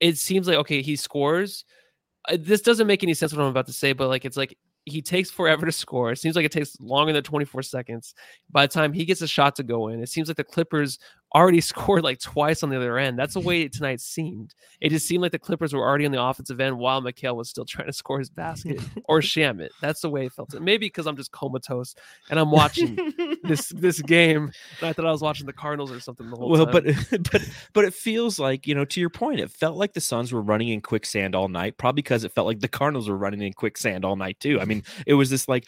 it 0.00 0.18
seems 0.18 0.46
like 0.46 0.58
okay, 0.58 0.82
he 0.82 0.96
scores. 0.96 1.64
Uh, 2.28 2.36
this 2.38 2.60
doesn't 2.60 2.86
make 2.86 3.02
any 3.02 3.14
sense 3.14 3.32
what 3.32 3.42
I'm 3.42 3.48
about 3.48 3.66
to 3.66 3.72
say, 3.72 3.92
but 3.92 4.08
like 4.08 4.24
it's 4.24 4.36
like 4.36 4.56
he 4.84 5.00
takes 5.00 5.30
forever 5.30 5.64
to 5.66 5.72
score. 5.72 6.12
It 6.12 6.18
seems 6.18 6.34
like 6.34 6.44
it 6.44 6.52
takes 6.52 6.78
longer 6.80 7.12
than 7.12 7.22
24 7.22 7.62
seconds. 7.62 8.14
By 8.50 8.66
the 8.66 8.72
time 8.72 8.92
he 8.92 9.04
gets 9.04 9.22
a 9.22 9.28
shot 9.28 9.56
to 9.56 9.62
go 9.62 9.88
in, 9.88 10.02
it 10.02 10.08
seems 10.08 10.28
like 10.28 10.36
the 10.36 10.44
Clippers 10.44 10.98
already 11.34 11.60
scored 11.72 12.04
like 12.04 12.20
twice 12.20 12.62
on 12.62 12.70
the 12.70 12.76
other 12.76 12.98
end. 12.98 13.18
That's 13.18 13.34
the 13.34 13.40
way 13.40 13.68
tonight 13.68 14.00
seemed. 14.00 14.54
It 14.80 14.90
just 14.90 15.06
seemed 15.06 15.22
like 15.22 15.32
the 15.32 15.38
Clippers 15.38 15.72
were 15.72 15.80
already 15.80 16.06
on 16.06 16.12
the 16.12 16.22
offensive 16.22 16.60
end 16.60 16.78
while 16.78 17.02
Mikal 17.02 17.36
was 17.36 17.48
still 17.48 17.64
trying 17.68 17.86
to 17.86 17.92
score 17.92 18.18
his 18.18 18.30
basket 18.30 18.80
or 19.04 19.20
Shamet. 19.20 19.70
That's 19.80 20.00
the 20.00 20.10
way 20.10 20.26
it 20.26 20.32
felt. 20.32 20.52
Maybe 20.60 20.86
because 20.86 21.06
I'm 21.06 21.16
just 21.16 21.32
comatose 21.32 21.94
and 22.30 22.38
I'm 22.38 22.50
watching 22.50 22.96
this 23.44 23.68
this 23.68 24.00
game. 24.02 24.52
I 24.80 24.92
thought 24.92 25.06
I 25.06 25.12
was 25.12 25.22
watching 25.22 25.46
the 25.46 25.52
Cardinals 25.52 25.90
or 25.90 26.00
something 26.00 26.28
the 26.30 26.36
whole 26.36 26.50
well, 26.50 26.66
time. 26.66 26.84
but 26.84 27.30
but 27.30 27.48
but 27.72 27.84
it 27.84 27.94
feels 27.94 28.38
like 28.38 28.66
you 28.66 28.74
know 28.74 28.84
to 28.84 29.00
your 29.00 29.10
point, 29.10 29.40
it 29.40 29.50
felt 29.50 29.76
like 29.76 29.92
the 29.92 30.00
Suns 30.00 30.32
were 30.32 30.42
running 30.42 30.68
in 30.68 30.80
quicksand 30.80 31.34
all 31.34 31.48
night. 31.48 31.78
Probably 31.78 32.02
because 32.02 32.24
it 32.24 32.32
felt 32.32 32.46
like 32.46 32.60
the 32.60 32.68
Cardinals 32.68 33.08
were 33.08 33.16
running 33.16 33.42
in 33.42 33.52
quicksand 33.52 34.04
all 34.04 34.16
night 34.16 34.38
too. 34.40 34.60
I 34.60 34.64
mean, 34.64 34.82
it 35.06 35.14
was 35.14 35.30
this 35.30 35.48
like 35.48 35.66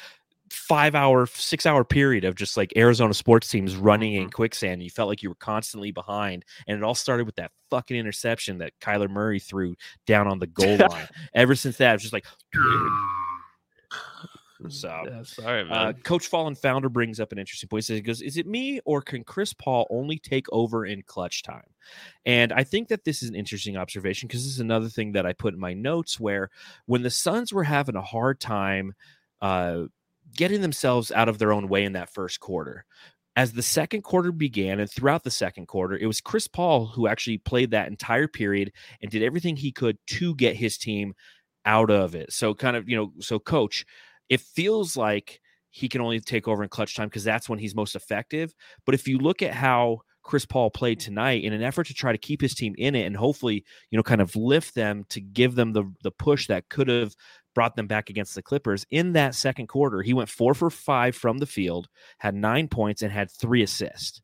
five 0.54 0.94
hour, 0.94 1.26
six 1.26 1.66
hour 1.66 1.84
period 1.84 2.24
of 2.24 2.34
just 2.34 2.56
like 2.56 2.72
Arizona 2.76 3.14
sports 3.14 3.48
teams 3.48 3.76
running 3.76 4.14
in 4.14 4.22
mm-hmm. 4.22 4.30
quicksand. 4.30 4.82
You 4.82 4.90
felt 4.90 5.08
like 5.08 5.22
you 5.22 5.28
were 5.28 5.36
constantly 5.36 5.90
behind. 5.90 6.44
And 6.66 6.76
it 6.76 6.82
all 6.82 6.94
started 6.94 7.26
with 7.26 7.36
that 7.36 7.52
fucking 7.70 7.96
interception 7.96 8.58
that 8.58 8.72
Kyler 8.80 9.10
Murray 9.10 9.40
threw 9.40 9.74
down 10.06 10.26
on 10.26 10.38
the 10.38 10.46
goal 10.46 10.76
line. 10.90 11.08
Ever 11.34 11.54
since 11.54 11.76
that, 11.78 11.94
it's 11.94 12.02
just 12.02 12.12
like. 12.12 12.26
So, 14.68 15.02
yeah, 15.06 15.22
sorry, 15.24 15.68
uh, 15.68 15.92
Coach 15.92 16.28
Fallen 16.28 16.54
Founder 16.54 16.88
brings 16.88 17.20
up 17.20 17.32
an 17.32 17.38
interesting 17.38 17.68
point. 17.68 17.84
He 17.84 18.00
goes, 18.00 18.22
Is 18.22 18.38
it 18.38 18.46
me 18.46 18.80
or 18.84 19.02
can 19.02 19.22
Chris 19.22 19.52
Paul 19.52 19.86
only 19.90 20.18
take 20.18 20.46
over 20.52 20.86
in 20.86 21.02
clutch 21.02 21.42
time? 21.42 21.66
And 22.24 22.52
I 22.52 22.64
think 22.64 22.88
that 22.88 23.04
this 23.04 23.22
is 23.22 23.28
an 23.28 23.34
interesting 23.34 23.76
observation 23.76 24.26
because 24.26 24.44
this 24.44 24.54
is 24.54 24.60
another 24.60 24.88
thing 24.88 25.12
that 25.12 25.26
I 25.26 25.34
put 25.34 25.52
in 25.52 25.60
my 25.60 25.74
notes 25.74 26.18
where 26.18 26.50
when 26.86 27.02
the 27.02 27.10
Suns 27.10 27.52
were 27.52 27.64
having 27.64 27.96
a 27.96 28.00
hard 28.00 28.40
time 28.40 28.94
uh, 29.42 29.84
getting 30.34 30.60
themselves 30.60 31.10
out 31.10 31.28
of 31.28 31.38
their 31.38 31.52
own 31.52 31.68
way 31.68 31.84
in 31.84 31.92
that 31.92 32.12
first 32.12 32.40
quarter. 32.40 32.84
As 33.36 33.52
the 33.52 33.62
second 33.62 34.02
quarter 34.02 34.30
began 34.30 34.78
and 34.78 34.88
throughout 34.90 35.24
the 35.24 35.30
second 35.30 35.66
quarter, 35.66 35.96
it 35.96 36.06
was 36.06 36.20
Chris 36.20 36.46
Paul 36.46 36.86
who 36.86 37.08
actually 37.08 37.38
played 37.38 37.72
that 37.72 37.88
entire 37.88 38.28
period 38.28 38.72
and 39.02 39.10
did 39.10 39.24
everything 39.24 39.56
he 39.56 39.72
could 39.72 39.98
to 40.06 40.34
get 40.36 40.54
his 40.54 40.78
team 40.78 41.14
out 41.66 41.90
of 41.90 42.14
it. 42.14 42.32
So, 42.32 42.54
kind 42.54 42.76
of, 42.76 42.88
you 42.88 42.96
know, 42.96 43.12
so 43.18 43.40
coach, 43.40 43.84
it 44.28 44.40
feels 44.40 44.96
like 44.96 45.40
he 45.70 45.88
can 45.88 46.00
only 46.00 46.20
take 46.20 46.46
over 46.46 46.62
in 46.62 46.68
clutch 46.68 46.94
time 46.94 47.08
because 47.08 47.24
that's 47.24 47.48
when 47.48 47.58
he's 47.58 47.74
most 47.74 47.96
effective. 47.96 48.54
But 48.86 48.94
if 48.94 49.08
you 49.08 49.18
look 49.18 49.42
at 49.42 49.52
how 49.52 50.02
Chris 50.22 50.46
Paul 50.46 50.70
played 50.70 51.00
tonight 51.00 51.42
in 51.42 51.52
an 51.52 51.62
effort 51.62 51.88
to 51.88 51.94
try 51.94 52.12
to 52.12 52.18
keep 52.18 52.40
his 52.40 52.54
team 52.54 52.74
in 52.78 52.94
it 52.94 53.06
and 53.06 53.16
hopefully, 53.16 53.64
you 53.90 53.96
know, 53.96 54.02
kind 54.02 54.20
of 54.20 54.34
lift 54.36 54.74
them 54.76 55.04
to 55.10 55.20
give 55.20 55.56
them 55.56 55.72
the 55.72 55.92
the 56.02 56.12
push 56.12 56.46
that 56.46 56.68
could 56.68 56.88
have 56.88 57.14
brought 57.54 57.76
them 57.76 57.86
back 57.86 58.10
against 58.10 58.34
the 58.34 58.42
Clippers. 58.42 58.86
In 58.90 59.12
that 59.12 59.34
second 59.34 59.68
quarter, 59.68 60.02
he 60.02 60.14
went 60.14 60.28
four 60.28 60.54
for 60.54 60.70
five 60.70 61.14
from 61.14 61.38
the 61.38 61.46
field, 61.46 61.88
had 62.18 62.34
nine 62.34 62.68
points, 62.68 63.02
and 63.02 63.12
had 63.12 63.30
three 63.30 63.62
assists. 63.62 64.20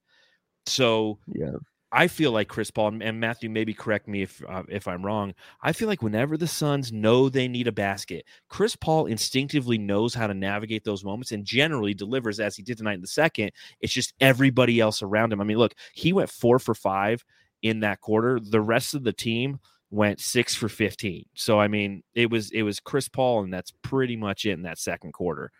So 0.67 1.19
yeah, 1.27 1.53
I 1.93 2.07
feel 2.07 2.31
like 2.31 2.49
Chris 2.49 2.71
Paul 2.71 3.03
and 3.03 3.19
Matthew. 3.19 3.51
Maybe 3.51 3.75
correct 3.75 4.07
me 4.07 4.23
if 4.23 4.43
uh, 4.49 4.63
if 4.69 4.87
I'm 4.87 5.05
wrong. 5.05 5.35
I 5.63 5.73
feel 5.73 5.89
like 5.89 6.03
whenever 6.03 6.37
the 6.37 6.47
Suns 6.47 6.93
know 6.93 7.29
they 7.29 7.49
need 7.49 7.67
a 7.67 7.73
basket, 7.73 8.25
Chris 8.49 8.77
Paul 8.77 9.07
instinctively 9.07 9.79
knows 9.79 10.15
how 10.15 10.27
to 10.29 10.35
navigate 10.35 10.85
those 10.85 11.05
moments 11.05 11.33
and 11.33 11.45
generally 11.45 11.95
delivers 11.95 12.39
as 12.39 12.57
he 12.57 12.63
did 12.63 12.79
tonight 12.79 12.95
in 12.95 13.01
the 13.01 13.09
second. 13.09 13.51
It's 13.81 13.93
just 13.93 14.15
everybody 14.21 14.79
else 14.79 15.03
around 15.03 15.33
him. 15.33 15.41
I 15.41 15.45
mean, 15.45 15.59
look, 15.59 15.75
he 15.93 16.13
went 16.13 16.31
four 16.31 16.59
for 16.61 16.75
five 16.75 17.25
in 17.63 17.81
that 17.81 18.01
quarter. 18.01 18.39
The 18.41 18.61
rest 18.61 18.95
of 18.95 19.03
the 19.03 19.13
team 19.13 19.59
went 19.91 20.21
six 20.21 20.55
for 20.55 20.69
15. 20.69 21.27
So 21.35 21.61
I 21.61 21.69
mean, 21.69 22.03
it 22.15 22.31
was 22.31 22.51
it 22.51 22.63
was 22.63 22.81
Chris 22.81 23.09
Paul, 23.09 23.43
and 23.43 23.53
that's 23.53 23.73
pretty 23.83 24.17
much 24.17 24.47
it 24.47 24.53
in 24.53 24.63
that 24.63 24.79
second 24.79 25.13
quarter. 25.13 25.51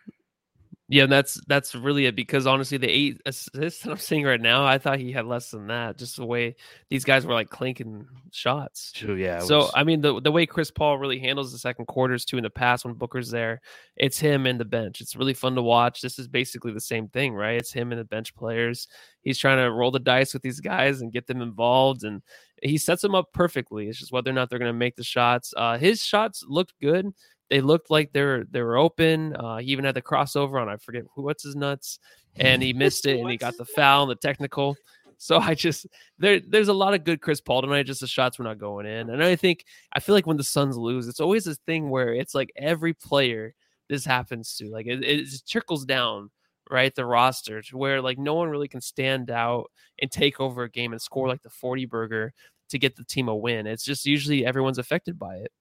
Yeah, 0.91 1.05
that's 1.05 1.39
that's 1.47 1.73
really 1.73 2.05
it 2.05 2.17
because 2.17 2.45
honestly, 2.45 2.77
the 2.77 2.89
eight 2.89 3.21
assists 3.25 3.83
that 3.83 3.91
I'm 3.91 3.97
seeing 3.97 4.25
right 4.25 4.41
now, 4.41 4.65
I 4.65 4.77
thought 4.77 4.99
he 4.99 5.13
had 5.13 5.25
less 5.25 5.49
than 5.49 5.67
that. 5.67 5.97
Just 5.97 6.17
the 6.17 6.25
way 6.25 6.57
these 6.89 7.05
guys 7.05 7.25
were 7.25 7.33
like 7.33 7.49
clinking 7.49 8.05
shots. 8.31 8.91
True, 8.91 9.15
yeah. 9.15 9.39
So 9.39 9.59
was... 9.59 9.71
I 9.73 9.85
mean, 9.85 10.01
the 10.01 10.19
the 10.19 10.33
way 10.33 10.45
Chris 10.45 10.69
Paul 10.69 10.97
really 10.97 11.17
handles 11.17 11.53
the 11.53 11.59
second 11.59 11.85
quarters 11.85 12.25
too 12.25 12.35
in 12.35 12.43
the 12.43 12.49
past 12.49 12.83
when 12.83 12.95
Booker's 12.95 13.31
there, 13.31 13.61
it's 13.95 14.19
him 14.19 14.45
and 14.45 14.59
the 14.59 14.65
bench. 14.65 14.99
It's 14.99 15.15
really 15.15 15.33
fun 15.33 15.55
to 15.55 15.61
watch. 15.61 16.01
This 16.01 16.19
is 16.19 16.27
basically 16.27 16.73
the 16.73 16.81
same 16.81 17.07
thing, 17.07 17.33
right? 17.33 17.55
It's 17.55 17.71
him 17.71 17.93
and 17.93 18.01
the 18.01 18.03
bench 18.03 18.35
players. 18.35 18.89
He's 19.21 19.39
trying 19.39 19.59
to 19.59 19.71
roll 19.71 19.91
the 19.91 19.99
dice 19.99 20.33
with 20.33 20.41
these 20.41 20.59
guys 20.59 20.99
and 20.99 21.13
get 21.13 21.25
them 21.25 21.41
involved, 21.41 22.03
and 22.03 22.21
he 22.61 22.77
sets 22.77 23.01
them 23.01 23.15
up 23.15 23.33
perfectly. 23.33 23.87
It's 23.87 23.99
just 23.99 24.11
whether 24.11 24.29
or 24.29 24.33
not 24.33 24.49
they're 24.49 24.59
going 24.59 24.69
to 24.69 24.77
make 24.77 24.95
the 24.95 25.03
shots. 25.03 25.53
Uh, 25.57 25.77
his 25.77 26.03
shots 26.03 26.43
looked 26.47 26.73
good 26.81 27.13
they 27.51 27.59
looked 27.59 27.91
like 27.91 28.13
they 28.13 28.23
were 28.23 28.45
they 28.49 28.61
were 28.61 28.77
open. 28.77 29.35
Uh, 29.35 29.57
he 29.57 29.67
even 29.67 29.83
had 29.83 29.93
the 29.93 30.01
crossover 30.01 30.59
on 30.59 30.69
I 30.69 30.77
forget 30.77 31.03
who 31.13 31.21
what's 31.21 31.43
his 31.43 31.55
nuts, 31.55 31.99
and 32.37 32.63
he 32.63 32.71
missed 32.83 33.05
it 33.05 33.19
and 33.19 33.29
he 33.29 33.35
got 33.35 33.57
the 33.57 33.65
foul 33.65 34.03
and 34.03 34.11
the 34.11 34.15
technical. 34.15 34.77
So 35.17 35.37
I 35.37 35.53
just 35.53 35.85
there 36.17 36.39
there's 36.39 36.69
a 36.69 36.73
lot 36.73 36.93
of 36.93 37.03
good 37.03 37.21
Chris 37.21 37.41
Paul 37.41 37.61
tonight. 37.61 37.83
Just 37.83 37.99
the 37.99 38.07
shots 38.07 38.39
were 38.39 38.45
not 38.45 38.57
going 38.57 38.85
in, 38.85 39.09
and 39.09 39.21
I 39.21 39.35
think 39.35 39.65
I 39.91 39.99
feel 39.99 40.15
like 40.15 40.25
when 40.25 40.37
the 40.37 40.45
Suns 40.45 40.77
lose, 40.77 41.09
it's 41.09 41.19
always 41.19 41.43
this 41.43 41.59
thing 41.67 41.89
where 41.89 42.13
it's 42.13 42.33
like 42.33 42.53
every 42.55 42.93
player 42.93 43.53
this 43.89 44.05
happens 44.05 44.55
to, 44.55 44.69
like 44.69 44.87
it, 44.87 45.03
it 45.03 45.27
trickles 45.45 45.83
down 45.83 46.31
right 46.71 46.93
the 46.95 47.05
roster 47.05 47.61
to 47.61 47.77
where 47.77 48.01
like 48.01 48.17
no 48.17 48.35
one 48.35 48.49
really 48.49 48.67
can 48.67 48.81
stand 48.81 49.29
out 49.29 49.69
and 50.01 50.11
take 50.11 50.39
over 50.39 50.63
a 50.63 50.69
game 50.69 50.93
and 50.93 51.01
score 51.01 51.27
like 51.27 51.41
the 51.41 51.49
40 51.49 51.85
burger 51.85 52.33
to 52.69 52.79
get 52.79 52.95
the 52.95 53.03
team 53.03 53.27
a 53.27 53.35
win. 53.35 53.67
It's 53.67 53.83
just 53.83 54.05
usually 54.05 54.45
everyone's 54.45 54.77
affected 54.77 55.19
by 55.19 55.35
it. 55.35 55.51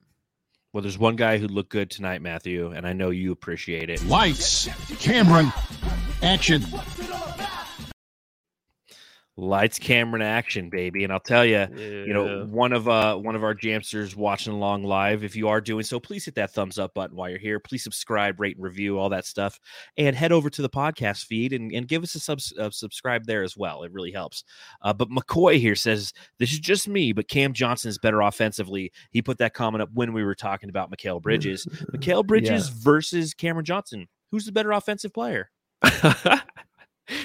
Well, 0.73 0.83
there's 0.83 0.99
one 0.99 1.17
guy 1.17 1.39
who 1.39 1.49
looked 1.49 1.71
good 1.71 1.91
tonight, 1.91 2.23
Matthew, 2.23 2.71
and 2.71 2.87
I 2.87 2.93
know 2.93 3.11
you 3.11 3.33
appreciate 3.33 3.91
it. 3.91 4.05
Lights, 4.05 4.69
Cameron, 5.01 5.53
action 6.23 6.65
lights 9.41 9.79
camera 9.79 10.15
and 10.15 10.23
action 10.23 10.69
baby. 10.69 11.05
And 11.05 11.13
i'll 11.13 11.21
tell 11.21 11.45
you 11.45 11.55
yeah. 11.55 11.67
you 11.77 12.13
know 12.13 12.47
one 12.47 12.73
of 12.73 12.89
uh 12.89 13.17
one 13.17 13.35
of 13.35 13.43
our 13.43 13.55
jamsters 13.55 14.15
watching 14.15 14.53
along 14.53 14.85
live 14.85 15.25
if 15.25 15.35
you 15.35 15.49
are 15.49 15.61
doing 15.61 15.83
so 15.83 15.99
please 15.99 16.25
hit 16.25 16.35
that 16.35 16.53
thumbs 16.53 16.79
up 16.79 16.95
button 16.95 17.17
while 17.17 17.29
you're 17.29 17.39
here. 17.39 17.59
Please 17.59 17.83
subscribe 17.83 18.41
rate 18.41 18.57
and 18.57 18.65
review 18.65 18.99
all 18.99 19.09
that 19.09 19.25
stuff. 19.25 19.59
And 19.97 20.15
head 20.15 20.33
over 20.33 20.51
to 20.51 20.63
the 20.63 20.71
podcast 20.71 21.25
feed 21.25 21.53
and, 21.53 21.73
and 21.73 21.89
give 21.89 22.03
us 22.03 22.15
a 22.15 22.21
sub 22.21 22.41
uh, 22.59 22.71
subscribe 22.71 23.25
there 23.25 23.43
as 23.43 23.57
well. 23.57 23.83
It 23.83 23.93
really 23.93 24.13
helps. 24.13 24.45
Uh, 24.83 24.93
but 24.93 25.09
mccoy 25.11 25.59
here 25.59 25.75
says 25.75 26.13
this 26.39 26.53
is 26.53 26.59
just 26.59 26.89
me 26.89 27.13
but 27.13 27.29
cam 27.29 27.53
johnson 27.53 27.89
is 27.89 27.99
better 27.99 28.21
offensively. 28.21 28.93
He 29.11 29.23
put 29.23 29.39
that 29.39 29.55
comment 29.55 29.83
up 29.83 29.91
when 29.93 30.13
we 30.13 30.25
were 30.25 30.35
talking 30.35 30.69
about 30.69 30.91
Mikal 30.91 31.23
bridges. 31.23 31.67
Mikal 31.95 32.27
bridges 32.27 32.69
yeah. 32.69 32.75
versus 32.79 33.35
cameron 33.35 33.65
johnson. 33.65 34.09
Who's 34.31 34.47
the 34.47 34.53
better 34.53 34.71
offensive 34.73 35.13
player 35.13 35.51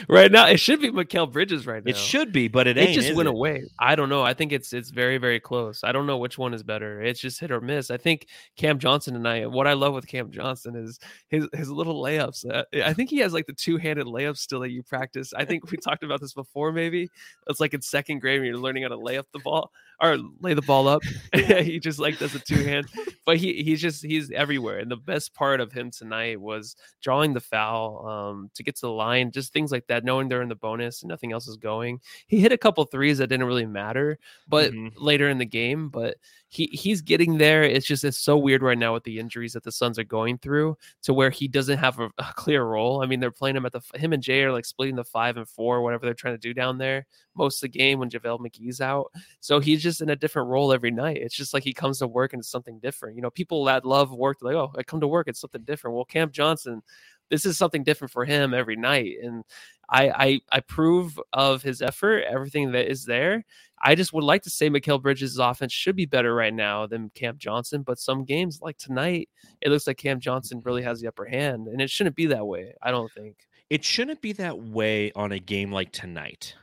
right 0.10 0.32
now, 0.32 0.48
it 0.48 0.60
should 0.60 0.82
be 0.82 0.92
Mikal 0.92 1.32
Bridges 1.32 1.66
right 1.68 1.84
now. 1.84 1.90
It 1.90 1.98
should 1.98 2.32
be, 2.32 2.48
but 2.48 2.68
it 2.68 2.78
It 2.78 2.94
just 2.94 3.14
went 3.16 3.28
it? 3.28 3.32
away. 3.32 3.64
I 3.80 3.96
don't 3.96 4.10
know. 4.10 4.24
I 4.24 4.34
think 4.34 4.52
it's 4.52 4.74
it's 4.74 4.90
very 4.90 5.18
very 5.18 5.40
close. 5.40 5.84
I 5.84 5.92
don't 5.92 6.08
know 6.08 6.18
which 6.18 6.38
one 6.38 6.54
is 6.54 6.64
better. 6.64 7.02
It's 7.02 7.20
just 7.20 7.40
hit 7.40 7.52
or 7.52 7.62
miss. 7.62 7.92
I 7.92 7.98
think 7.98 8.28
Cam 8.58 8.80
Johnson 8.80 9.14
tonight. 9.14 9.50
What 9.50 9.68
I 9.68 9.74
love 9.74 9.94
with 9.94 10.08
Cam 10.08 10.32
Johnson 10.32 10.76
is 10.76 11.00
his 11.30 11.48
his 11.54 11.70
little 11.70 12.02
layups. 12.02 12.46
Uh, 12.50 12.64
I 12.84 12.94
think 12.94 13.10
he 13.10 13.20
has 13.20 13.34
like 13.34 13.46
the 13.46 13.54
two 13.54 13.78
handed 13.78 14.08
layups 14.08 14.38
still 14.38 14.62
that 14.62 14.72
you 14.72 14.84
practice. 14.84 15.34
I 15.34 15.46
think 15.46 15.70
we 15.72 15.78
talked 15.78 16.04
about 16.04 16.22
this 16.22 16.34
before. 16.34 16.72
Maybe 16.72 17.10
it's 17.48 17.60
like 17.60 17.74
in 17.74 17.82
second 17.82 18.20
grade 18.20 18.40
when 18.40 18.48
you're 18.50 18.58
learning 18.58 18.84
how 18.84 18.90
to 18.90 18.98
lay 18.98 19.18
up 19.18 19.28
the 19.34 19.40
ball 19.40 19.72
or 20.02 20.18
lay 20.40 20.54
the 20.54 20.62
ball 20.62 20.88
up. 20.88 21.02
he 21.34 21.80
just 21.80 22.00
like 22.00 22.18
does 22.20 22.36
a 22.36 22.40
two 22.40 22.64
hand. 22.64 22.88
But 23.26 23.38
he 23.38 23.64
he's 23.64 23.82
just 23.82 24.06
he's 24.06 24.32
everywhere. 24.32 24.80
And 24.80 24.90
the 24.90 24.98
best 24.98 25.34
part 25.34 25.60
of 25.60 25.72
him 25.72 25.92
tonight 25.92 26.40
was 26.40 26.76
drawing 27.02 27.34
the 27.34 27.42
foul 27.42 28.06
um, 28.08 28.52
to 28.54 28.64
get 28.64 28.76
to 28.76 28.82
the 28.82 28.92
line, 28.92 29.32
just 29.32 29.52
things 29.52 29.72
like 29.72 29.75
that. 29.88 30.04
Knowing 30.04 30.28
they're 30.28 30.42
in 30.42 30.50
the 30.50 30.56
bonus 30.56 31.02
and 31.02 31.10
nothing 31.10 31.32
else 31.32 31.48
is 31.48 31.58
going. 31.58 32.00
He 32.28 32.40
hit 32.40 32.52
a 32.52 32.58
couple 32.58 32.84
threes 32.86 33.18
that 33.20 33.28
didn't 33.28 33.46
really 33.48 33.66
matter, 33.66 34.18
but 34.48 34.72
Mhm. 34.72 34.92
later 34.98 35.30
in 35.30 35.38
the 35.38 35.46
game. 35.46 35.90
But 35.90 36.18
he 36.50 36.68
he's 36.68 37.02
getting 37.02 37.38
there. 37.38 37.64
It's 37.64 37.86
just 37.86 38.04
it's 38.04 38.18
so 38.18 38.38
weird 38.38 38.62
right 38.62 38.78
now 38.78 38.94
with 38.94 39.04
the 39.04 39.20
injuries 39.20 39.54
that 39.54 39.64
the 39.64 39.72
Suns 39.72 40.00
are 40.00 40.04
going 40.04 40.38
through, 40.38 40.78
to 41.04 41.14
where 41.14 41.30
he 41.30 41.48
doesn't 41.48 41.78
have 41.80 42.00
a, 42.00 42.10
a 42.18 42.34
clear 42.36 42.64
role. 42.64 43.04
I 43.04 43.08
mean, 43.08 43.20
they're 43.20 43.32
playing 43.32 43.56
him 43.58 43.66
at 43.66 43.74
the 43.74 43.82
him 43.96 44.14
and 44.14 44.24
Jay 44.24 44.44
are 44.44 44.52
like 44.52 44.66
splitting 44.66 44.96
the 44.96 45.04
five 45.04 45.38
and 45.38 45.48
four, 45.50 45.82
whatever 45.82 46.06
they're 46.06 46.14
trying 46.14 46.36
to 46.36 46.40
do 46.40 46.54
down 46.54 46.78
there 46.78 47.06
most 47.36 47.58
of 47.58 47.72
the 47.72 47.78
game 47.78 48.00
when 48.00 48.10
JaVale 48.10 48.40
McGee's 48.40 48.82
out. 48.82 49.12
So 49.42 49.60
he's 49.60 49.84
just 49.84 50.02
in 50.02 50.10
a 50.10 50.16
different 50.16 50.48
role 50.48 50.72
every 50.72 50.92
night. 50.92 51.18
It's 51.18 51.36
just 51.36 51.54
like 51.54 51.64
he 51.64 51.74
comes 51.74 52.00
to 52.00 52.08
work 52.08 52.34
and 52.34 52.40
it's 52.40 52.50
something 52.50 52.80
different. 52.80 53.16
You 53.16 53.22
know, 53.22 53.30
people 53.30 53.66
that 53.66 53.86
love 53.86 54.12
work, 54.14 54.38
like, 54.42 54.56
oh, 54.56 54.72
I 54.78 54.84
come 54.84 55.02
to 55.02 55.08
work, 55.08 55.28
it's 55.28 55.42
something 55.42 55.64
different. 55.64 55.96
Well, 55.96 56.06
Cam 56.06 56.32
Johnson, 56.32 56.82
this 57.30 57.46
is 57.46 57.58
something 57.58 57.84
different 57.84 58.12
for 58.12 58.26
him 58.26 58.54
every 58.54 58.76
night. 58.76 59.16
And 59.22 59.44
I 59.90 60.10
I 60.10 60.42
I 60.52 60.58
approve 60.58 61.20
of 61.34 61.62
his 61.62 61.82
effort, 61.82 62.24
everything 62.30 62.72
that 62.72 62.90
is 62.90 63.06
there. 63.06 63.44
I 63.82 63.96
just 63.96 64.14
would 64.14 64.24
like 64.24 64.42
to 64.44 64.50
say 64.50 64.70
Mikal 64.70 65.02
Bridges' 65.02 65.38
offense 65.38 65.74
should 65.74 65.96
be 65.96 66.06
better 66.06 66.34
right 66.34 66.54
now 66.54 66.88
than 66.88 67.12
Cam 67.14 67.38
Johnson, 67.38 67.84
but 67.84 68.00
some 68.00 68.24
games 68.24 68.60
like 68.62 68.78
tonight, 68.78 69.30
it 69.62 69.70
looks 69.70 69.86
like 69.86 69.98
Cam 69.98 70.20
Johnson 70.20 70.62
really 70.64 70.82
has 70.82 71.02
the 71.02 71.08
upper 71.08 71.26
hand, 71.26 71.68
and 71.68 71.82
it 71.82 71.90
shouldn't 71.90 72.16
be 72.16 72.28
that 72.28 72.48
way. 72.48 72.74
I 72.82 72.92
don't 72.92 73.12
think. 73.12 73.36
It 73.70 73.84
shouldn't 73.84 74.22
be 74.22 74.34
that 74.34 74.60
way 74.60 75.12
on 75.16 75.32
a 75.32 75.40
game 75.40 75.72
like 75.72 75.92
tonight 75.92 76.56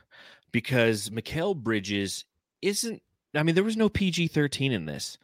because 0.51 1.09
Mikal 1.09 1.55
Bridges 1.55 2.25
isn't. 2.61 3.01
I 3.35 3.43
mean, 3.43 3.55
there 3.55 3.63
was 3.63 3.77
no 3.77 3.89
PG 3.89 4.27
13 4.27 4.71
in 4.71 4.85
this. 4.85 5.17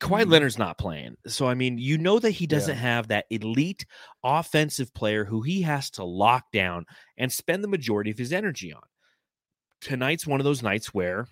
Kawhi 0.00 0.24
Mhm. 0.24 0.30
Leonard's 0.30 0.58
not 0.58 0.78
playing. 0.78 1.16
So, 1.26 1.46
I 1.48 1.54
mean, 1.54 1.78
you 1.78 1.98
know 1.98 2.18
that 2.20 2.30
he 2.30 2.46
doesn't 2.46 2.76
have 2.76 3.08
that 3.08 3.26
elite 3.30 3.84
offensive 4.22 4.94
player 4.94 5.24
who 5.24 5.42
he 5.42 5.62
has 5.62 5.90
to 5.92 6.04
lock 6.04 6.52
down 6.52 6.86
and 7.16 7.32
spend 7.32 7.64
the 7.64 7.68
majority 7.68 8.10
of 8.10 8.18
his 8.18 8.32
energy 8.32 8.72
on. 8.72 8.82
Tonight's 9.80 10.26
one 10.26 10.40
of 10.40 10.44
those 10.44 10.62
nights 10.62 10.94
where 10.94 11.26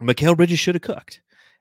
Mikal 0.00 0.36
Bridges 0.36 0.58
should 0.58 0.74
have 0.74 0.82
cooked. 0.82 1.20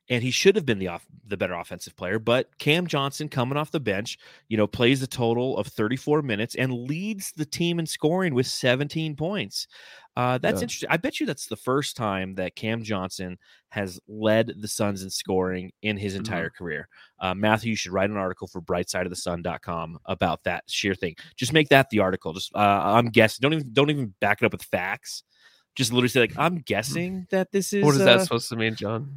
And 0.09 0.21
he 0.21 0.31
should 0.31 0.57
have 0.57 0.65
been 0.65 0.79
the 0.79 0.89
off 0.89 1.05
the 1.25 1.37
better 1.37 1.53
offensive 1.53 1.95
player, 1.95 2.19
but 2.19 2.57
Cam 2.57 2.87
Johnson 2.87 3.29
coming 3.29 3.57
off 3.57 3.71
the 3.71 3.79
bench, 3.79 4.17
you 4.49 4.57
know, 4.57 4.67
plays 4.67 5.01
a 5.01 5.07
total 5.07 5.57
of 5.57 5.67
34 5.67 6.21
minutes 6.21 6.55
and 6.55 6.73
leads 6.73 7.31
the 7.31 7.45
team 7.45 7.79
in 7.79 7.85
scoring 7.85 8.33
with 8.33 8.45
17 8.45 9.15
points. 9.15 9.65
Uh, 10.15 10.37
that's 10.37 10.59
Yeah. 10.59 10.63
interesting. 10.65 10.89
I 10.91 10.97
bet 10.97 11.19
you 11.19 11.25
that's 11.25 11.47
the 11.47 11.55
first 11.55 11.95
time 11.97 12.35
that 12.35 12.55
Cam 12.55 12.83
Johnson 12.83 13.37
has 13.69 13.99
led 14.07 14.53
the 14.59 14.67
Suns 14.67 15.01
in 15.01 15.09
scoring 15.09 15.71
in 15.81 15.97
his 15.97 16.15
entire 16.15 16.49
career. 16.51 16.87
Uh, 17.19 17.33
Matthew, 17.33 17.71
you 17.71 17.75
should 17.75 17.91
write 17.93 18.11
an 18.11 18.17
article 18.17 18.47
for 18.47 18.61
brightsideofthesun.com 18.61 19.99
about 20.05 20.43
that 20.43 20.63
sheer 20.67 20.95
thing. 20.95 21.15
Just 21.35 21.53
make 21.53 21.69
that 21.69 21.89
the 21.89 21.99
article. 21.99 22.33
Just 22.33 22.53
uh, 22.55 22.59
I'm 22.59 23.07
guessing. 23.07 23.39
Don't 23.41 23.53
even 23.53 23.73
don't 23.73 23.89
even 23.89 24.13
back 24.19 24.41
it 24.41 24.45
up 24.45 24.51
with 24.51 24.63
facts. 24.63 25.23
Just 25.75 25.91
literally 25.91 26.09
say 26.09 26.19
like 26.21 26.37
I'm 26.37 26.57
guessing 26.59 27.25
that 27.31 27.51
this 27.51 27.73
is. 27.73 27.83
what 27.83 27.95
is 27.95 28.01
uh, 28.01 28.05
that 28.05 28.21
supposed 28.21 28.49
to 28.49 28.55
mean, 28.55 28.75
John? 28.75 29.11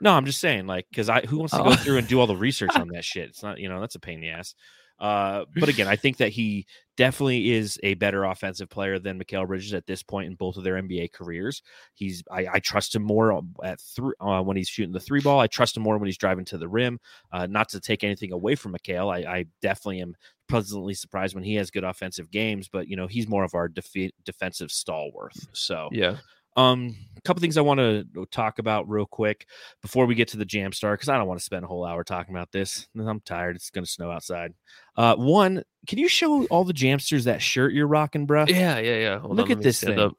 no, 0.00 0.12
I'm 0.12 0.26
just 0.26 0.40
saying, 0.40 0.66
like, 0.68 0.86
because 0.90 1.08
I 1.08 1.22
who 1.22 1.38
wants 1.38 1.52
to 1.54 1.62
go 1.64 1.70
Oh. 1.70 1.74
through 1.76 1.98
and 1.98 2.06
do 2.06 2.20
all 2.20 2.28
the 2.28 2.36
research 2.36 2.70
on 2.76 2.88
that 2.88 3.04
shit? 3.04 3.30
It's 3.30 3.42
not, 3.42 3.58
you 3.58 3.68
know, 3.68 3.80
that's 3.80 3.96
a 3.96 4.00
pain 4.00 4.16
in 4.16 4.20
the 4.20 4.28
ass. 4.28 4.54
Uh, 4.98 5.44
but 5.54 5.68
again, 5.68 5.88
I 5.88 5.96
think 5.96 6.18
that 6.18 6.30
he 6.30 6.66
definitely 6.96 7.52
is 7.52 7.78
a 7.82 7.94
better 7.94 8.24
offensive 8.24 8.70
player 8.70 8.98
than 8.98 9.18
Mikal 9.18 9.46
Bridges 9.46 9.74
at 9.74 9.86
this 9.86 10.02
point 10.02 10.28
in 10.28 10.34
both 10.34 10.56
of 10.56 10.64
their 10.64 10.80
NBA 10.80 11.12
careers. 11.12 11.62
He's, 11.94 12.22
I, 12.30 12.46
I 12.54 12.58
trust 12.60 12.94
him 12.94 13.02
more 13.02 13.42
at 13.62 13.80
three 13.80 14.14
uh, 14.20 14.42
when 14.42 14.56
he's 14.56 14.68
shooting 14.68 14.92
the 14.92 15.00
three 15.00 15.20
ball. 15.20 15.40
I 15.40 15.46
trust 15.46 15.76
him 15.76 15.82
more 15.82 15.98
when 15.98 16.06
he's 16.06 16.18
driving 16.18 16.44
to 16.46 16.58
the 16.58 16.68
rim. 16.68 16.98
Uh, 17.32 17.46
not 17.46 17.68
to 17.70 17.80
take 17.80 18.04
anything 18.04 18.32
away 18.32 18.54
from 18.54 18.74
Mikal, 18.74 19.14
I, 19.14 19.30
I 19.30 19.44
definitely 19.60 20.00
am 20.00 20.14
pleasantly 20.48 20.94
surprised 20.94 21.34
when 21.34 21.44
he 21.44 21.54
has 21.56 21.70
good 21.70 21.84
offensive 21.84 22.30
games. 22.30 22.68
But 22.68 22.88
you 22.88 22.96
know, 22.96 23.06
he's 23.06 23.28
more 23.28 23.44
of 23.44 23.54
our 23.54 23.68
defe- 23.68 24.12
defensive 24.24 24.70
stalwart. 24.70 25.34
So 25.52 25.88
Yeah. 25.92 26.16
Um, 26.56 26.96
a 27.16 27.20
couple 27.22 27.40
things 27.40 27.56
I 27.58 27.62
want 27.62 27.78
to 27.80 28.04
talk 28.30 28.58
about 28.58 28.88
real 28.88 29.06
quick 29.06 29.46
before 29.82 30.06
we 30.06 30.14
get 30.14 30.28
to 30.28 30.36
the 30.36 30.44
jam 30.44 30.72
star 30.72 30.94
because 30.94 31.08
I 31.08 31.16
don't 31.18 31.26
want 31.26 31.38
to 31.40 31.44
spend 31.44 31.64
a 31.64 31.68
whole 31.68 31.84
hour 31.84 32.02
talking 32.04 32.34
about 32.34 32.52
this. 32.52 32.86
I'm 32.98 33.20
tired. 33.20 33.56
It's 33.56 33.70
going 33.70 33.84
to 33.84 33.90
snow 33.90 34.10
outside. 34.10 34.54
Uh, 34.96 35.16
one, 35.16 35.62
can 35.86 35.98
you 35.98 36.08
show 36.08 36.44
all 36.46 36.64
the 36.64 36.72
jamsters 36.74 37.24
that 37.24 37.42
shirt 37.42 37.72
you're 37.72 37.86
rocking, 37.86 38.26
bruh? 38.26 38.48
Yeah, 38.48 38.78
yeah, 38.78 38.96
yeah. 38.96 39.18
Hold 39.18 39.36
Look 39.36 39.46
on, 39.50 39.58
at 39.58 39.62
this 39.62 39.80
thing. 39.82 39.98
up. 39.98 40.14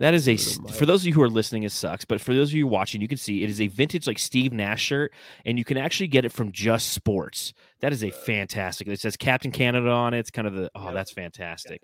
That 0.00 0.12
is 0.12 0.26
a 0.28 0.32
Look 0.32 0.40
at 0.40 0.44
st- 0.44 0.66
my- 0.66 0.72
for 0.72 0.86
those 0.86 1.02
of 1.02 1.06
you 1.06 1.14
who 1.14 1.22
are 1.22 1.28
listening, 1.30 1.62
it 1.62 1.70
sucks. 1.72 2.04
But 2.04 2.20
for 2.20 2.34
those 2.34 2.50
of 2.50 2.54
you 2.54 2.66
watching, 2.66 3.00
you 3.00 3.06
can 3.08 3.16
see 3.16 3.44
it 3.44 3.50
is 3.50 3.60
a 3.60 3.68
vintage 3.68 4.06
like 4.06 4.18
Steve 4.18 4.52
Nash 4.52 4.82
shirt, 4.82 5.12
and 5.44 5.56
you 5.56 5.64
can 5.64 5.76
actually 5.78 6.08
get 6.08 6.24
it 6.24 6.32
from 6.32 6.50
Just 6.52 6.92
Sports. 6.92 7.54
That 7.80 7.92
is 7.92 8.02
a 8.02 8.10
fantastic. 8.10 8.88
It 8.88 9.00
says 9.00 9.16
Captain 9.16 9.52
Canada 9.52 9.90
on 9.90 10.12
it. 10.12 10.18
It's 10.18 10.30
kind 10.32 10.48
of 10.48 10.54
the 10.54 10.68
oh, 10.74 10.86
Yep. 10.86 10.94
that's 10.94 11.12
fantastic. 11.12 11.82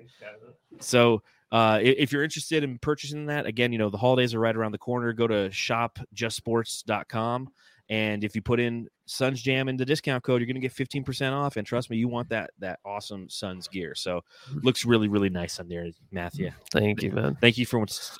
So 0.80 1.22
uh, 1.52 1.80
if 1.82 2.12
you're 2.12 2.22
interested 2.22 2.62
in 2.62 2.78
purchasing 2.78 3.26
that, 3.26 3.46
again, 3.46 3.72
you 3.72 3.78
know, 3.78 3.90
the 3.90 3.98
holidays 3.98 4.34
are 4.34 4.40
right 4.40 4.56
around 4.56 4.72
the 4.72 4.78
corner. 4.78 5.12
Go 5.12 5.26
to 5.26 5.50
shopjustsports.com. 5.50 7.48
And 7.88 8.22
if 8.22 8.36
you 8.36 8.42
put 8.42 8.60
in 8.60 8.88
Suns 9.06 9.42
Jam 9.42 9.68
in 9.68 9.76
the 9.76 9.84
discount 9.84 10.22
code, 10.22 10.40
you're 10.40 10.46
going 10.46 10.60
to 10.60 10.60
get 10.60 10.72
15% 10.72 11.32
off. 11.32 11.56
And 11.56 11.66
trust 11.66 11.90
me, 11.90 11.96
you 11.96 12.06
want 12.06 12.28
that 12.28 12.50
that 12.60 12.78
awesome 12.84 13.28
Suns 13.28 13.66
gear. 13.66 13.96
So 13.96 14.22
looks 14.62 14.84
really, 14.84 15.08
really 15.08 15.28
nice 15.28 15.58
on 15.58 15.68
there, 15.68 15.88
Matthew. 16.12 16.52
Thank 16.70 17.02
you, 17.02 17.10
man. 17.10 17.36
Thank 17.40 17.58
you 17.58 17.66
for 17.66 17.80
what, 17.80 18.18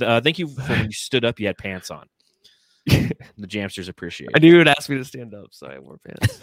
uh, 0.00 0.22
thank 0.22 0.38
you 0.38 0.48
for 0.48 0.62
when 0.62 0.86
you 0.86 0.92
stood 0.92 1.26
up, 1.26 1.38
you 1.38 1.46
had 1.46 1.58
pants 1.58 1.90
on. 1.90 2.06
the 2.86 3.46
Jamsters 3.46 3.90
appreciate 3.90 4.30
It. 4.30 4.36
I 4.36 4.38
knew 4.38 4.52
you 4.52 4.58
would 4.58 4.68
ask 4.68 4.88
me 4.88 4.96
to 4.96 5.04
stand 5.04 5.34
up, 5.34 5.48
so 5.50 5.66
I 5.66 5.78
wore 5.78 5.98
pants. 5.98 6.40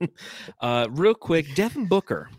uh, 0.60 0.86
real 0.90 1.14
quick, 1.14 1.52
Devin 1.56 1.86
Booker. 1.86 2.30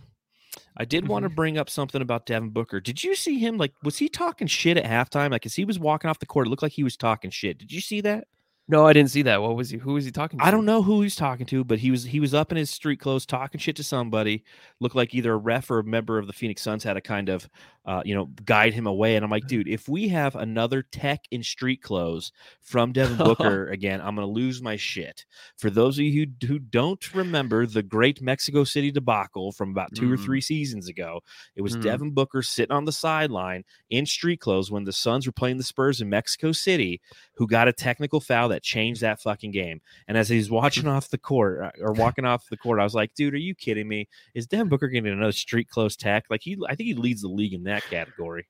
I 0.76 0.86
did 0.86 1.08
want 1.08 1.24
to 1.24 1.30
Mm-hmm. 1.30 1.36
bring 1.36 1.58
up 1.58 1.70
something 1.70 2.02
about 2.02 2.26
Devin 2.26 2.50
Booker. 2.50 2.80
Did 2.80 3.04
you 3.04 3.16
see 3.16 3.38
him? 3.40 3.58
Like, 3.58 3.74
was 3.84 3.98
he 3.98 4.10
talking 4.10 4.48
shit 4.48 4.78
at 4.78 4.86
halftime? 4.86 5.32
Like, 5.32 5.46
as 5.46 5.56
he 5.56 5.66
was 5.66 5.78
walking 5.80 6.10
off 6.10 6.20
the 6.20 6.26
court, 6.26 6.48
it 6.48 6.50
looked 6.50 6.64
like 6.64 6.72
he 6.72 6.84
was 6.84 6.98
talking 6.98 7.30
shit. 7.32 7.58
Did 7.58 7.72
you 7.72 7.82
see 7.82 8.02
that? 8.02 8.28
No, 8.74 8.88
I 8.88 8.94
didn't 8.94 9.12
see 9.12 9.22
that. 9.22 9.40
What 9.40 9.56
was 9.56 9.70
he? 9.70 9.78
Who 9.78 9.94
was 9.94 10.04
he 10.04 10.10
talking 10.12 10.40
to? 10.40 10.46
I 10.46 10.50
don't 10.50 10.66
know 10.66 10.82
who 10.82 11.04
he's 11.04 11.16
talking 11.16 11.46
to, 11.46 11.64
but 11.64 11.78
he 11.78 11.92
was 11.92 12.04
he 12.04 12.20
was 12.20 12.34
up 12.34 12.52
in 12.52 12.58
his 12.58 12.72
street 12.72 13.00
clothes 13.00 13.26
talking 13.26 13.60
shit 13.60 13.76
to 13.76 13.84
somebody. 13.84 14.44
Looked 14.80 14.96
like 14.96 15.14
either 15.14 15.32
a 15.34 15.38
ref 15.38 15.70
or 15.70 15.78
a 15.78 15.84
member 15.84 16.18
of 16.18 16.26
the 16.26 16.34
Phoenix 16.34 16.64
Suns 16.64 16.84
had 16.84 16.94
to 16.94 17.02
kind 17.02 17.30
of, 17.30 17.48
uh, 17.86 18.02
you 18.04 18.16
know, 18.16 18.26
guide 18.46 18.74
him 18.74 18.88
away. 18.88 19.16
And 19.16 19.24
I'm 19.24 19.30
like, 19.30 19.46
dude, 19.46 19.68
if 19.68 19.88
we 19.88 20.08
have 20.10 20.36
another 20.36 20.82
tech 20.82 21.22
in 21.30 21.44
street 21.44 21.84
clothes 21.84 22.32
from 22.62 22.92
Devin 22.94 23.18
Booker 23.18 23.68
again, 23.72 24.02
I'm 24.02 24.16
gonna 24.16 24.28
lose 24.28 24.60
my 24.62 24.76
shit. 24.76 25.24
For 25.58 25.70
those 25.70 26.00
of 26.00 26.06
you 26.06 26.26
who, 26.42 26.48
who 26.48 26.58
don't 26.58 27.14
remember 27.14 27.68
the 27.68 27.84
great 27.84 28.22
Mexico 28.24 28.64
City 28.64 28.90
debacle 28.92 29.52
from 29.52 29.70
about 29.70 29.94
two 29.94 30.12
or 30.12 30.18
Mm. 30.18 30.26
three 30.26 30.42
seasons 30.42 30.90
ago, 30.90 31.22
it 31.56 31.62
was 31.62 31.78
Mm. 31.78 31.82
Devin 31.84 32.12
Booker 32.12 32.42
sitting 32.42 32.76
on 32.76 32.86
the 32.86 32.92
sideline 32.92 33.64
in 33.92 34.06
street 34.08 34.40
clothes 34.40 34.72
when 34.72 34.84
the 34.84 34.92
Suns 34.94 35.28
were 35.28 35.32
playing 35.32 35.58
the 35.58 35.64
Spurs 35.64 36.02
in 36.02 36.10
Mexico 36.10 36.52
City, 36.52 37.00
who 37.36 37.46
got 37.48 37.68
a 37.68 37.74
technical 37.74 38.20
foul 38.20 38.50
that 38.50 38.62
changed 38.63 39.02
that 39.02 39.21
fucking 39.21 39.52
game. 39.52 39.82
And 40.08 40.17
as 40.17 40.30
he's 40.30 40.49
watching 40.52 40.88
off 40.88 41.10
the 41.10 41.17
court 41.17 41.62
uh, 41.62 41.71
or 41.84 41.93
walking 41.93 42.26
off 42.26 42.49
the 42.49 42.58
court, 42.58 42.80
I 42.80 42.84
was 42.84 42.95
like, 42.95 43.13
dude, 43.13 43.34
are 43.34 43.38
you 43.38 43.54
kidding 43.54 43.88
me? 43.88 44.08
Is 44.34 44.47
Devin 44.47 44.69
Booker 44.69 44.88
getting 44.88 45.13
another 45.13 45.32
street 45.32 45.69
clothes 45.69 45.95
tech? 45.95 46.26
Like 46.30 46.41
he, 46.41 46.58
I 46.67 46.76
think 46.76 46.88
he 46.88 46.95
leads 46.95 47.21
the 47.21 47.28
league 47.28 47.54
in 47.54 47.63
that 47.63 47.84
category. 47.84 48.47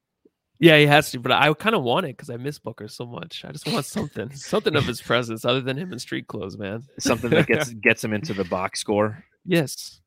Yeah, 0.59 0.77
he 0.77 0.85
has 0.85 1.11
to, 1.11 1.19
but 1.19 1.33
I 1.33 1.51
kind 1.55 1.75
of 1.75 1.83
want 1.83 2.05
it 2.05 2.15
because 2.15 2.29
I 2.29 2.37
miss 2.37 2.59
Booker 2.59 2.87
so 2.87 3.05
much. 3.05 3.43
I 3.43 3.51
just 3.51 3.67
want 3.67 3.85
something, 3.85 4.31
something 4.35 4.75
of 4.75 4.85
his 4.85 5.01
presence 5.01 5.43
other 5.43 5.59
than 5.59 5.77
him 5.77 5.91
in 5.91 5.99
street 5.99 6.27
clothes, 6.27 6.57
man. 6.57 6.83
Something 6.99 7.31
that 7.31 7.47
gets 7.47 7.73
gets 7.83 8.03
him 8.03 8.13
into 8.13 8.33
the 8.33 8.45
box 8.45 8.79
score. 8.79 9.25
Yes. 9.45 9.99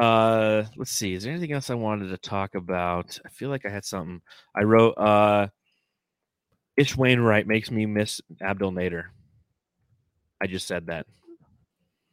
Uh, 0.00 0.64
let's 0.76 0.92
see. 0.92 1.12
Is 1.12 1.24
there 1.24 1.32
anything 1.32 1.52
else 1.52 1.68
I 1.68 1.74
wanted 1.74 2.08
to 2.08 2.16
talk 2.16 2.54
about? 2.54 3.18
I 3.24 3.28
feel 3.28 3.50
like 3.50 3.66
I 3.66 3.68
had 3.68 3.84
something. 3.84 4.22
I 4.54 4.62
wrote. 4.62 4.92
Uh, 4.92 5.48
Ish 6.80 6.96
Wainwright 6.96 7.46
makes 7.46 7.70
me 7.70 7.84
miss 7.84 8.22
Abdel 8.40 8.72
Nader. 8.72 9.04
I 10.40 10.46
just 10.46 10.66
said 10.66 10.86
that. 10.86 11.06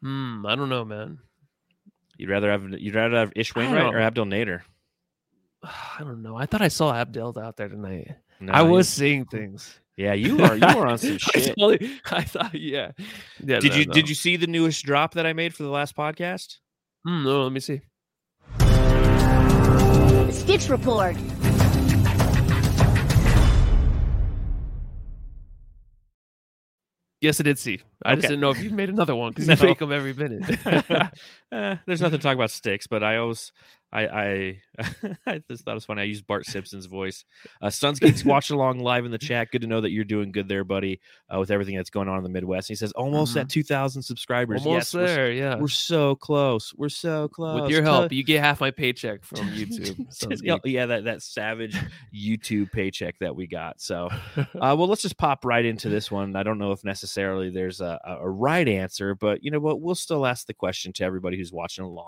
Hmm. 0.01 0.45
I 0.45 0.55
don't 0.55 0.67
know, 0.67 0.83
man. 0.83 1.19
You'd 2.17 2.29
rather 2.29 2.51
have 2.51 2.67
you'd 2.77 2.93
rather 2.95 3.15
have 3.15 3.31
Ish 3.33 3.55
Wainwright 3.55 3.85
or 3.93 3.99
know. 3.99 4.05
Abdel 4.05 4.25
Nader? 4.25 4.61
I 5.63 5.99
don't 5.99 6.21
know. 6.21 6.35
I 6.35 6.45
thought 6.47 6.61
I 6.61 6.67
saw 6.67 6.93
Abdel 6.93 7.39
out 7.39 7.55
there 7.55 7.69
tonight. 7.69 8.15
No, 8.41 8.51
I 8.51 8.61
you- 8.63 8.69
was 8.71 8.89
seeing 8.89 9.23
things. 9.25 9.79
Yeah, 9.95 10.13
you 10.13 10.43
are. 10.43 10.55
You 10.57 10.65
are 10.67 10.85
on 10.87 10.97
some 10.97 11.13
I 11.33 11.39
shit. 11.39 11.55
totally- 11.57 11.99
I 12.11 12.23
thought, 12.23 12.53
yeah. 12.53 12.91
Yeah. 13.43 13.59
Did 13.59 13.71
no, 13.71 13.77
you 13.77 13.85
no. 13.85 13.93
did 13.93 14.09
you 14.09 14.15
see 14.15 14.35
the 14.35 14.47
newest 14.47 14.83
drop 14.85 15.13
that 15.13 15.25
I 15.25 15.31
made 15.31 15.55
for 15.55 15.63
the 15.63 15.69
last 15.69 15.95
podcast? 15.95 16.57
Hmm, 17.05 17.23
no, 17.23 17.43
let 17.43 17.53
me 17.53 17.61
see. 17.61 17.79
Sticks 20.31 20.67
report. 20.69 21.15
Yes, 27.21 27.39
I 27.39 27.43
did 27.43 27.57
see. 27.57 27.79
I 28.05 28.15
just 28.15 28.27
didn't 28.27 28.41
know 28.41 28.51
if 28.51 28.61
you 28.61 28.69
made 28.69 28.89
another 28.89 29.15
one 29.15 29.31
because 29.31 29.47
No. 29.47 29.55
you 29.55 29.63
make 29.63 29.79
them 29.79 29.91
every 29.91 30.13
minute. 30.13 30.43
Eh, 31.49 31.77
there's 31.85 32.01
nothing 32.01 32.19
to 32.19 32.23
talk 32.23 32.35
about 32.35 32.51
sticks, 32.51 32.87
but 32.87 33.03
I 33.03 33.15
always, 33.17 33.53
I, 33.91 34.07
I, 34.07 34.61
I 35.25 35.41
just 35.49 35.63
thought 35.63 35.71
it 35.71 35.75
was 35.75 35.85
funny. 35.85 36.01
I 36.01 36.05
used 36.05 36.27
Bart 36.27 36.45
Simpson's 36.45 36.87
voice. 36.87 37.23
Uh, 37.61 37.69
Suns 37.69 37.99
Geeks 37.99 38.25
watching 38.25 38.55
along 38.55 38.79
live 38.79 39.05
in 39.05 39.11
the 39.11 39.17
chat. 39.17 39.49
Good 39.51 39.61
to 39.61 39.67
know 39.67 39.81
that 39.81 39.91
you're 39.91 40.03
doing 40.03 40.31
good 40.31 40.49
there, 40.49 40.63
buddy, 40.63 40.99
uh, 41.33 41.39
with 41.39 41.51
everything 41.51 41.75
that's 41.75 41.89
going 41.89 42.09
on 42.09 42.17
in 42.17 42.23
the 42.23 42.29
Midwest. 42.29 42.67
he 42.67 42.75
says 42.75 42.91
almost 42.93 43.37
at 43.37 43.49
2,000 43.49 44.01
subscribers. 44.01 44.61
Mm-hmm. 44.61 44.69
Almost 44.69 44.93
yes, 44.93 45.17
we're 45.17 45.31
yeah. 45.31 45.55
We're 45.55 45.67
so 45.69 46.15
close. 46.15 46.73
We're 46.75 46.89
so 46.89 47.29
close. 47.29 47.61
With 47.61 47.71
your 47.71 47.81
help, 47.81 48.11
you 48.11 48.23
get 48.23 48.41
half 48.41 48.59
my 48.59 48.71
paycheck 48.71 49.23
from 49.23 49.47
YouTube. 49.49 50.05
Yeah, 50.67 50.85
that 50.87 51.05
that 51.05 51.21
savage 51.21 51.77
YouTube 52.13 52.71
paycheck 52.71 53.17
that 53.19 53.35
we 53.35 53.47
got. 53.47 53.79
So, 53.79 54.09
uh, 54.37 54.43
well, 54.53 54.87
let's 54.87 55.01
just 55.01 55.17
pop 55.17 55.45
right 55.45 55.63
into 55.63 55.89
this 55.89 56.11
one. 56.11 56.35
I 56.35 56.43
don't 56.43 56.57
know 56.57 56.71
if 56.71 56.83
necessarily 56.83 57.49
there's 57.49 57.81
a 57.81 57.99
a 58.05 58.29
right 58.29 58.67
answer, 58.67 59.15
but 59.15 59.43
you 59.43 59.51
know 59.51 59.59
what? 59.59 59.81
We'll 59.81 59.95
still 59.95 60.25
ask 60.25 60.47
the 60.47 60.53
question 60.53 60.93
to 60.93 61.03
everybody 61.03 61.37
who's 61.37 61.53
watching 61.53 61.85
along. 61.85 62.05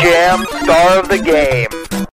Jam 0.00 0.44
star 0.62 0.98
of 1.00 1.08
the 1.08 1.20
game. 1.22 2.06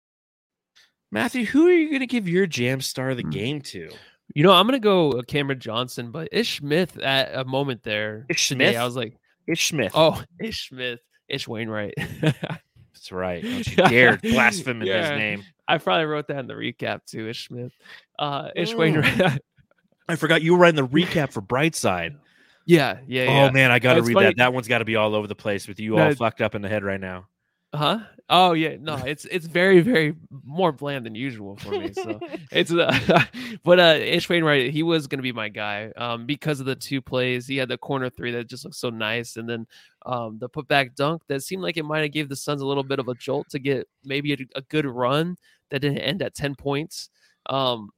Matthew, 1.12 1.44
who 1.46 1.66
are 1.68 1.72
you 1.72 1.88
going 1.90 2.00
to 2.00 2.06
give 2.06 2.26
your 2.28 2.46
jam 2.46 2.80
star 2.80 3.10
of 3.10 3.16
the 3.18 3.22
Hmm. 3.22 3.30
game 3.30 3.60
to? 3.62 3.90
You 4.34 4.42
know, 4.42 4.52
I'm 4.52 4.66
gonna 4.66 4.80
go 4.80 5.12
uh, 5.12 5.22
Cameron 5.22 5.60
Johnson, 5.60 6.10
but 6.10 6.28
Ish 6.32 6.58
Smith 6.58 6.98
at 6.98 7.34
a 7.34 7.44
moment 7.44 7.82
there. 7.84 8.26
Ish 8.28 8.48
today, 8.48 8.70
Smith? 8.72 8.76
I 8.80 8.84
was 8.84 8.96
like, 8.96 9.16
Ish 9.46 9.68
Smith. 9.68 9.92
oh, 9.94 10.22
Ish 10.40 10.68
Smith, 10.68 10.98
Ish 11.28 11.46
Wainwright. 11.48 11.94
that's 12.20 13.12
right. 13.12 13.42
Don't 13.42 13.66
you 13.66 13.76
dare 13.76 14.16
blaspheme 14.18 14.82
in 14.82 14.88
his 14.88 15.10
name. 15.10 15.42
I 15.68 15.78
probably 15.78 16.04
wrote 16.06 16.26
that 16.28 16.38
in 16.38 16.46
the 16.48 16.54
recap 16.54 17.04
too. 17.06 17.28
Ish 17.28 17.48
Smith, 17.48 17.72
uh, 18.18 18.48
Ish 18.56 18.72
Oh. 18.74 18.78
Wainwright. 18.78 19.40
I 20.08 20.16
forgot 20.16 20.42
you 20.42 20.52
were 20.52 20.58
writing 20.58 20.76
the 20.76 20.86
recap 20.88 21.32
for 21.32 21.40
Brightside. 21.40 22.16
Yeah, 22.66 22.98
yeah, 23.06 23.24
yeah. 23.24 23.48
Oh 23.48 23.52
man, 23.52 23.70
I 23.70 23.78
got 23.78 23.94
to 23.94 24.02
read 24.02 24.14
funny- 24.14 24.26
that. 24.26 24.36
That 24.36 24.52
one's 24.52 24.68
got 24.68 24.78
to 24.78 24.84
be 24.84 24.96
all 24.96 25.14
over 25.14 25.26
the 25.26 25.34
place 25.34 25.66
with 25.66 25.80
you 25.80 25.96
No, 25.96 26.08
all 26.08 26.14
fucked 26.14 26.40
up 26.40 26.54
in 26.54 26.62
the 26.62 26.68
head 26.68 26.84
right 26.84 27.00
now. 27.00 27.26
Huh? 27.74 28.00
Oh 28.28 28.52
yeah, 28.54 28.76
no, 28.80 28.96
it's 29.06 29.24
it's 29.26 29.46
very 29.46 29.80
very 29.80 30.14
more 30.44 30.72
bland 30.72 31.06
than 31.06 31.14
usual 31.14 31.56
for 31.56 31.70
me. 31.70 31.92
So 31.92 32.18
it's 32.50 32.72
uh, 32.72 33.24
but 33.64 33.78
uh, 33.78 33.98
Ish 34.00 34.28
Wainwright, 34.28 34.72
he 34.72 34.82
was 34.82 35.06
gonna 35.06 35.22
be 35.22 35.32
my 35.32 35.48
guy 35.48 35.92
um 35.96 36.26
because 36.26 36.60
of 36.60 36.66
the 36.66 36.74
two 36.74 37.00
plays. 37.00 37.46
He 37.46 37.56
had 37.56 37.68
the 37.68 37.78
corner 37.78 38.10
three 38.10 38.32
that 38.32 38.48
just 38.48 38.64
looked 38.64 38.76
so 38.76 38.90
nice, 38.90 39.36
and 39.36 39.48
then 39.48 39.66
um 40.04 40.38
the 40.38 40.48
putback 40.48 40.94
dunk 40.94 41.22
that 41.28 41.42
seemed 41.42 41.62
like 41.62 41.76
it 41.76 41.84
might 41.84 42.02
have 42.02 42.12
gave 42.12 42.28
the 42.28 42.36
Suns 42.36 42.62
a 42.62 42.66
little 42.66 42.82
bit 42.82 42.98
of 42.98 43.08
a 43.08 43.14
jolt 43.14 43.48
to 43.50 43.58
get 43.58 43.86
maybe 44.04 44.32
a, 44.32 44.38
a 44.58 44.62
good 44.62 44.86
run 44.86 45.36
that 45.70 45.80
didn't 45.80 45.98
end 45.98 46.22
at 46.22 46.34
ten 46.34 46.54
points. 46.54 47.10
Um, 47.48 47.90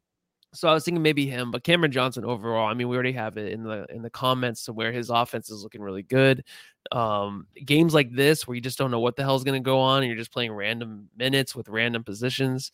so 0.54 0.68
I 0.68 0.74
was 0.74 0.84
thinking 0.84 1.02
maybe 1.02 1.26
him, 1.26 1.50
but 1.50 1.62
Cameron 1.62 1.92
Johnson 1.92 2.24
overall. 2.24 2.68
I 2.68 2.74
mean, 2.74 2.88
we 2.88 2.96
already 2.96 3.12
have 3.12 3.36
it 3.36 3.52
in 3.52 3.64
the 3.64 3.86
in 3.90 4.02
the 4.02 4.10
comments 4.10 4.64
to 4.64 4.72
where 4.72 4.92
his 4.92 5.10
offense 5.10 5.50
is 5.50 5.62
looking 5.62 5.82
really 5.82 6.02
good. 6.02 6.44
Um, 6.90 7.46
games 7.64 7.92
like 7.92 8.10
this 8.10 8.46
where 8.46 8.54
you 8.54 8.60
just 8.60 8.78
don't 8.78 8.90
know 8.90 9.00
what 9.00 9.16
the 9.16 9.22
hell 9.22 9.36
is 9.36 9.44
going 9.44 9.60
to 9.62 9.64
go 9.64 9.78
on, 9.78 10.02
and 10.02 10.08
you're 10.08 10.16
just 10.16 10.32
playing 10.32 10.52
random 10.52 11.08
minutes 11.16 11.54
with 11.54 11.68
random 11.68 12.02
positions. 12.02 12.72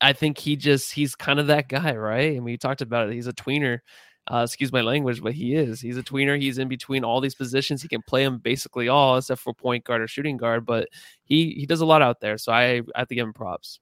I 0.00 0.12
think 0.12 0.36
he 0.38 0.56
just 0.56 0.92
he's 0.92 1.14
kind 1.14 1.38
of 1.38 1.46
that 1.46 1.68
guy, 1.68 1.94
right? 1.94 2.34
And 2.34 2.44
we 2.44 2.56
talked 2.56 2.82
about 2.82 3.08
it. 3.08 3.14
He's 3.14 3.28
a 3.28 3.32
tweener. 3.32 3.80
Uh, 4.28 4.42
excuse 4.44 4.72
my 4.72 4.80
language, 4.80 5.22
but 5.22 5.32
he 5.32 5.54
is. 5.54 5.80
He's 5.80 5.96
a 5.96 6.02
tweener. 6.02 6.36
He's 6.40 6.58
in 6.58 6.66
between 6.66 7.04
all 7.04 7.20
these 7.20 7.36
positions. 7.36 7.80
He 7.80 7.86
can 7.86 8.02
play 8.02 8.24
them 8.24 8.38
basically 8.38 8.88
all, 8.88 9.16
except 9.16 9.40
for 9.40 9.54
point 9.54 9.84
guard 9.84 10.02
or 10.02 10.08
shooting 10.08 10.36
guard. 10.36 10.66
But 10.66 10.88
he 11.22 11.52
he 11.52 11.66
does 11.66 11.80
a 11.80 11.86
lot 11.86 12.02
out 12.02 12.20
there. 12.20 12.36
So 12.36 12.50
I, 12.50 12.82
I 12.96 12.98
have 12.98 13.08
to 13.08 13.14
give 13.14 13.24
him 13.24 13.32
props. 13.32 13.78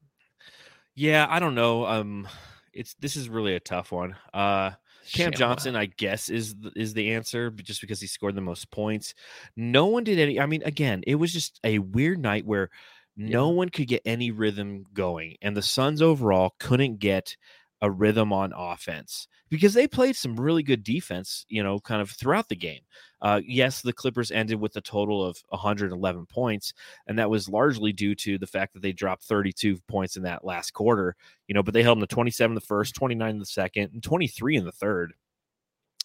Yeah, 0.94 1.26
I 1.30 1.40
don't 1.40 1.54
know. 1.54 1.86
Um, 1.86 2.28
it's 2.74 2.94
this 3.00 3.16
is 3.16 3.28
really 3.28 3.54
a 3.54 3.60
tough 3.60 3.92
one. 3.92 4.16
Uh, 4.32 4.72
Cam 5.12 5.32
Johnson, 5.32 5.76
I 5.76 5.86
guess, 5.86 6.28
is 6.28 6.54
is 6.76 6.94
the 6.94 7.12
answer, 7.12 7.50
but 7.50 7.64
just 7.64 7.80
because 7.80 8.00
he 8.00 8.06
scored 8.06 8.34
the 8.34 8.40
most 8.40 8.70
points. 8.70 9.14
No 9.56 9.86
one 9.86 10.04
did 10.04 10.18
any. 10.18 10.40
I 10.40 10.46
mean, 10.46 10.62
again, 10.64 11.02
it 11.06 11.16
was 11.16 11.32
just 11.32 11.60
a 11.64 11.78
weird 11.78 12.18
night 12.18 12.46
where 12.46 12.70
no 13.16 13.50
one 13.50 13.68
could 13.68 13.86
get 13.86 14.02
any 14.04 14.30
rhythm 14.30 14.84
going, 14.92 15.36
and 15.42 15.56
the 15.56 15.62
Suns 15.62 16.02
overall 16.02 16.54
couldn't 16.58 16.98
get 16.98 17.36
a 17.82 17.90
rhythm 17.90 18.32
on 18.32 18.52
offense 18.56 19.28
because 19.50 19.74
they 19.74 19.86
played 19.86 20.16
some 20.16 20.36
really 20.36 20.62
good 20.62 20.82
defense, 20.82 21.44
you 21.48 21.62
know, 21.62 21.78
kind 21.78 22.00
of 22.00 22.10
throughout 22.10 22.48
the 22.48 22.56
game. 22.56 22.80
Uh, 23.20 23.40
yes, 23.46 23.82
the 23.82 23.92
Clippers 23.92 24.30
ended 24.30 24.60
with 24.60 24.74
a 24.76 24.80
total 24.80 25.24
of 25.24 25.38
111 25.50 26.26
points, 26.26 26.72
and 27.06 27.18
that 27.18 27.30
was 27.30 27.48
largely 27.48 27.92
due 27.92 28.14
to 28.14 28.38
the 28.38 28.46
fact 28.46 28.72
that 28.72 28.82
they 28.82 28.92
dropped 28.92 29.24
32 29.24 29.78
points 29.88 30.16
in 30.16 30.22
that 30.22 30.44
last 30.44 30.72
quarter, 30.72 31.14
you 31.46 31.54
know, 31.54 31.62
but 31.62 31.74
they 31.74 31.82
held 31.82 31.98
them 31.98 32.06
to 32.06 32.14
27 32.14 32.50
in 32.50 32.54
the 32.54 32.60
first, 32.60 32.94
29 32.94 33.30
in 33.30 33.38
the 33.38 33.46
second, 33.46 33.90
and 33.92 34.02
23 34.02 34.56
in 34.56 34.64
the 34.64 34.72
third. 34.72 35.14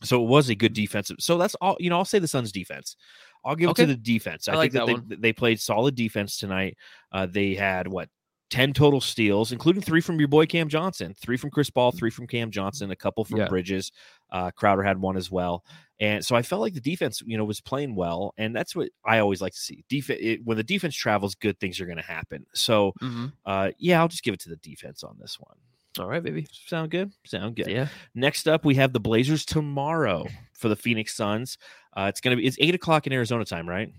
So 0.01 0.23
it 0.23 0.27
was 0.27 0.49
a 0.49 0.55
good 0.55 0.73
defensive. 0.73 1.17
So 1.19 1.37
that's 1.37 1.55
all, 1.55 1.75
you 1.79 1.89
know, 1.89 1.97
I'll 1.97 2.05
say 2.05 2.19
the 2.19 2.27
Suns 2.27 2.51
defense. 2.51 2.95
I'll 3.43 3.55
give 3.55 3.69
it 3.69 3.75
to 3.77 3.85
the 3.85 3.95
defense. 3.95 4.47
I, 4.47 4.53
I 4.53 4.55
like 4.55 4.71
think 4.71 4.85
that, 4.85 4.95
that 4.95 5.09
they, 5.09 5.15
they 5.29 5.33
played 5.33 5.59
solid 5.59 5.95
defense 5.95 6.37
tonight. 6.37 6.77
Uh, 7.11 7.25
they 7.25 7.53
had 7.53 7.87
what 7.87 8.09
10 8.49 8.73
total 8.73 8.99
steals, 9.01 9.51
including 9.51 9.81
three 9.81 10.01
from 10.01 10.17
your 10.19 10.27
boy 10.27 10.45
Cam 10.45 10.67
Johnson, 10.69 11.13
three 11.19 11.37
from 11.37 11.51
Chris 11.51 11.69
Paul, 11.69 11.91
three 11.91 12.09
from 12.09 12.25
Cam 12.27 12.49
Johnson, 12.51 12.89
a 12.91 12.95
couple 12.95 13.23
from 13.23 13.39
Yeah. 13.39 13.47
Bridges. 13.47 13.91
Uh, 14.31 14.51
Crowder 14.51 14.83
had 14.83 14.99
one 14.99 15.17
as 15.17 15.29
well. 15.29 15.63
And 15.99 16.23
so 16.25 16.35
I 16.35 16.41
felt 16.41 16.61
like 16.61 16.73
the 16.73 16.79
defense, 16.81 17.21
you 17.25 17.37
know, 17.37 17.43
was 17.43 17.61
playing 17.61 17.93
well. 17.95 18.33
And 18.37 18.55
that's 18.55 18.75
what 18.75 18.89
I 19.05 19.19
always 19.19 19.41
like 19.41 19.53
to 19.53 19.59
see. 19.59 19.83
Defense, 19.89 20.39
when 20.45 20.57
the 20.57 20.63
defense 20.63 20.95
travels, 20.95 21.35
good 21.35 21.59
things 21.59 21.79
are 21.79 21.85
going 21.85 21.97
to 21.97 22.03
happen. 22.03 22.45
So, 22.53 22.93
Mhm. 23.01 23.33
uh, 23.45 23.71
yeah, 23.77 23.99
I'll 23.99 24.07
just 24.07 24.23
give 24.23 24.33
it 24.33 24.39
to 24.41 24.49
the 24.49 24.55
defense 24.57 25.03
on 25.03 25.17
this 25.19 25.37
one. 25.39 25.57
All 25.99 26.07
right, 26.07 26.23
baby. 26.23 26.47
Sound 26.51 26.91
good? 26.91 27.11
Sound 27.25 27.55
good. 27.55 27.67
Yeah. 27.67 27.87
Next 28.15 28.47
up, 28.47 28.63
we 28.63 28.75
have 28.75 28.93
the 28.93 28.99
Blazers 28.99 29.43
tomorrow 29.45 30.25
for 30.53 30.69
the 30.69 30.75
Phoenix 30.75 31.15
Suns. 31.15 31.57
Uh, 31.97 32.03
it's 32.07 32.21
gonna 32.21 32.35
be 32.37 32.45
it's 32.45 32.57
eight 32.59 32.75
o'clock 32.75 33.05
in 33.07 33.11
Arizona 33.13 33.43
time, 33.43 33.67
right? 33.67 33.91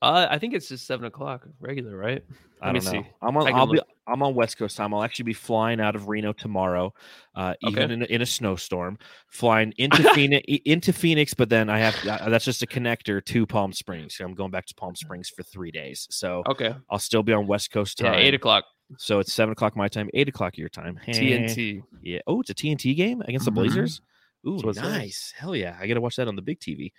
Uh, 0.00 0.26
I 0.30 0.38
think 0.38 0.54
it's 0.54 0.68
just 0.68 0.86
seven 0.86 1.06
o'clock 1.06 1.46
regular, 1.60 1.96
right? 1.96 2.22
I 2.60 2.66
Let 2.66 2.74
me 2.74 2.80
don't 2.80 2.94
know. 2.94 3.02
see. 3.02 3.08
I'm 3.22 3.36
on. 3.36 3.46
I 3.48 3.50
I'll 3.50 3.66
be. 3.66 3.76
look. 3.78 3.86
I'm 4.06 4.22
on 4.22 4.34
West 4.34 4.56
Coast 4.58 4.76
time. 4.76 4.92
I'll 4.94 5.04
actually 5.04 5.24
be 5.24 5.32
flying 5.32 5.80
out 5.80 5.94
of 5.94 6.08
Reno 6.08 6.32
tomorrow, 6.32 6.92
uh, 7.36 7.54
even 7.60 7.84
Okay. 7.84 7.94
in, 7.94 8.02
a, 8.02 8.04
in 8.06 8.22
a 8.22 8.26
snowstorm, 8.26 8.98
flying 9.30 9.72
into 9.78 10.02
Phoenix. 10.02 10.44
Into 10.64 10.92
Phoenix, 10.92 11.34
but 11.34 11.48
then 11.48 11.70
I 11.70 11.78
have 11.78 11.94
uh, 12.06 12.28
that's 12.28 12.44
just 12.44 12.62
a 12.62 12.66
connector 12.66 13.24
to 13.26 13.46
Palm 13.46 13.72
Springs. 13.72 14.16
So 14.16 14.24
I'm 14.24 14.34
going 14.34 14.50
back 14.50 14.66
to 14.66 14.74
Palm 14.74 14.94
Springs 14.96 15.28
for 15.28 15.42
three 15.44 15.70
days. 15.70 16.06
So 16.10 16.42
Okay. 16.48 16.74
I'll 16.90 16.98
still 16.98 17.22
be 17.22 17.32
on 17.32 17.46
West 17.46 17.70
Coast 17.70 18.00
Yeah, 18.00 18.10
time. 18.12 18.20
eight 18.20 18.34
o'clock. 18.34 18.64
So 18.98 19.20
it's 19.20 19.32
seven 19.32 19.52
o'clock 19.52 19.76
my 19.76 19.88
time, 19.88 20.10
eight 20.14 20.28
o'clock 20.28 20.58
your 20.58 20.68
time. 20.68 21.00
Eh, 21.06 21.12
TNT. 21.14 21.82
Yeah. 22.02 22.18
Oh, 22.26 22.40
it's 22.40 22.50
a 22.50 22.54
TNT 22.54 22.94
game 22.96 23.22
against 23.22 23.44
the 23.44 23.52
Mhm. 23.52 23.54
Blazers. 23.54 24.02
Ooh, 24.46 24.56
what 24.56 24.66
it 24.70 24.74
says. 24.74 24.82
nice. 24.84 25.32
Hell 25.36 25.54
yeah. 25.54 25.76
I 25.80 25.86
got 25.86 25.94
to 25.94 26.00
watch 26.00 26.16
that 26.16 26.26
on 26.28 26.34
the 26.36 26.42
big 26.42 26.58
TV. 26.58 26.92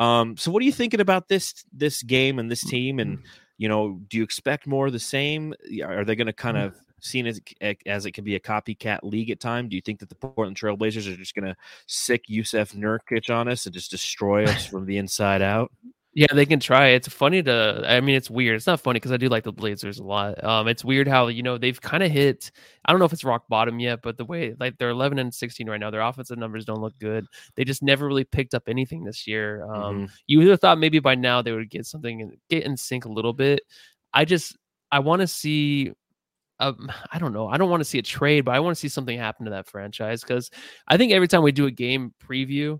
Um, 0.00 0.36
so 0.38 0.50
what 0.50 0.62
are 0.62 0.66
you 0.66 0.72
thinking 0.72 1.00
about 1.00 1.28
this 1.28 1.64
this 1.72 2.02
game 2.02 2.38
and 2.38 2.50
this 2.50 2.64
team? 2.64 2.98
And 2.98 3.22
you 3.58 3.68
know, 3.68 4.00
do 4.08 4.16
you 4.16 4.24
expect 4.24 4.66
more 4.66 4.86
of 4.86 4.92
the 4.92 4.98
same? 4.98 5.54
Are 5.84 6.04
they 6.04 6.16
going 6.16 6.26
to 6.26 6.32
kind 6.32 6.56
of 6.56 6.74
seen 7.00 7.26
as 7.26 7.40
as 7.86 8.06
it 8.06 8.12
can 8.12 8.24
be 8.24 8.34
a 8.34 8.40
copycat 8.40 9.00
league 9.02 9.30
at 9.30 9.38
time? 9.38 9.68
Do 9.68 9.76
you 9.76 9.82
think 9.82 10.00
that 10.00 10.08
the 10.08 10.14
Portland 10.14 10.56
Trailblazers 10.56 11.12
are 11.12 11.16
just 11.16 11.34
going 11.34 11.44
to 11.44 11.56
sick 11.86 12.24
Jusuf 12.28 12.74
Nurkic 12.74 13.32
on 13.32 13.46
us 13.46 13.66
and 13.66 13.74
just 13.74 13.90
destroy 13.90 14.44
us 14.44 14.64
from 14.70 14.86
the 14.86 14.96
inside 14.96 15.42
out? 15.42 15.70
Yeah, 16.12 16.26
they 16.34 16.44
can 16.44 16.58
try. 16.58 16.88
It's 16.88 17.06
funny 17.08 17.40
to. 17.44 17.84
I 17.86 18.00
mean, 18.00 18.16
it's 18.16 18.28
weird. 18.28 18.56
It's 18.56 18.66
not 18.66 18.80
funny 18.80 18.98
because 18.98 19.12
I 19.12 19.16
do 19.16 19.28
like 19.28 19.44
the 19.44 19.52
Blazers 19.52 20.00
a 20.00 20.04
lot. 20.04 20.42
Um, 20.42 20.66
it's 20.66 20.84
weird 20.84 21.06
how 21.06 21.28
you 21.28 21.44
know 21.44 21.56
they've 21.56 21.80
kind 21.80 22.02
of 22.02 22.10
hit. 22.10 22.50
I 22.84 22.90
don't 22.92 22.98
know 22.98 23.04
if 23.04 23.12
it's 23.12 23.22
rock 23.22 23.46
bottom 23.48 23.78
yet, 23.78 24.00
but 24.02 24.16
the 24.16 24.24
way 24.24 24.54
like 24.58 24.76
they're 24.76 24.90
11 24.90 25.20
and 25.20 25.32
16 25.32 25.70
right 25.70 25.78
now, 25.78 25.90
their 25.92 26.00
offensive 26.00 26.36
numbers 26.36 26.64
don't 26.64 26.80
look 26.80 26.98
good. 26.98 27.26
They 27.54 27.62
just 27.64 27.82
never 27.84 28.06
really 28.08 28.24
picked 28.24 28.54
up 28.54 28.64
anything 28.66 29.04
this 29.04 29.24
year. 29.28 29.62
Um, 29.72 30.00
Mhm. 30.00 30.10
you 30.26 30.38
would 30.38 30.48
have 30.48 30.60
thought 30.60 30.78
maybe 30.78 30.98
by 30.98 31.14
now 31.14 31.42
they 31.42 31.52
would 31.52 31.70
get 31.70 31.86
something, 31.86 32.22
and 32.22 32.36
get 32.48 32.64
in 32.64 32.76
sync 32.76 33.04
a 33.04 33.08
little 33.12 33.32
bit. 33.32 33.60
I 34.12 34.24
just 34.24 34.56
I 34.90 34.98
want 35.00 35.20
to 35.22 35.28
see. 35.28 35.92
Um, 36.60 36.90
I 37.12 37.18
don't 37.18 37.32
know. 37.32 37.48
I 37.48 37.56
don't 37.58 37.70
want 37.70 37.80
to 37.82 37.84
see 37.88 37.98
a 37.98 38.02
trade, 38.02 38.42
but 38.46 38.54
I 38.54 38.60
want 38.60 38.76
to 38.76 38.80
see 38.80 38.88
something 38.88 39.18
happen 39.18 39.46
to 39.46 39.50
that 39.52 39.68
franchise 39.68 40.22
because 40.22 40.50
I 40.88 40.96
think 40.96 41.12
every 41.12 41.28
time 41.28 41.42
we 41.42 41.52
do 41.52 41.66
a 41.66 41.70
game 41.70 42.14
preview, 42.22 42.78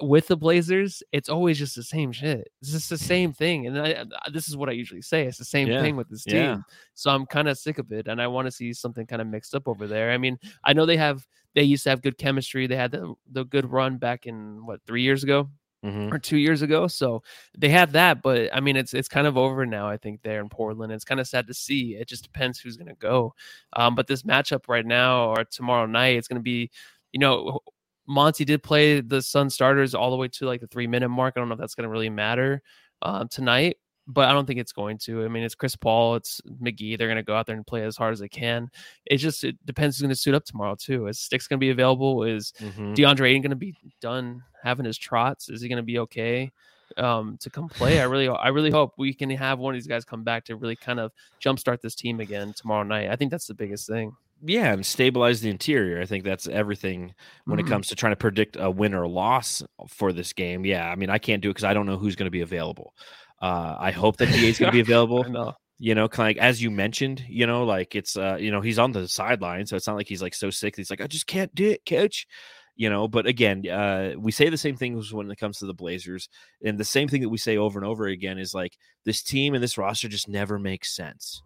with 0.00 0.26
the 0.28 0.36
Blazers, 0.36 1.02
it's 1.12 1.28
always 1.28 1.58
just 1.58 1.76
the 1.76 1.82
same 1.82 2.12
shit. 2.12 2.48
It's 2.60 2.72
just 2.72 2.90
the 2.90 2.98
same 2.98 3.32
thing, 3.32 3.66
and 3.66 3.78
I, 3.78 4.04
this 4.32 4.48
is 4.48 4.56
what 4.56 4.68
I 4.68 4.72
usually 4.72 5.02
say. 5.02 5.26
It's 5.26 5.38
the 5.38 5.44
same 5.44 5.68
Yeah, 5.68 5.78
thing 5.80 5.96
with 5.96 6.08
this 6.08 6.24
team. 6.24 6.64
yeah. 6.66 6.74
So 6.94 7.10
I'm 7.10 7.26
kind 7.26 7.48
of 7.48 7.58
sick 7.58 7.78
of 7.78 7.90
it, 7.92 8.08
and 8.08 8.20
I 8.20 8.26
want 8.26 8.46
to 8.46 8.52
see 8.52 8.72
something 8.72 9.06
kind 9.06 9.22
of 9.22 9.28
mixed 9.28 9.54
up 9.54 9.68
over 9.68 9.86
there. 9.86 10.10
I 10.12 10.18
mean, 10.18 10.38
I 10.64 10.72
know 10.72 10.86
they 10.86 10.96
have 10.96 11.26
they 11.54 11.62
used 11.62 11.84
to 11.84 11.90
have 11.90 12.02
good 12.02 12.18
chemistry. 12.18 12.66
They 12.66 12.76
had 12.76 12.90
the 12.92 13.14
the 13.30 13.44
good 13.44 13.70
run 13.70 13.98
back 13.98 14.26
in 14.26 14.64
what 14.66 14.80
three 14.86 15.02
years 15.02 15.22
ago 15.24 15.48
Mhm. 15.82 16.14
or 16.14 16.18
two 16.18 16.36
years 16.36 16.62
ago. 16.62 16.86
So 16.86 17.22
they 17.56 17.70
have 17.70 17.92
that, 17.92 18.22
but 18.22 18.54
I 18.54 18.60
mean, 18.60 18.76
it's 18.76 18.94
it's 18.94 19.08
kind 19.08 19.26
of 19.26 19.36
over 19.36 19.66
now. 19.66 19.88
I 19.88 19.96
think 19.96 20.22
there 20.22 20.40
in 20.40 20.48
Portland, 20.48 20.92
it's 20.92 21.04
kind 21.04 21.20
of 21.20 21.26
sad 21.28 21.46
to 21.48 21.54
see. 21.54 21.94
It 21.96 22.08
just 22.08 22.22
depends 22.24 22.58
who's 22.60 22.76
going 22.76 22.88
to 22.88 22.94
go. 22.94 23.34
Um, 23.74 23.94
but 23.94 24.06
this 24.06 24.22
matchup 24.22 24.68
right 24.68 24.86
now 24.86 25.30
or 25.30 25.44
tomorrow 25.44 25.86
night, 25.86 26.16
it's 26.16 26.28
going 26.28 26.38
to 26.40 26.42
be, 26.42 26.70
you 27.12 27.20
know, 27.20 27.60
Monty 28.06 28.44
did 28.44 28.62
play 28.62 29.00
the 29.00 29.22
Sun 29.22 29.50
starters 29.50 29.94
all 29.94 30.10
the 30.10 30.16
way 30.16 30.28
to 30.28 30.46
like 30.46 30.60
the 30.60 30.66
three 30.66 30.86
minute 30.86 31.08
mark. 31.08 31.34
I 31.36 31.40
don't 31.40 31.48
know 31.48 31.54
if 31.54 31.60
that's 31.60 31.74
going 31.74 31.84
to 31.84 31.90
really 31.90 32.10
matter. 32.10 32.62
um, 33.02 33.28
tonight, 33.28 33.76
but 34.06 34.28
I 34.28 34.32
don't 34.32 34.46
think 34.46 34.60
it's 34.60 34.72
going 34.72 34.98
to. 34.98 35.24
I 35.24 35.28
mean, 35.28 35.42
it's 35.42 35.54
Chris 35.54 35.76
Paul, 35.76 36.14
it's 36.16 36.40
McGee. 36.62 36.96
They're 36.96 37.08
going 37.08 37.16
to 37.16 37.22
go 37.22 37.34
out 37.36 37.44
there 37.46 37.56
and 37.56 37.66
play 37.66 37.82
as 37.82 37.96
hard 37.96 38.12
as 38.12 38.18
they 38.20 38.28
can. 38.28 38.70
It 39.06 39.18
just 39.18 39.44
it 39.44 39.56
depends 39.66 39.96
who's 39.96 40.02
going 40.02 40.10
to 40.10 40.16
suit 40.16 40.34
up 40.34 40.44
tomorrow 40.44 40.74
too. 40.74 41.06
Is 41.08 41.18
Sticks 41.18 41.46
going 41.46 41.58
to 41.58 41.64
be 41.64 41.70
available? 41.70 42.22
Is 42.24 42.52
Mhm. 42.60 42.94
DeAndre 42.94 43.28
Ayton 43.30 43.42
going 43.42 43.50
to 43.50 43.56
be 43.56 43.74
done 44.00 44.42
having 44.62 44.86
his 44.86 44.96
trots? 44.98 45.48
Is 45.50 45.60
he 45.60 45.68
going 45.68 45.76
to 45.78 45.82
be 45.82 45.98
okay 46.00 46.52
um, 46.96 47.36
to 47.40 47.50
come 47.50 47.68
play? 47.68 48.00
I 48.00 48.04
really, 48.04 48.28
I 48.28 48.48
really 48.48 48.70
hope 48.70 48.92
we 48.96 49.12
can 49.14 49.28
have 49.30 49.58
one 49.58 49.74
of 49.74 49.76
these 49.76 49.86
guys 49.86 50.04
come 50.04 50.22
back 50.22 50.44
to 50.46 50.56
really 50.56 50.76
kind 50.76 51.00
of 51.00 51.12
jumpstart 51.42 51.80
this 51.80 51.94
team 51.94 52.20
again 52.20 52.52
tomorrow 52.54 52.84
night. 52.84 53.10
I 53.10 53.16
think 53.16 53.30
that's 53.30 53.46
the 53.46 53.54
biggest 53.54 53.86
thing. 53.86 54.12
Yeah, 54.42 54.72
and 54.72 54.84
stabilize 54.84 55.40
the 55.40 55.50
interior. 55.50 56.00
I 56.00 56.06
think 56.06 56.24
that's 56.24 56.46
everything 56.46 57.14
when 57.44 57.58
it 57.58 57.64
Mhm. 57.64 57.68
comes 57.68 57.88
to 57.88 57.94
trying 57.94 58.12
to 58.12 58.16
predict 58.16 58.56
a 58.58 58.70
win 58.70 58.94
or 58.94 59.06
loss 59.06 59.62
for 59.88 60.12
this 60.12 60.32
game. 60.32 60.64
Yeah, 60.64 60.88
I 60.90 60.96
mean, 60.96 61.10
I 61.10 61.18
can't 61.18 61.42
do 61.42 61.48
it 61.50 61.52
because 61.54 61.64
I 61.64 61.74
don't 61.74 61.86
know 61.86 61.96
who's 61.98 62.16
going 62.16 62.26
to 62.26 62.30
be 62.30 62.40
available. 62.42 62.94
Uh, 63.40 63.76
I 63.78 63.90
hope 63.90 64.16
that 64.18 64.32
DA 64.32 64.48
is 64.48 64.58
going 64.58 64.70
to 64.70 64.76
be 64.76 64.80
available. 64.92 65.24
Know. 65.24 65.54
You 65.78 65.94
know, 65.94 66.08
kind 66.08 66.30
of 66.30 66.36
like 66.36 66.44
as 66.44 66.62
you 66.62 66.70
mentioned, 66.70 67.24
you 67.28 67.46
know, 67.46 67.64
like 67.64 67.94
it's 67.96 68.16
uh, 68.16 68.36
you 68.38 68.50
know, 68.50 68.60
he's 68.60 68.78
on 68.78 68.92
the 68.92 69.08
sideline, 69.08 69.66
so 69.66 69.76
it's 69.76 69.86
not 69.86 69.96
like 69.96 70.08
he's 70.08 70.22
like 70.22 70.34
so 70.34 70.48
sick. 70.50 70.76
He's 70.76 70.88
like, 70.90 71.00
I 71.00 71.06
just 71.08 71.26
can't 71.26 71.52
do 71.54 71.70
it, 71.70 71.84
coach. 71.84 72.26
You 72.76 72.90
know, 72.90 73.06
but 73.06 73.26
again, 73.26 73.68
uh, 73.68 74.14
we 74.18 74.32
say 74.32 74.48
the 74.48 74.56
same 74.56 74.76
things 74.76 75.12
when 75.12 75.30
it 75.30 75.38
comes 75.38 75.58
to 75.58 75.66
the 75.66 75.74
Blazers, 75.74 76.28
and 76.64 76.76
the 76.78 76.84
same 76.84 77.08
thing 77.08 77.22
that 77.22 77.28
we 77.28 77.38
say 77.38 77.56
over 77.56 77.78
and 77.78 77.86
over 77.86 78.06
again 78.06 78.38
is 78.38 78.52
like 78.54 78.76
this 79.04 79.22
team 79.22 79.54
and 79.54 79.62
this 79.62 79.78
roster 79.78 80.08
just 80.08 80.28
never 80.28 80.58
makes 80.58 80.94
sense. 80.94 81.40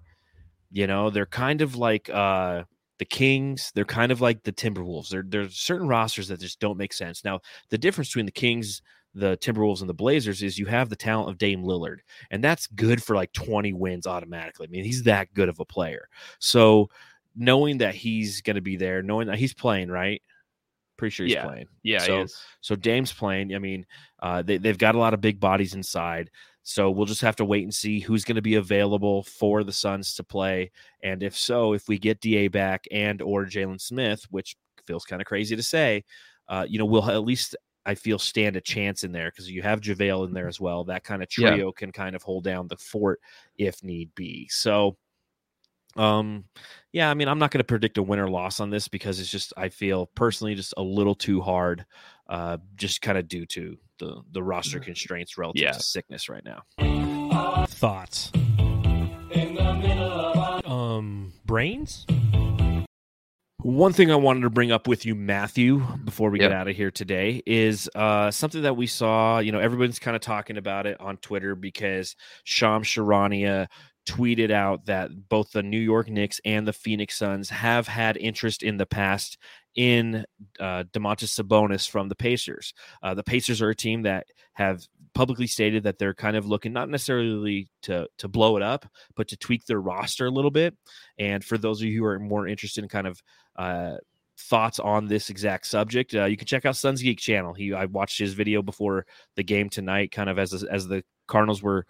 You 0.70 0.86
know, 0.86 1.10
they're 1.10 1.26
kind 1.26 1.60
of 1.62 1.76
like 1.76 2.08
uh 2.10 2.64
the 2.98 3.04
Kings, 3.04 3.72
they're 3.74 3.84
kind 3.84 4.12
of 4.12 4.20
like 4.20 4.42
the 4.42 4.52
Timberwolves. 4.52 5.08
There, 5.08 5.24
there's 5.26 5.56
certain 5.56 5.88
rosters 5.88 6.28
that 6.28 6.40
just 6.40 6.60
don't 6.60 6.76
make 6.78 6.92
sense. 6.92 7.24
Now, 7.24 7.40
the 7.70 7.78
difference 7.78 8.08
between 8.08 8.26
the 8.26 8.32
Kings, 8.32 8.82
the 9.14 9.36
Timberwolves, 9.38 9.80
and 9.80 9.88
the 9.88 9.94
Blazers 9.94 10.42
is 10.42 10.58
you 10.58 10.66
have 10.66 10.88
the 10.88 10.96
talent 10.96 11.30
of 11.30 11.38
Dame 11.38 11.62
Lillard, 11.64 11.98
and 12.30 12.42
that's 12.42 12.66
good 12.68 13.02
for 13.02 13.14
like 13.16 13.32
20 13.32 13.72
wins 13.72 14.06
automatically. 14.06 14.66
I 14.66 14.70
mean, 14.70 14.84
he's 14.84 15.04
that 15.04 15.32
good 15.34 15.48
of 15.48 15.60
a 15.60 15.64
player. 15.64 16.08
So, 16.38 16.90
knowing 17.36 17.78
that 17.78 17.94
he's 17.94 18.42
going 18.42 18.56
to 18.56 18.62
be 18.62 18.76
there, 18.76 19.02
knowing 19.02 19.28
that 19.28 19.38
he's 19.38 19.54
playing, 19.54 19.88
right? 19.90 20.20
Pretty 20.96 21.12
sure 21.14 21.24
he's 21.26 21.34
Yeah. 21.36 21.44
playing. 21.46 21.66
Yeah, 21.84 22.00
So-. 22.00 22.26
So 22.60 22.74
Dame's 22.74 23.12
playing. 23.12 23.54
I 23.54 23.58
mean, 23.60 23.86
uh, 24.20 24.42
they, 24.42 24.58
they've 24.58 24.76
got 24.76 24.96
a 24.96 24.98
lot 24.98 25.14
of 25.14 25.20
big 25.20 25.38
bodies 25.38 25.74
inside. 25.74 26.30
So 26.68 26.90
we'll 26.90 27.06
just 27.06 27.22
have 27.22 27.36
to 27.36 27.44
wait 27.44 27.62
and 27.64 27.74
see 27.74 28.00
who's 28.00 28.24
going 28.24 28.36
to 28.36 28.42
be 28.42 28.56
available 28.56 29.22
for 29.22 29.64
the 29.64 29.72
Suns 29.72 30.14
to 30.16 30.24
play, 30.24 30.70
and 31.02 31.22
if 31.22 31.36
so, 31.36 31.72
if 31.72 31.88
we 31.88 31.98
get 31.98 32.20
Da 32.20 32.48
back 32.48 32.84
and 32.90 33.22
or 33.22 33.44
Jalen 33.46 33.80
Smith, 33.80 34.24
which 34.30 34.56
feels 34.86 35.04
kind 35.04 35.22
of 35.22 35.26
crazy 35.26 35.56
to 35.56 35.62
say, 35.62 36.04
uh, 36.48 36.66
you 36.68 36.78
know, 36.78 36.84
we'll 36.86 37.10
at 37.10 37.24
least 37.24 37.56
I 37.86 37.94
feel 37.94 38.18
stand 38.18 38.56
a 38.56 38.60
chance 38.60 39.02
in 39.02 39.12
there 39.12 39.30
because 39.30 39.50
you 39.50 39.62
have 39.62 39.80
JaVale 39.80 40.26
in 40.26 40.34
there 40.34 40.48
as 40.48 40.60
well. 40.60 40.84
That 40.84 41.04
kind 41.04 41.22
of 41.22 41.28
Yeah. 41.36 41.58
trio 41.58 41.72
can 41.72 41.90
kind 41.90 42.14
of 42.14 42.22
hold 42.22 42.44
down 42.44 42.68
the 42.68 42.76
fort 42.76 43.20
if 43.56 43.82
need 43.82 44.14
be. 44.14 44.46
So, 44.48 44.98
um, 45.96 46.44
yeah, 46.92 47.10
I 47.10 47.14
mean, 47.14 47.28
I'm 47.28 47.38
not 47.38 47.50
going 47.50 47.58
to 47.60 47.64
predict 47.64 47.98
a 47.98 48.02
win 48.02 48.20
or 48.20 48.28
loss 48.28 48.60
on 48.60 48.70
this 48.70 48.88
because 48.88 49.18
it's 49.20 49.30
just 49.30 49.52
I 49.56 49.68
feel 49.68 50.06
personally 50.06 50.54
just 50.54 50.74
a 50.76 50.82
little 50.82 51.14
too 51.14 51.40
hard, 51.40 51.86
uh, 52.28 52.58
just 52.76 53.00
kind 53.02 53.18
of 53.18 53.26
due 53.26 53.46
to 53.46 53.78
the 53.98 54.22
the 54.32 54.42
roster 54.42 54.80
constraints 54.80 55.36
relative 55.38 55.62
Yeah. 55.62 55.72
to 55.72 55.82
sickness 55.82 56.28
right 56.28 56.44
now. 56.44 56.62
Thoughts? 57.66 58.30
Um, 60.64 61.32
brains? 61.44 62.06
One 63.62 63.92
thing 63.92 64.10
I 64.10 64.16
wanted 64.16 64.42
to 64.42 64.50
bring 64.50 64.70
up 64.70 64.86
with 64.86 65.04
you, 65.04 65.14
Matthew, 65.14 65.84
before 66.04 66.30
we 66.30 66.38
get 66.38 66.52
out 66.52 66.68
of 66.68 66.76
here 66.76 66.90
today 66.92 67.42
is 67.44 67.90
uh, 67.94 68.30
something 68.30 68.62
that 68.62 68.76
we 68.76 68.86
saw. 68.86 69.40
You 69.40 69.50
know, 69.52 69.58
everyone's 69.58 69.98
kind 69.98 70.14
of 70.14 70.22
talking 70.22 70.56
about 70.56 70.86
it 70.86 71.00
on 71.00 71.16
Twitter 71.16 71.54
because 71.54 72.14
Shams 72.44 72.86
Charania 72.86 73.66
tweeted 74.06 74.50
out 74.50 74.86
that 74.86 75.28
both 75.28 75.50
the 75.52 75.62
New 75.62 75.78
York 75.80 76.08
Knicks 76.08 76.40
and 76.44 76.66
the 76.66 76.72
Phoenix 76.72 77.16
Suns 77.16 77.50
have 77.50 77.88
had 77.88 78.16
interest 78.16 78.62
in 78.62 78.76
the 78.78 78.86
past 78.86 79.36
in 79.78 80.24
uh, 80.58 80.82
Domantas 80.92 81.40
Sabonis 81.40 81.88
from 81.88 82.08
the 82.08 82.16
Pacers. 82.16 82.74
Uh, 83.00 83.14
the 83.14 83.22
Pacers 83.22 83.62
are 83.62 83.70
a 83.70 83.76
team 83.76 84.02
that 84.02 84.26
have 84.54 84.82
publicly 85.14 85.46
stated 85.46 85.84
that 85.84 85.98
they're 85.98 86.14
kind 86.14 86.36
of 86.36 86.46
looking 86.46 86.72
not 86.72 86.88
necessarily 86.88 87.68
to 87.82 88.08
to 88.18 88.26
blow 88.26 88.56
it 88.56 88.62
up, 88.62 88.86
but 89.14 89.28
to 89.28 89.36
tweak 89.36 89.66
their 89.66 89.80
roster 89.80 90.26
a 90.26 90.32
little 90.32 90.50
bit. 90.50 90.76
And 91.16 91.44
for 91.44 91.56
those 91.56 91.80
of 91.80 91.86
you 91.86 91.96
who 91.96 92.04
are 92.06 92.18
more 92.18 92.48
interested 92.48 92.82
in 92.82 92.88
kind 92.88 93.06
of 93.06 93.22
uh, 93.54 93.98
thoughts 94.36 94.80
on 94.80 95.06
this 95.06 95.30
exact 95.30 95.68
subject, 95.68 96.12
uh, 96.12 96.24
you 96.24 96.36
can 96.36 96.48
check 96.48 96.66
out 96.66 96.74
Suns 96.74 97.00
Geek 97.00 97.20
channel. 97.20 97.54
He 97.54 97.72
I 97.72 97.84
watched 97.84 98.18
his 98.18 98.34
video 98.34 98.62
before 98.62 99.06
the 99.36 99.44
game 99.44 99.70
tonight, 99.70 100.10
kind 100.10 100.28
of 100.28 100.40
as 100.40 100.64
as 100.64 100.88
the 100.88 101.04
Cardinals 101.28 101.62
were 101.62 101.86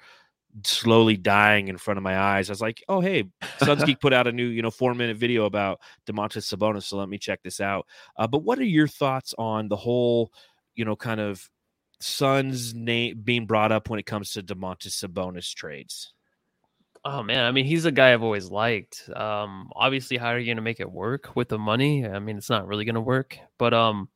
slowly 0.64 1.16
dying 1.16 1.68
in 1.68 1.78
front 1.78 1.98
of 1.98 2.04
my 2.04 2.18
eyes. 2.18 2.48
I 2.48 2.52
was 2.52 2.61
like, 2.61 2.82
oh 2.88 3.00
hey, 3.00 3.24
Suns 3.59 3.84
Geek 3.84 4.00
put 4.00 4.12
out 4.12 4.26
a 4.26 4.32
new 4.32 4.46
you 4.46 4.62
know 4.62 4.70
four 4.70 4.94
minute 4.94 5.16
video 5.16 5.44
about 5.44 5.80
Domantas 6.06 6.54
Sabonis, 6.54 6.84
so 6.84 6.96
let 6.96 7.09
me 7.09 7.18
check 7.18 7.42
this 7.42 7.61
out. 7.61 7.86
Uh, 8.16 8.26
but 8.26 8.42
what 8.42 8.59
are 8.59 8.64
your 8.64 8.88
thoughts 8.88 9.34
on 9.38 9.68
the 9.68 9.76
whole 9.76 10.32
you 10.74 10.84
know 10.84 10.96
kind 10.96 11.20
of 11.20 11.48
Suns 12.00 12.74
name 12.74 13.20
being 13.24 13.46
brought 13.46 13.72
up 13.72 13.90
when 13.90 13.98
it 13.98 14.06
comes 14.06 14.32
to 14.32 14.42
Domantas 14.42 15.04
Sabonis 15.04 15.52
trades? 15.52 16.12
Oh 17.04 17.22
man, 17.22 17.44
I 17.44 17.52
mean, 17.52 17.64
he's 17.64 17.84
a 17.84 17.92
guy 17.92 18.12
I've 18.12 18.22
always 18.22 18.50
liked. 18.50 19.09
Um, 19.14 19.70
obviously, 19.74 20.16
how 20.16 20.28
are 20.28 20.38
you 20.38 20.46
going 20.46 20.56
to 20.56 20.62
make 20.62 20.80
it 20.80 20.90
work 20.90 21.34
with 21.34 21.48
the 21.48 21.59
money? 21.59 22.06
I 22.06 22.18
mean, 22.18 22.36
it's 22.36 22.50
not 22.50 22.66
really 22.66 22.84
going 22.84 22.96
to 22.96 23.00
work. 23.00 23.38
But 23.56 23.72
um, 23.72 24.09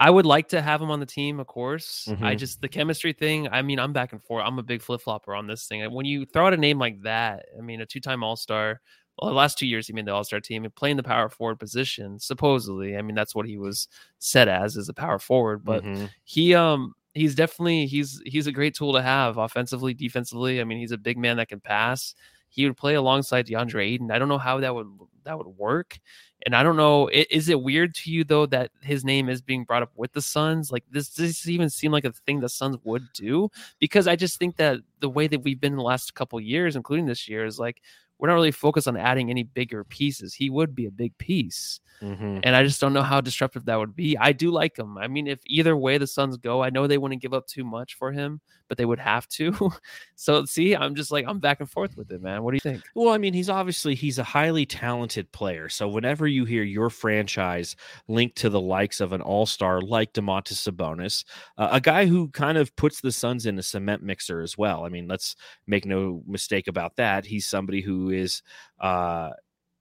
I 0.00 0.10
would 0.10 0.26
like 0.26 0.48
to 0.48 0.62
have 0.62 0.82
him 0.82 0.90
on 0.90 1.00
the 1.00 1.06
team, 1.06 1.40
of 1.40 1.46
course. 1.46 2.14
I 2.22 2.34
Mhm. 2.34 2.38
just 2.38 2.62
the 2.62 2.68
chemistry 2.68 3.12
thing. 3.12 3.48
I 3.52 3.62
mean, 3.62 3.78
I'm 3.78 3.92
back 3.92 4.12
and 4.12 4.22
forth. 4.22 4.44
I'm 4.46 4.58
a 4.58 4.62
big 4.62 4.82
flip 4.82 5.02
flopper 5.02 5.34
on 5.34 5.46
this 5.46 5.68
thing. 5.68 5.88
When 5.92 6.06
you 6.06 6.26
throw 6.26 6.46
out 6.48 6.54
a 6.54 6.58
name 6.58 6.78
like 6.78 7.02
that, 7.02 7.46
I 7.58 7.62
mean, 7.62 7.82
a 7.82 7.86
two 7.86 8.00
time 8.00 8.24
All 8.24 8.36
Star. 8.36 8.80
Well, 9.18 9.30
the 9.30 9.36
last 9.36 9.58
two 9.58 9.66
years 9.66 9.86
he 9.86 9.92
made 9.92 10.06
the 10.06 10.14
All 10.14 10.24
Star 10.24 10.40
team 10.40 10.64
and 10.64 10.74
playing 10.74 10.96
the 10.96 11.02
power 11.04 11.28
forward 11.28 11.58
position. 11.60 12.18
Supposedly, 12.18 12.96
I 12.96 13.02
mean, 13.02 13.14
that's 13.14 13.34
what 13.34 13.46
he 13.46 13.58
was 13.58 13.88
set 14.18 14.48
as 14.48 14.76
as 14.78 14.88
a 14.88 14.94
power 14.94 15.18
forward. 15.18 15.64
But 15.64 15.84
Mhm. 15.84 16.10
he 16.24 16.54
um 16.54 16.94
he's 17.14 17.34
definitely 17.34 17.86
he's 17.86 18.22
he's 18.24 18.46
a 18.46 18.52
great 18.52 18.74
tool 18.74 18.94
to 18.94 19.02
have 19.02 19.36
offensively, 19.38 19.94
defensively. 19.94 20.60
I 20.60 20.64
mean, 20.64 20.78
he's 20.78 20.92
a 20.92 20.98
big 20.98 21.18
man 21.18 21.36
that 21.38 21.48
can 21.48 21.60
pass. 21.60 22.14
He 22.50 22.66
would 22.66 22.76
play 22.76 22.94
alongside 22.94 23.46
DeAndre 23.46 23.92
Ayton. 23.94 24.10
I 24.10 24.18
don't 24.18 24.28
know 24.28 24.38
how 24.38 24.60
that 24.60 24.74
would 24.74 24.88
that 25.24 25.38
would 25.38 25.46
work. 25.46 25.98
And 26.46 26.56
I 26.56 26.62
don't 26.62 26.76
know, 26.76 27.08
is 27.12 27.48
it 27.50 27.60
weird 27.62 27.94
to 27.96 28.10
you 28.10 28.24
though 28.24 28.46
that 28.46 28.70
his 28.82 29.04
name 29.04 29.28
is 29.28 29.42
being 29.42 29.64
brought 29.64 29.82
up 29.82 29.92
with 29.96 30.12
the 30.12 30.22
Suns? 30.22 30.72
Like 30.72 30.84
this 30.90 31.08
does 31.10 31.28
this 31.28 31.48
even 31.48 31.70
seem 31.70 31.92
like 31.92 32.04
a 32.04 32.12
thing 32.12 32.40
the 32.40 32.48
Suns 32.48 32.76
would 32.84 33.06
do? 33.14 33.50
Because 33.78 34.06
I 34.08 34.16
just 34.16 34.38
think 34.38 34.56
that 34.56 34.78
the 35.00 35.08
way 35.10 35.26
that 35.28 35.42
we've 35.42 35.60
been 35.60 35.76
the 35.76 35.82
last 35.82 36.14
couple 36.14 36.40
years, 36.40 36.76
including 36.76 37.06
this 37.06 37.28
year, 37.28 37.44
is 37.44 37.58
like 37.58 37.82
we're 38.18 38.28
not 38.28 38.34
really 38.34 38.50
focused 38.52 38.88
on 38.88 38.96
adding 38.98 39.30
any 39.30 39.44
bigger 39.44 39.82
pieces. 39.84 40.34
He 40.34 40.50
would 40.50 40.74
be 40.74 40.86
a 40.86 40.90
big 40.90 41.16
piece 41.18 41.80
Mhm. 42.02 42.40
and 42.44 42.56
I 42.56 42.62
just 42.62 42.80
don't 42.80 42.92
know 42.94 43.02
how 43.02 43.20
disruptive 43.20 43.66
that 43.66 43.78
would 43.78 43.94
be. 43.94 44.16
I 44.16 44.32
do 44.32 44.50
like 44.50 44.78
him. 44.78 44.96
I 44.98 45.06
mean, 45.08 45.26
if 45.26 45.40
either 45.46 45.76
way 45.76 45.98
the 45.98 46.06
Suns 46.06 46.36
go, 46.38 46.62
I 46.62 46.70
know 46.70 46.86
they 46.86 46.96
wouldn't 46.98 47.20
give 47.22 47.34
up 47.34 47.46
too 47.46 47.64
much 47.64 47.94
for 47.94 48.10
him, 48.12 48.40
but 48.70 48.78
they 48.78 48.84
would 48.84 49.00
have 49.00 49.26
to. 49.28 49.72
so 50.14 50.44
see, 50.44 50.76
I'm 50.76 50.94
just 50.94 51.10
like 51.10 51.26
I'm 51.28 51.40
back 51.40 51.58
and 51.58 51.68
forth 51.68 51.96
with 51.96 52.10
it, 52.12 52.22
man. 52.22 52.44
What 52.44 52.52
do 52.52 52.54
you 52.54 52.60
think? 52.60 52.84
Well, 52.94 53.12
I 53.12 53.18
mean, 53.18 53.34
he's 53.34 53.50
obviously 53.50 53.96
he's 53.96 54.18
a 54.18 54.22
highly 54.24 54.64
talented 54.64 55.32
player. 55.32 55.68
So 55.68 55.88
whenever 55.88 56.26
you 56.28 56.44
hear 56.44 56.62
your 56.62 56.88
franchise 56.88 57.74
linked 58.06 58.36
to 58.38 58.48
the 58.48 58.60
likes 58.60 59.00
of 59.00 59.12
an 59.12 59.20
all-star 59.20 59.82
like 59.82 60.12
Domantas 60.12 60.70
Sabonis, 60.70 61.24
uh, 61.58 61.70
a 61.72 61.80
guy 61.80 62.06
who 62.06 62.28
kind 62.28 62.56
of 62.56 62.74
puts 62.76 63.00
the 63.00 63.10
Suns 63.10 63.44
in 63.44 63.58
a 63.58 63.62
cement 63.62 64.04
mixer 64.04 64.40
as 64.40 64.56
well. 64.56 64.84
I 64.86 64.88
mean, 64.88 65.08
let's 65.08 65.34
make 65.66 65.84
no 65.84 66.22
mistake 66.28 66.68
about 66.68 66.94
that. 66.96 67.26
He's 67.26 67.46
somebody 67.46 67.80
who 67.82 68.10
is 68.10 68.42
uh 68.78 69.30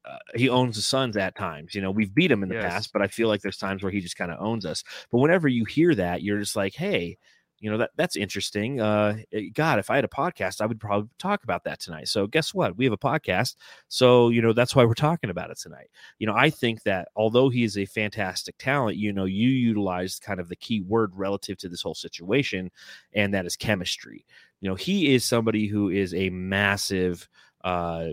uh, 0.05 0.17
he 0.33 0.49
owns 0.49 0.77
the 0.77 0.81
Suns 0.81 1.17
at 1.17 1.35
times. 1.35 1.75
You 1.75 1.81
know, 1.81 1.91
we've 1.91 2.13
beat 2.15 2.31
him 2.31 2.41
in 2.41 2.49
the 2.49 2.55
Yes. 2.55 2.63
past, 2.63 2.93
but 2.93 3.01
I 3.01 3.07
feel 3.07 3.27
like 3.27 3.41
there's 3.41 3.57
times 3.57 3.83
where 3.83 3.91
he 3.91 3.99
just 3.99 4.17
kind 4.17 4.31
of 4.31 4.39
owns 4.39 4.65
us. 4.65 4.83
But 5.11 5.19
whenever 5.19 5.47
you 5.47 5.65
hear 5.65 5.93
that, 5.93 6.23
you're 6.23 6.39
just 6.39 6.55
like, 6.55 6.73
hey, 6.73 7.17
you 7.59 7.69
know 7.69 7.77
that 7.77 7.91
that's 7.95 8.15
interesting. 8.15 8.79
Uh, 8.79 9.17
eh, 9.31 9.49
God, 9.53 9.79
if 9.79 9.89
I 9.89 9.95
had 9.95 10.05
a 10.05 10.09
podcast, 10.09 10.61
I 10.61 10.65
would 10.65 10.79
probably 10.79 11.09
talk 11.17 11.43
about 11.43 11.63
that 11.65 11.79
tonight. 11.79 12.07
So 12.07 12.27
guess 12.27 12.53
what? 12.53 12.77
We 12.77 12.85
have 12.85 12.93
a 12.93 12.97
podcast, 12.97 13.55
so 13.87 14.29
you 14.29 14.41
know 14.41 14.53
that's 14.53 14.75
why 14.75 14.85
we're 14.85 14.93
talking 14.93 15.29
about 15.29 15.51
it 15.51 15.57
tonight. 15.57 15.89
You 16.19 16.27
know, 16.27 16.35
I 16.35 16.49
think 16.49 16.83
that 16.83 17.09
although 17.15 17.49
he 17.49 17.63
is 17.63 17.77
a 17.77 17.85
fantastic 17.85 18.57
talent, 18.57 18.97
you 18.97 19.13
know, 19.13 19.25
you 19.25 19.49
utilized 19.49 20.23
kind 20.23 20.39
of 20.39 20.49
the 20.49 20.55
key 20.55 20.81
word 20.81 21.11
relative 21.13 21.57
to 21.59 21.69
this 21.69 21.81
whole 21.81 21.95
situation, 21.95 22.71
and 23.13 23.33
that 23.33 23.45
is 23.45 23.55
chemistry. 23.55 24.25
You 24.61 24.69
know, 24.69 24.75
he 24.75 25.13
is 25.13 25.25
somebody 25.25 25.67
who 25.67 25.89
is 25.89 26.13
a 26.13 26.29
massive. 26.29 27.27
Uh, 27.63 28.09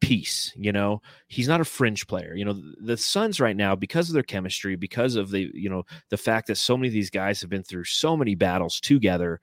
piece 0.00 0.52
you 0.56 0.72
know 0.72 1.00
he's 1.28 1.48
not 1.48 1.60
a 1.60 1.64
fringe 1.64 2.06
player 2.06 2.34
you 2.34 2.44
know 2.44 2.52
the, 2.52 2.74
the 2.80 2.96
suns 2.96 3.40
right 3.40 3.56
now 3.56 3.74
because 3.74 4.08
of 4.08 4.14
their 4.14 4.22
chemistry 4.22 4.76
because 4.76 5.16
of 5.16 5.30
the 5.30 5.50
you 5.54 5.70
know 5.70 5.82
the 6.10 6.16
fact 6.16 6.46
that 6.46 6.56
so 6.56 6.76
many 6.76 6.88
of 6.88 6.92
these 6.94 7.10
guys 7.10 7.40
have 7.40 7.50
been 7.50 7.62
through 7.62 7.84
so 7.84 8.16
many 8.16 8.34
battles 8.34 8.78
together 8.80 9.40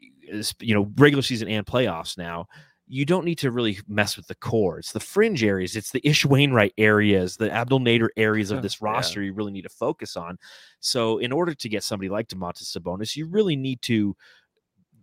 eh, 0.00 0.36
is, 0.38 0.54
you 0.60 0.74
know 0.74 0.90
regular 0.96 1.22
season 1.22 1.48
and 1.48 1.66
playoffs 1.66 2.16
now 2.16 2.46
you 2.86 3.04
don't 3.04 3.24
need 3.24 3.38
to 3.38 3.50
really 3.50 3.78
mess 3.88 4.16
with 4.16 4.26
the 4.28 4.34
core 4.36 4.78
it's 4.78 4.92
the 4.92 5.00
fringe 5.00 5.42
areas 5.42 5.74
it's 5.74 5.90
the 5.90 6.06
ish 6.08 6.24
wainwright 6.24 6.74
areas 6.78 7.36
the 7.36 7.50
Abdel 7.50 7.80
Nader 7.80 8.08
areas 8.16 8.50
of 8.50 8.62
this 8.62 8.80
Yeah. 8.80 8.90
roster 8.90 9.22
you 9.22 9.32
really 9.34 9.52
need 9.52 9.62
to 9.62 9.68
focus 9.68 10.16
on 10.16 10.38
so 10.80 11.18
in 11.18 11.32
order 11.32 11.54
to 11.54 11.68
get 11.68 11.82
somebody 11.82 12.08
like 12.08 12.28
Domantas 12.28 12.76
Sabonis 12.76 13.16
you 13.16 13.26
really 13.26 13.56
need 13.56 13.82
to 13.82 14.16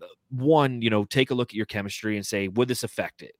eh, 0.01 0.05
one, 0.29 0.81
you 0.81 0.89
know, 0.89 1.05
take 1.05 1.31
a 1.31 1.33
look 1.33 1.49
at 1.51 1.55
your 1.55 1.65
chemistry 1.65 2.15
and 2.15 2.25
say, 2.25 2.47
would 2.49 2.67
this 2.67 2.83
affect 2.83 3.21
it? 3.21 3.33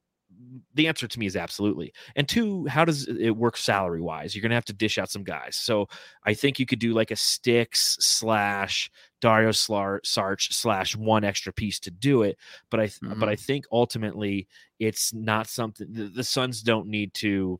The 0.73 0.87
answer 0.87 1.07
to 1.07 1.19
me 1.19 1.25
is 1.25 1.35
absolutely. 1.35 1.93
And 2.15 2.27
two, 2.27 2.65
how 2.67 2.85
does 2.85 3.07
it 3.07 3.31
work 3.31 3.57
salary 3.57 4.01
wise? 4.01 4.33
You're 4.33 4.41
going 4.41 4.51
to 4.51 4.55
have 4.55 4.65
to 4.65 4.73
dish 4.73 4.97
out 4.97 5.09
some 5.11 5.23
guys. 5.23 5.55
So 5.57 5.87
I 6.23 6.33
think 6.33 6.59
you 6.59 6.65
could 6.65 6.79
do 6.79 6.93
like 6.93 7.11
a 7.11 7.15
sticks 7.15 7.97
slash 7.99 8.89
Dario 9.19 9.49
Saric 9.49 10.53
slash 10.53 10.95
one 10.95 11.23
extra 11.25 11.51
piece 11.51 11.79
to 11.81 11.91
do 11.91 12.23
it. 12.23 12.37
But 12.69 12.79
I, 12.79 12.85
Mhm. 12.87 13.19
but 13.19 13.27
I 13.27 13.35
think 13.35 13.65
ultimately 13.71 14.47
it's 14.79 15.13
not 15.13 15.47
something 15.47 15.87
the, 15.91 16.05
the 16.05 16.23
Suns 16.23 16.61
don't 16.61 16.87
need 16.87 17.13
to 17.15 17.59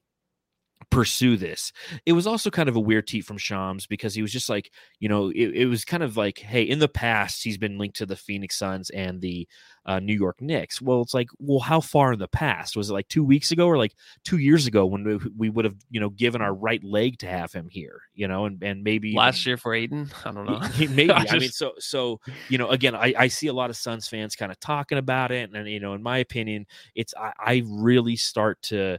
pursue 0.90 1.38
this. 1.38 1.72
It 2.06 2.14
was 2.14 2.26
also 2.26 2.50
kind 2.50 2.68
of 2.68 2.76
a 2.76 2.80
weird 2.80 3.08
tweet 3.08 3.26
from 3.26 3.38
Shams 3.38 3.86
because 3.86 4.16
he 4.16 4.22
was 4.22 4.32
just 4.32 4.50
like, 4.50 4.72
you 5.00 5.08
know, 5.08 5.30
it, 5.30 5.50
it 5.56 5.66
was 5.68 5.86
kind 5.86 6.02
of 6.02 6.18
like, 6.18 6.40
hey, 6.40 6.64
in 6.64 6.80
the 6.80 6.88
past, 6.88 7.44
he's 7.44 7.58
been 7.58 7.78
linked 7.78 7.98
to 7.98 8.06
the 8.06 8.16
Phoenix 8.16 8.58
Suns 8.58 8.90
and 8.90 9.22
the 9.22 9.48
uh, 9.86 10.00
New 10.00 10.16
York 10.16 10.42
Knicks. 10.42 10.82
Well, 10.82 11.02
it's 11.02 11.14
like, 11.14 11.30
well, 11.40 11.60
how 11.60 11.80
far 11.80 12.14
in 12.14 12.20
the 12.20 12.28
past? 12.28 12.76
Was 12.76 12.90
it 12.90 12.94
like 12.94 13.08
two 13.08 13.24
weeks 13.24 13.52
ago 13.52 13.68
or 13.68 13.78
like 13.78 13.94
two 14.24 14.38
years 14.40 14.68
ago 14.68 14.86
when 14.86 15.04
we, 15.04 15.20
we 15.38 15.50
would 15.50 15.66
have, 15.66 15.76
you 15.90 16.00
know, 16.00 16.10
given 16.10 16.42
our 16.42 16.54
right 16.54 16.84
leg 16.84 17.20
to 17.20 17.28
have 17.28 17.54
him 17.54 17.70
here, 17.70 18.02
you 18.16 18.28
know, 18.28 18.46
and, 18.46 18.62
and 18.64 18.84
maybe 18.84 19.14
Last 19.16 19.42
even- 19.42 19.50
year 19.52 19.58
for 19.58 19.74
Ayton, 19.74 20.12
I 20.26 20.32
don't 20.32 20.46
know. 20.46 20.60
maybe. 20.96 21.12
I, 21.12 21.26
I 21.30 21.40
mean, 21.40 21.50
so 21.50 21.74
so 21.80 22.20
you 22.50 22.58
know, 22.58 22.70
again, 22.70 22.96
I, 22.96 23.14
I 23.18 23.28
see 23.28 23.48
a 23.48 23.54
lot 23.54 23.70
of 23.70 23.78
Suns 23.78 24.08
fans 24.08 24.36
kind 24.36 24.52
of 24.52 24.60
talking 24.60 24.98
about 24.98 25.32
it, 25.32 25.52
and 25.54 25.68
you 25.70 25.80
know, 25.80 25.94
in 25.94 26.02
my 26.04 26.18
opinion, 26.18 26.66
it's 26.96 27.14
I, 27.16 27.34
I 27.40 27.64
really 27.68 28.16
start 28.16 28.62
to 28.64 28.98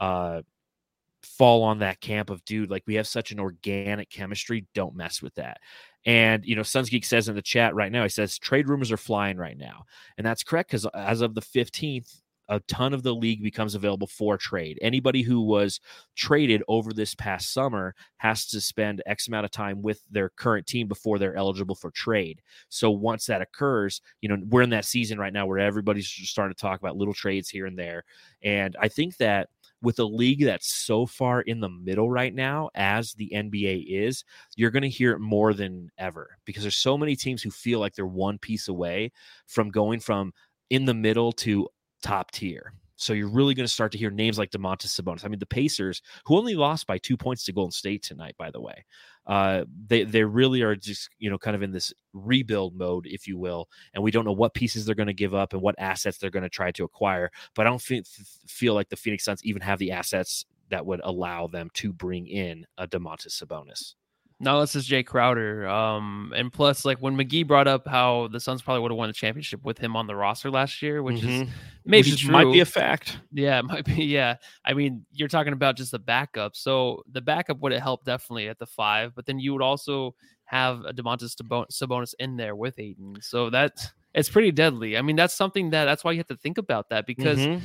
uh 0.00 0.42
fall 1.42 1.64
on 1.64 1.80
that 1.80 2.00
camp 2.00 2.30
of 2.30 2.44
dude, 2.44 2.70
like 2.70 2.84
we 2.86 2.94
have 2.94 3.08
such 3.08 3.32
an 3.32 3.40
organic 3.40 4.08
chemistry, 4.10 4.64
don't 4.74 4.94
mess 4.94 5.20
with 5.20 5.34
that. 5.34 5.58
And 6.06 6.44
you 6.44 6.54
know, 6.54 6.62
Suns 6.62 6.88
Geek 6.88 7.04
says 7.04 7.28
in 7.28 7.34
the 7.34 7.42
chat 7.42 7.74
right 7.74 7.90
now, 7.90 8.04
he 8.04 8.08
says 8.10 8.38
trade 8.38 8.68
rumors 8.68 8.92
are 8.92 8.96
flying 8.96 9.36
right 9.36 9.58
now, 9.58 9.82
and 10.16 10.24
that's 10.24 10.44
correct 10.44 10.70
because 10.70 10.86
uh, 10.86 10.90
as 10.94 11.20
of 11.20 11.34
the 11.34 11.40
fifteenth. 11.40 12.20
A 12.48 12.58
ton 12.60 12.92
of 12.92 13.02
the 13.02 13.14
league 13.14 13.42
becomes 13.42 13.74
available 13.74 14.08
for 14.08 14.36
trade. 14.36 14.78
Anybody 14.82 15.22
who 15.22 15.40
was 15.40 15.80
traded 16.16 16.62
over 16.68 16.92
this 16.92 17.14
past 17.14 17.52
summer 17.52 17.94
has 18.18 18.46
to 18.48 18.60
spend 18.60 19.00
X 19.06 19.28
amount 19.28 19.46
of 19.46 19.52
time 19.52 19.80
with 19.80 20.02
their 20.10 20.28
current 20.28 20.66
team 20.66 20.86
before 20.86 21.18
they're 21.18 21.36
eligible 21.36 21.76
for 21.76 21.90
trade. 21.92 22.42
So 22.68 22.90
once 22.90 23.26
that 23.26 23.40
occurs, 23.40 24.02
you 24.20 24.28
know, 24.28 24.36
we're 24.50 24.62
in 24.62 24.70
that 24.70 24.84
season 24.84 25.18
right 25.18 25.32
now 25.32 25.46
where 25.46 25.60
everybody's 25.60 26.10
just 26.10 26.32
starting 26.32 26.54
to 26.54 26.60
talk 26.60 26.78
about 26.80 26.96
little 26.96 27.14
trades 27.14 27.48
here 27.48 27.64
and 27.64 27.78
there. 27.78 28.04
And 28.42 28.76
I 28.78 28.88
think 28.88 29.16
that 29.18 29.48
with 29.82 29.98
a 29.98 30.04
league 30.04 30.44
that's 30.44 30.74
so 30.74 31.04
far 31.06 31.42
in 31.42 31.60
the 31.60 31.68
middle 31.68 32.08
right 32.08 32.34
now, 32.34 32.70
as 32.74 33.12
the 33.14 33.30
NBA 33.34 33.86
is, 33.88 34.24
you're 34.56 34.70
going 34.70 34.82
to 34.82 34.88
hear 34.88 35.12
it 35.12 35.18
more 35.18 35.52
than 35.52 35.90
ever 35.98 36.38
because 36.44 36.62
there's 36.62 36.76
so 36.76 36.96
many 36.96 37.16
teams 37.16 37.42
who 37.42 37.50
feel 37.50 37.80
like 37.80 37.94
they're 37.94 38.06
one 38.06 38.38
piece 38.38 38.68
away 38.68 39.10
from 39.46 39.70
going 39.70 40.00
from 40.00 40.32
in 40.70 40.84
the 40.84 40.94
middle 40.94 41.32
to 41.32 41.68
top 42.02 42.30
tier. 42.30 42.72
So 42.96 43.12
you're 43.12 43.28
really 43.28 43.54
going 43.54 43.66
to 43.66 43.72
start 43.72 43.90
to 43.92 43.98
hear 43.98 44.10
names 44.10 44.38
like 44.38 44.50
Domantas 44.50 45.00
Sabonis. 45.00 45.24
I 45.24 45.28
mean, 45.28 45.40
the 45.40 45.46
Pacers, 45.46 46.02
who 46.24 46.36
only 46.36 46.54
lost 46.54 46.86
by 46.86 46.98
two 46.98 47.16
points 47.16 47.44
to 47.44 47.52
Golden 47.52 47.72
State 47.72 48.04
tonight, 48.04 48.36
by 48.38 48.50
the 48.52 48.60
way, 48.60 48.84
uh, 49.26 49.64
they 49.86 50.04
they 50.04 50.24
really 50.24 50.62
are 50.62 50.74
just 50.74 51.08
you 51.18 51.30
know 51.30 51.38
kind 51.38 51.54
of 51.54 51.62
in 51.62 51.72
this 51.72 51.92
rebuild 52.12 52.74
mode, 52.74 53.06
if 53.06 53.26
you 53.26 53.38
will, 53.38 53.68
and 53.94 54.02
we 54.02 54.10
don't 54.10 54.24
know 54.24 54.32
what 54.32 54.54
pieces 54.54 54.84
they're 54.84 54.94
going 54.94 55.06
to 55.06 55.12
give 55.12 55.34
up 55.34 55.52
and 55.52 55.62
what 55.62 55.74
assets 55.78 56.18
they're 56.18 56.30
going 56.30 56.42
to 56.42 56.48
try 56.48 56.70
to 56.72 56.84
acquire. 56.84 57.30
But 57.54 57.66
I 57.66 57.70
don't 57.70 57.82
feel, 57.82 58.02
feel 58.46 58.74
like 58.74 58.88
the 58.88 58.96
Phoenix 58.96 59.24
Suns 59.24 59.44
even 59.44 59.62
have 59.62 59.78
the 59.78 59.92
assets 59.92 60.44
that 60.70 60.86
would 60.86 61.00
allow 61.04 61.46
them 61.46 61.70
to 61.74 61.92
bring 61.92 62.26
in 62.26 62.66
a 62.78 62.88
Domantas 62.88 63.42
Sabonis. 63.42 63.94
No, 64.44 64.60
this 64.60 64.74
is 64.74 64.84
Jay 64.84 65.04
Crowder. 65.04 65.68
Um, 65.68 66.32
and 66.36 66.52
plus, 66.52 66.84
like 66.84 66.98
when 66.98 67.16
McGee 67.16 67.46
brought 67.46 67.68
up 67.68 67.86
how 67.86 68.28
the 68.32 68.40
Suns 68.40 68.60
probably 68.60 68.80
would 68.82 68.90
have 68.90 68.98
won 68.98 69.08
the 69.08 69.12
championship 69.12 69.62
with 69.64 69.78
him 69.78 69.94
on 69.94 70.08
the 70.08 70.16
roster 70.16 70.50
last 70.50 70.82
year, 70.82 71.00
which 71.00 71.18
is 71.22 71.24
Mhm. 71.24 71.48
maybe 71.84 71.98
Which 72.10 72.14
is- 72.14 72.20
true. 72.22 72.32
might 72.32 72.52
be 72.52 72.58
a 72.58 72.64
fact. 72.64 73.18
Yeah, 73.32 73.60
it 73.60 73.62
might 73.66 73.84
be. 73.84 74.04
Yeah. 74.04 74.36
I 74.64 74.74
mean, 74.74 75.06
you're 75.12 75.28
talking 75.28 75.52
about 75.52 75.76
just 75.76 75.92
the 75.92 76.00
backup. 76.00 76.56
So 76.56 77.04
the 77.12 77.20
backup 77.20 77.60
would 77.60 77.70
have 77.70 77.82
helped 77.82 78.04
definitely 78.04 78.48
at 78.48 78.58
the 78.58 78.66
five, 78.66 79.14
but 79.14 79.26
then 79.26 79.38
you 79.38 79.52
would 79.52 79.62
also 79.62 80.16
have 80.46 80.80
a 80.86 80.92
Domantas 80.92 81.36
Sabonis 81.70 82.14
in 82.18 82.36
there 82.36 82.56
with 82.56 82.78
Ayton. 82.80 83.18
So 83.20 83.48
that's 83.48 83.92
it's 84.12 84.28
pretty 84.28 84.50
deadly. 84.50 84.98
I 84.98 85.02
mean, 85.02 85.14
that's 85.16 85.34
something 85.34 85.70
that 85.70 85.84
that's 85.84 86.02
why 86.02 86.10
you 86.10 86.18
have 86.18 86.26
to 86.26 86.36
think 86.36 86.58
about 86.58 86.88
that 86.90 87.06
because 87.06 87.38
Mhm. 87.38 87.60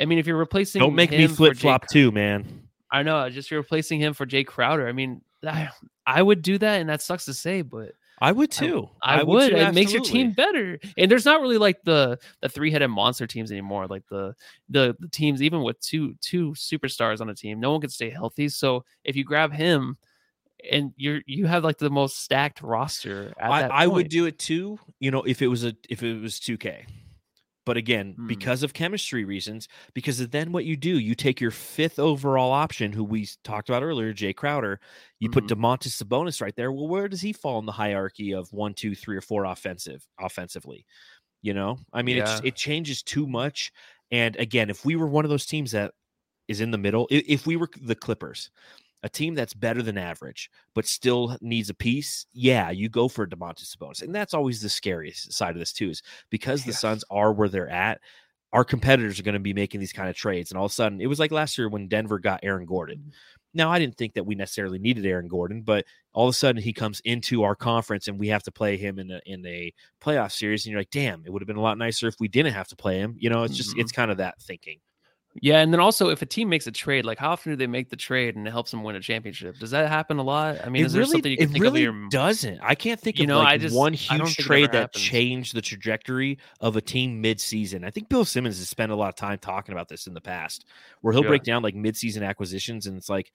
I 0.00 0.04
mean, 0.04 0.18
if 0.18 0.26
you're 0.26 0.36
replacing 0.36 0.80
don't 0.80 0.96
make 0.96 1.12
me 1.12 1.28
flip 1.28 1.56
flop 1.56 1.86
too, 1.86 2.10
man. 2.10 2.64
I 2.90 3.04
know, 3.04 3.30
just 3.30 3.50
you're 3.52 3.60
replacing 3.60 4.00
him 4.00 4.14
for 4.14 4.26
Jay 4.26 4.42
Crowder. 4.44 4.88
I 4.88 4.92
mean, 4.92 5.20
I, 5.46 5.70
I 6.06 6.22
would 6.22 6.42
do 6.42 6.58
that, 6.58 6.80
and 6.80 6.88
that 6.88 7.02
sucks 7.02 7.26
to 7.26 7.34
say, 7.34 7.62
but 7.62 7.92
I 8.20 8.32
would 8.32 8.50
too. 8.50 8.88
I, 9.00 9.22
would. 9.22 9.50
too, 9.50 9.56
It 9.56 9.74
makes 9.74 9.92
your 9.92 10.02
team 10.02 10.32
better. 10.32 10.78
And 10.96 11.10
there's 11.10 11.24
not 11.24 11.40
really 11.40 11.58
like 11.58 11.82
the 11.84 12.18
the 12.40 12.48
three 12.48 12.70
headed 12.70 12.90
monster 12.90 13.26
teams 13.26 13.52
anymore. 13.52 13.86
Like 13.86 14.06
the, 14.08 14.34
the 14.68 14.96
the 14.98 15.08
teams, 15.08 15.42
even 15.42 15.62
with 15.62 15.78
two 15.80 16.14
two 16.20 16.50
superstars 16.52 17.20
on 17.20 17.28
a 17.28 17.34
team, 17.34 17.60
no 17.60 17.70
one 17.70 17.80
can 17.80 17.90
stay 17.90 18.10
healthy. 18.10 18.48
So 18.48 18.84
if 19.04 19.14
you 19.14 19.24
grab 19.24 19.52
him, 19.52 19.96
and 20.70 20.92
you're 20.96 21.20
you 21.26 21.46
have 21.46 21.62
like 21.62 21.78
the 21.78 21.90
most 21.90 22.18
stacked 22.18 22.62
roster. 22.62 23.32
At 23.38 23.50
I, 23.50 23.84
I 23.84 23.86
would 23.86 24.08
do 24.08 24.26
it 24.26 24.38
too. 24.38 24.78
You 24.98 25.10
know, 25.10 25.22
if 25.22 25.40
it 25.42 25.48
was 25.48 25.64
a 25.64 25.74
if 25.88 26.02
it 26.02 26.20
was 26.20 26.40
two 26.40 26.56
K. 26.56 26.86
But 27.68 27.76
again, 27.76 28.16
Hmm. 28.16 28.26
because 28.28 28.62
of 28.62 28.72
chemistry 28.72 29.26
reasons, 29.26 29.68
because 29.92 30.26
then 30.28 30.52
what 30.52 30.64
you 30.64 30.74
do, 30.74 30.98
you 30.98 31.14
take 31.14 31.38
your 31.38 31.50
fifth 31.50 31.98
overall 31.98 32.50
option, 32.50 32.92
who 32.94 33.04
we 33.04 33.28
talked 33.44 33.68
about 33.68 33.82
earlier, 33.82 34.14
Jay 34.14 34.32
Crowder. 34.32 34.80
You 35.20 35.28
put 35.28 35.44
Mhm. 35.44 35.48
Domantas 35.48 36.02
Sabonis 36.02 36.40
right 36.40 36.56
there. 36.56 36.72
Well, 36.72 36.88
where 36.88 37.08
does 37.08 37.20
he 37.20 37.34
fall 37.34 37.58
in 37.58 37.66
the 37.66 37.72
hierarchy 37.72 38.32
of 38.32 38.50
one, 38.54 38.72
two, 38.72 38.94
three, 38.94 39.18
or 39.18 39.20
four 39.20 39.44
offensive 39.44 40.08
offensively? 40.18 40.86
You 41.42 41.52
know, 41.52 41.78
I 41.92 42.00
mean, 42.00 42.16
it's, 42.16 42.40
Yeah. 42.40 42.40
it 42.42 42.56
changes 42.56 43.02
too 43.02 43.26
much. 43.26 43.70
And 44.10 44.34
again, 44.36 44.70
if 44.70 44.86
we 44.86 44.96
were 44.96 45.06
one 45.06 45.26
of 45.26 45.28
those 45.28 45.44
teams 45.44 45.72
that 45.72 45.92
is 46.48 46.62
in 46.62 46.70
the 46.70 46.78
middle, 46.78 47.06
if 47.10 47.46
we 47.46 47.56
were 47.56 47.68
the 47.78 47.94
Clippers, 47.94 48.50
a 49.02 49.08
team 49.08 49.34
that's 49.34 49.54
better 49.54 49.82
than 49.82 49.96
average 49.98 50.50
but 50.74 50.86
still 50.86 51.36
needs 51.40 51.70
a 51.70 51.74
piece, 51.74 52.26
yeah, 52.32 52.70
you 52.70 52.88
go 52.88 53.08
for 53.08 53.26
Domantas 53.26 53.74
Sabonis, 53.76 54.02
and 54.02 54.14
that's 54.14 54.34
always 54.34 54.60
the 54.60 54.68
scariest 54.68 55.32
side 55.32 55.50
of 55.54 55.58
this 55.58 55.72
too, 55.72 55.90
is 55.90 56.02
because 56.30 56.64
the 56.64 56.72
Yeah. 56.72 56.76
Suns 56.78 57.04
are 57.10 57.32
where 57.32 57.48
they're 57.48 57.68
at. 57.70 58.00
Our 58.52 58.64
competitors 58.64 59.20
are 59.20 59.22
going 59.22 59.34
to 59.34 59.40
be 59.40 59.52
making 59.54 59.78
these 59.80 59.92
kind 59.92 60.08
of 60.08 60.16
trades, 60.16 60.50
and 60.50 60.58
all 60.58 60.64
of 60.66 60.70
a 60.72 60.74
sudden, 60.74 61.00
it 61.00 61.06
was 61.06 61.18
like 61.20 61.30
last 61.30 61.58
year 61.58 61.68
when 61.68 61.86
Denver 61.88 62.18
got 62.18 62.40
Aaron 62.42 62.64
Gordon. 62.66 63.12
Now, 63.54 63.70
I 63.70 63.78
didn't 63.78 63.96
think 63.96 64.14
that 64.14 64.24
we 64.24 64.34
necessarily 64.34 64.78
needed 64.78 65.04
Aaron 65.06 65.28
Gordon, 65.28 65.62
but 65.62 65.84
all 66.12 66.26
of 66.28 66.30
a 66.30 66.36
sudden 66.36 66.62
he 66.62 66.72
comes 66.72 67.00
into 67.00 67.42
our 67.42 67.54
conference 67.54 68.08
and 68.08 68.18
we 68.18 68.28
have 68.28 68.42
to 68.44 68.52
play 68.52 68.76
him 68.76 68.98
in 68.98 69.10
a 69.10 69.20
in 69.26 69.44
a 69.46 69.72
playoff 70.02 70.32
series, 70.32 70.64
and 70.66 70.72
you're 70.72 70.80
like, 70.80 70.90
damn, 70.90 71.24
it 71.26 71.32
would 71.32 71.42
have 71.42 71.46
been 71.46 71.56
a 71.56 71.60
lot 71.62 71.78
nicer 71.78 72.08
if 72.08 72.16
we 72.20 72.28
didn't 72.28 72.52
have 72.54 72.68
to 72.68 72.76
play 72.76 72.98
him. 72.98 73.14
You 73.18 73.30
know, 73.30 73.42
it's 73.44 73.56
just 73.56 73.76
Mhm. 73.76 73.80
it's 73.80 73.92
kind 73.92 74.10
of 74.10 74.16
that 74.18 74.40
thinking. 74.40 74.80
Yeah, 75.40 75.60
and 75.60 75.72
then 75.72 75.78
also 75.78 76.08
if 76.08 76.20
a 76.20 76.26
team 76.26 76.48
makes 76.48 76.66
a 76.66 76.72
trade, 76.72 77.04
like 77.04 77.18
how 77.18 77.30
often 77.30 77.52
do 77.52 77.56
they 77.56 77.66
make 77.68 77.90
the 77.90 77.96
trade 77.96 78.34
and 78.34 78.48
it 78.48 78.50
helps 78.50 78.72
them 78.72 78.82
win 78.82 78.96
a 78.96 79.00
championship? 79.00 79.56
Does 79.58 79.70
that 79.70 79.88
happen 79.88 80.18
a 80.18 80.22
lot? 80.22 80.64
I 80.64 80.68
mean, 80.68 80.82
it 80.82 80.86
is 80.86 80.92
there 80.94 81.04
something 81.04 81.30
you 81.30 81.36
can 81.36 81.50
it 81.50 81.52
think 81.52 81.62
really 81.62 81.84
of 81.84 81.94
your 81.94 82.08
doesn't. 82.08 82.58
I 82.60 82.74
can't 82.74 82.98
think 82.98 83.18
You 83.18 83.24
of 83.24 83.28
know, 83.28 83.38
like 83.38 83.48
I 83.48 83.58
just- 83.58 83.76
one 83.76 83.92
huge 83.92 84.36
trade 84.36 84.72
that 84.72 84.80
happens. 84.80 85.04
changed 85.04 85.54
the 85.54 85.62
trajectory 85.62 86.38
of 86.60 86.76
a 86.76 86.80
team 86.80 87.20
mid-season. 87.20 87.84
I 87.84 87.90
think 87.90 88.08
Bill 88.08 88.24
Simmons 88.24 88.58
has 88.58 88.68
spent 88.68 88.90
a 88.90 88.96
lot 88.96 89.10
of 89.10 89.14
time 89.14 89.38
talking 89.38 89.72
about 89.72 89.88
this 89.88 90.08
in 90.08 90.14
the 90.14 90.20
past, 90.20 90.64
where 91.02 91.12
he'll 91.12 91.22
Yeah. 91.22 91.28
break 91.28 91.44
down 91.44 91.62
like 91.62 91.74
mid-season 91.76 92.22
acquisitions, 92.24 92.86
and 92.86 92.96
it's 92.96 93.08
like 93.10 93.30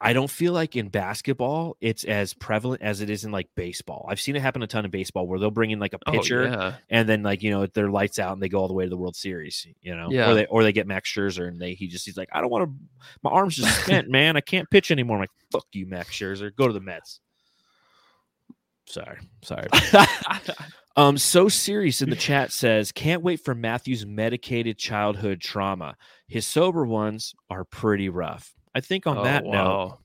I 0.00 0.12
don't 0.12 0.30
feel 0.30 0.52
like 0.52 0.76
in 0.76 0.90
basketball 0.90 1.76
it's 1.80 2.04
as 2.04 2.32
prevalent 2.32 2.82
as 2.82 3.00
it 3.00 3.10
is 3.10 3.24
in 3.24 3.32
like 3.32 3.48
baseball. 3.56 4.06
I've 4.08 4.20
seen 4.20 4.36
it 4.36 4.42
happen 4.42 4.62
a 4.62 4.66
ton 4.68 4.84
in 4.84 4.92
baseball 4.92 5.26
where 5.26 5.40
they'll 5.40 5.50
bring 5.50 5.72
in 5.72 5.80
like 5.80 5.92
a 5.92 5.98
Oh, 6.06 6.12
pitcher 6.12 6.44
yeah. 6.44 6.74
and 6.88 7.08
then 7.08 7.24
like 7.24 7.42
you 7.42 7.50
know 7.50 7.66
their 7.66 7.90
lights 7.90 8.20
out 8.20 8.32
and 8.32 8.40
they 8.40 8.48
go 8.48 8.60
all 8.60 8.68
the 8.68 8.74
way 8.74 8.84
to 8.84 8.90
the 8.90 8.96
World 8.96 9.16
Series, 9.16 9.66
you 9.82 9.96
know, 9.96 10.08
Yeah. 10.10 10.30
or 10.30 10.34
they 10.34 10.46
or 10.46 10.62
they 10.62 10.72
get 10.72 10.86
Max 10.86 11.12
Scherzer 11.12 11.48
and 11.48 11.60
they 11.60 11.74
he 11.74 11.88
just 11.88 12.04
he's 12.06 12.16
like 12.16 12.28
I 12.32 12.40
don't 12.40 12.50
want 12.50 12.70
to, 12.70 12.74
my 13.24 13.30
arms 13.30 13.56
just 13.56 13.82
spent, 13.82 14.08
man, 14.08 14.36
I 14.36 14.40
can't 14.40 14.70
pitch 14.70 14.90
anymore. 14.92 15.16
I'm 15.16 15.22
like 15.22 15.30
fuck 15.50 15.66
you, 15.72 15.86
Max 15.86 16.10
Scherzer, 16.10 16.54
go 16.54 16.68
to 16.68 16.72
the 16.72 16.80
Mets. 16.80 17.20
Sorry, 18.86 19.18
sorry. 19.42 19.66
um, 20.96 21.18
so 21.18 21.48
serious 21.48 22.00
in 22.00 22.08
the 22.08 22.16
chat 22.16 22.52
says 22.52 22.90
can't 22.92 23.22
wait 23.22 23.40
for 23.44 23.54
Matthew's 23.54 24.06
medicated 24.06 24.78
childhood 24.78 25.40
trauma. 25.40 25.96
His 26.26 26.46
sober 26.46 26.86
ones 26.86 27.34
are 27.50 27.64
pretty 27.64 28.08
rough. 28.08 28.54
I 28.78 28.80
think 28.80 29.08
on 29.08 29.18
Oh, 29.18 29.24
that 29.24 29.44
note. 29.44 29.98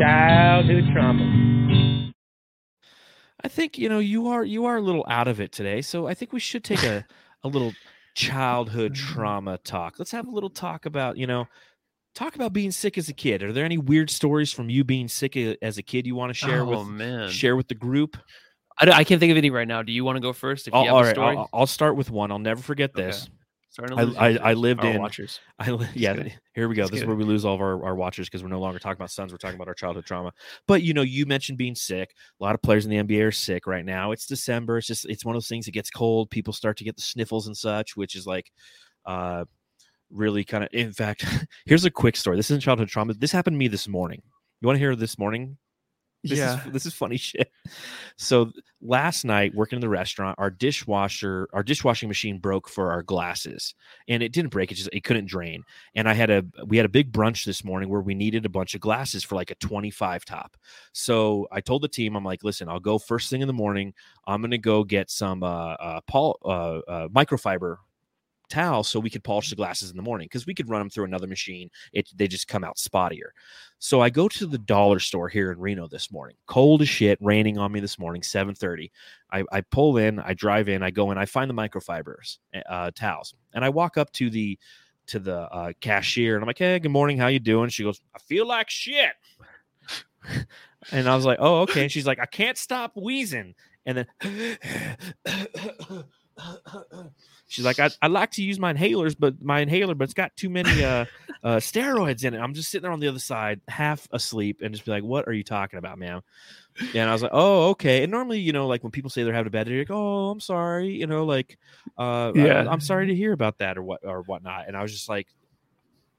Childhood 0.00 0.84
trauma. 0.94 2.10
I 3.44 3.48
think 3.48 3.76
you 3.76 3.90
know 3.90 3.98
you 3.98 4.28
are 4.28 4.46
you 4.46 4.64
are 4.64 4.78
a 4.78 4.80
little 4.80 5.04
out 5.06 5.28
of 5.28 5.42
it 5.42 5.52
today, 5.52 5.82
so 5.82 6.06
I 6.06 6.14
think 6.14 6.32
we 6.32 6.40
should 6.40 6.64
take 6.64 6.82
a 6.84 7.04
a 7.44 7.48
little 7.48 7.74
childhood 8.14 8.94
trauma 8.94 9.58
talk. 9.58 9.98
Let's 9.98 10.12
have 10.12 10.26
a 10.26 10.30
little 10.30 10.48
talk 10.48 10.86
about 10.86 11.18
you 11.18 11.26
know 11.26 11.46
talk 12.14 12.34
about 12.34 12.54
being 12.54 12.70
sick 12.70 12.96
as 12.96 13.10
a 13.10 13.12
kid. 13.12 13.42
Are 13.42 13.52
there 13.52 13.66
any 13.66 13.76
weird 13.76 14.08
stories 14.08 14.54
from 14.54 14.70
you 14.70 14.84
being 14.84 15.06
sick 15.06 15.36
as 15.36 15.76
a 15.76 15.82
kid 15.82 16.06
you 16.06 16.14
want 16.14 16.30
to 16.30 16.34
share 16.34 16.62
oh 16.62 16.78
with 16.78 16.88
man, 16.88 17.28
share 17.28 17.56
with 17.56 17.68
the 17.68 17.74
group? 17.74 18.16
I, 18.80 18.90
I 18.90 19.04
can't 19.04 19.20
think 19.20 19.30
of 19.32 19.36
any 19.36 19.50
right 19.50 19.68
now. 19.68 19.82
Do 19.82 19.92
you 19.92 20.02
want 20.02 20.16
to 20.16 20.22
go 20.22 20.32
first? 20.32 20.66
If 20.66 20.72
you 20.72 20.80
I'll, 20.80 20.86
have 20.86 20.94
all 20.94 21.02
a 21.04 21.10
story, 21.10 21.36
I'll, 21.36 21.48
I'll 21.52 21.66
start 21.66 21.94
with 21.94 22.10
one. 22.10 22.32
I'll 22.32 22.38
never 22.38 22.62
forget 22.62 22.94
this. 22.94 23.16
Starting 23.16 23.36
to 23.36 23.41
I, 23.80 24.02
I, 24.02 24.38
I 24.50 24.52
lived 24.52 24.84
in 24.84 25.00
watchers. 25.00 25.40
I 25.58 25.70
li- 25.70 25.86
yeah. 25.94 26.14
kidding. 26.14 26.32
Here 26.54 26.68
we 26.68 26.74
go. 26.74 26.86
This 26.86 27.00
is 27.00 27.06
where 27.06 27.16
we 27.16 27.24
lose 27.24 27.44
all 27.44 27.54
of 27.54 27.60
our, 27.60 27.84
our 27.84 27.94
watchers 27.94 28.28
because 28.28 28.42
we're 28.42 28.50
no 28.50 28.60
longer 28.60 28.78
talking 28.78 28.98
about 28.98 29.10
sons. 29.10 29.32
We're 29.32 29.38
talking 29.38 29.56
about 29.56 29.68
our 29.68 29.74
childhood 29.74 30.04
trauma. 30.04 30.32
But 30.68 30.82
you 30.82 30.92
know, 30.92 31.02
you 31.02 31.24
mentioned 31.24 31.56
being 31.56 31.74
sick. 31.74 32.14
A 32.40 32.44
lot 32.44 32.54
of 32.54 32.60
players 32.62 32.84
in 32.84 32.90
the 32.90 33.02
NBA 33.02 33.26
are 33.26 33.32
sick 33.32 33.66
right 33.66 33.84
now. 33.84 34.12
It's 34.12 34.26
December. 34.26 34.78
It's 34.78 34.86
just 34.86 35.06
it's 35.06 35.24
one 35.24 35.34
of 35.34 35.36
those 35.36 35.48
things. 35.48 35.68
It 35.68 35.72
gets 35.72 35.90
cold. 35.90 36.30
People 36.30 36.52
start 36.52 36.76
to 36.78 36.84
get 36.84 36.96
the 36.96 37.02
sniffles 37.02 37.46
and 37.46 37.56
such, 37.56 37.96
which 37.96 38.14
is 38.14 38.26
like, 38.26 38.52
uh, 39.06 39.44
really 40.10 40.44
kind 40.44 40.64
of. 40.64 40.70
In 40.72 40.92
fact, 40.92 41.24
here's 41.66 41.84
a 41.84 41.90
quick 41.90 42.16
story. 42.16 42.36
This 42.36 42.50
isn't 42.50 42.60
childhood 42.60 42.88
trauma. 42.88 43.14
This 43.14 43.32
happened 43.32 43.54
to 43.54 43.58
me 43.58 43.68
this 43.68 43.88
morning. 43.88 44.22
You 44.60 44.66
want 44.66 44.76
to 44.76 44.80
hear 44.80 44.94
this 44.94 45.18
morning? 45.18 45.56
This 46.22 46.38
yeah. 46.38 46.64
is 46.66 46.72
this 46.72 46.86
is 46.86 46.94
funny 46.94 47.16
shit. 47.18 47.50
So 48.16 48.52
last 48.80 49.24
night, 49.24 49.54
working 49.54 49.76
in 49.76 49.80
the 49.80 49.88
restaurant, 49.88 50.38
our 50.38 50.50
dishwasher, 50.50 51.48
our 51.52 51.62
dishwashing 51.62 52.08
machine 52.08 52.38
broke 52.38 52.68
for 52.68 52.92
our 52.92 53.02
glasses, 53.02 53.74
and 54.08 54.22
it 54.22 54.32
didn't 54.32 54.50
break. 54.50 54.70
It 54.70 54.76
just 54.76 54.90
it 54.92 55.02
couldn't 55.02 55.26
drain. 55.26 55.64
And 55.94 56.08
I 56.08 56.14
had 56.14 56.30
a 56.30 56.44
we 56.66 56.76
had 56.76 56.86
a 56.86 56.90
big 56.90 57.12
brunch 57.12 57.44
this 57.44 57.64
morning 57.64 57.88
where 57.88 58.00
we 58.00 58.14
needed 58.14 58.46
a 58.46 58.50
bunch 58.50 58.74
of 58.74 58.80
glasses 58.80 59.24
for 59.24 59.34
like 59.34 59.50
a 59.50 59.56
twenty 59.56 59.90
five 59.90 60.24
top. 60.24 60.56
So 60.92 61.48
I 61.50 61.60
told 61.60 61.82
the 61.82 61.88
team, 61.88 62.16
I'm 62.16 62.24
like, 62.24 62.44
listen, 62.44 62.68
I'll 62.68 62.80
go 62.80 62.98
first 62.98 63.28
thing 63.28 63.40
in 63.40 63.48
the 63.48 63.52
morning. 63.52 63.92
I'm 64.26 64.40
gonna 64.40 64.58
go 64.58 64.84
get 64.84 65.10
some 65.10 65.42
uh, 65.42 65.72
uh, 65.74 66.00
Paul 66.06 66.38
uh, 66.44 66.90
uh, 66.90 67.08
microfiber 67.08 67.78
towel 68.52 68.84
so 68.84 69.00
we 69.00 69.10
could 69.10 69.24
polish 69.24 69.48
the 69.50 69.56
glasses 69.56 69.90
in 69.90 69.96
the 69.96 70.02
morning 70.02 70.26
because 70.26 70.46
we 70.46 70.54
could 70.54 70.68
run 70.68 70.80
them 70.80 70.90
through 70.90 71.04
another 71.04 71.26
machine. 71.26 71.70
It 71.92 72.08
they 72.14 72.28
just 72.28 72.48
come 72.48 72.64
out 72.64 72.76
spottier. 72.76 73.30
So 73.78 74.00
I 74.00 74.10
go 74.10 74.28
to 74.28 74.46
the 74.46 74.58
dollar 74.58 74.98
store 75.00 75.28
here 75.28 75.50
in 75.50 75.58
Reno 75.58 75.88
this 75.88 76.12
morning. 76.12 76.36
Cold 76.46 76.82
as 76.82 76.88
shit, 76.88 77.18
raining 77.20 77.58
on 77.58 77.72
me 77.72 77.80
this 77.80 77.98
morning, 77.98 78.22
7:30. 78.22 78.90
I, 79.32 79.44
I 79.50 79.62
pull 79.62 79.96
in, 79.96 80.20
I 80.20 80.34
drive 80.34 80.68
in, 80.68 80.82
I 80.82 80.90
go 80.90 81.10
in, 81.10 81.18
I 81.18 81.24
find 81.24 81.48
the 81.48 81.54
microfibers 81.54 82.38
uh, 82.68 82.90
towels, 82.94 83.34
and 83.54 83.64
I 83.64 83.70
walk 83.70 83.96
up 83.96 84.12
to 84.12 84.28
the 84.30 84.58
to 85.06 85.18
the 85.18 85.40
uh, 85.50 85.72
cashier, 85.80 86.36
and 86.36 86.42
I'm 86.42 86.46
like, 86.46 86.58
"Hey, 86.58 86.78
good 86.78 86.90
morning, 86.90 87.16
how 87.18 87.28
you 87.28 87.40
doing?" 87.40 87.70
She 87.70 87.82
goes, 87.82 88.00
"I 88.14 88.18
feel 88.18 88.46
like 88.46 88.68
shit," 88.68 89.14
and 90.92 91.08
I 91.08 91.16
was 91.16 91.24
like, 91.24 91.38
"Oh, 91.40 91.62
okay." 91.62 91.82
And 91.82 91.90
she's 91.90 92.06
like, 92.06 92.20
"I 92.20 92.26
can't 92.26 92.58
stop 92.58 92.92
wheezing," 92.94 93.54
and 93.86 93.98
then. 93.98 94.06
She's 97.48 97.64
like, 97.64 97.78
I, 97.78 97.90
I 98.00 98.06
like 98.06 98.30
to 98.32 98.42
use 98.42 98.58
my 98.58 98.72
inhalers, 98.72 99.14
but 99.18 99.42
my 99.42 99.60
inhaler, 99.60 99.94
but 99.94 100.04
it's 100.04 100.14
got 100.14 100.34
too 100.36 100.48
many 100.48 100.82
uh, 100.82 101.04
uh, 101.44 101.56
steroids 101.56 102.24
in 102.24 102.34
it. 102.34 102.38
I'm 102.38 102.54
just 102.54 102.70
sitting 102.70 102.82
there 102.82 102.92
on 102.92 103.00
the 103.00 103.08
other 103.08 103.18
side, 103.18 103.60
half 103.68 104.08
asleep, 104.10 104.60
and 104.62 104.72
just 104.72 104.86
be 104.86 104.90
like, 104.90 105.04
"What 105.04 105.28
are 105.28 105.32
you 105.32 105.44
talking 105.44 105.78
about, 105.78 105.98
ma'am?" 105.98 106.22
And 106.94 107.10
I 107.10 107.12
was 107.12 107.22
like, 107.22 107.32
"Oh, 107.34 107.70
okay." 107.70 108.02
And 108.02 108.10
normally, 108.10 108.40
you 108.40 108.52
know, 108.52 108.66
like 108.66 108.82
when 108.82 108.90
people 108.90 109.10
say 109.10 109.22
they're 109.22 109.34
having 109.34 109.48
a 109.48 109.50
bad 109.50 109.66
day, 109.66 109.78
like, 109.78 109.90
"Oh, 109.90 110.30
I'm 110.30 110.40
sorry," 110.40 110.88
you 110.92 111.06
know, 111.06 111.24
like, 111.24 111.58
uh, 111.98 112.32
Yeah. 112.34 112.64
I, 112.64 112.72
am 112.72 112.80
sorry 112.80 113.08
to 113.08 113.14
hear 113.14 113.32
about 113.32 113.58
that 113.58 113.76
or 113.76 113.82
what 113.82 114.00
or 114.02 114.22
whatnot. 114.22 114.68
And 114.68 114.76
I 114.76 114.82
was 114.82 114.92
just 114.92 115.08
like, 115.08 115.28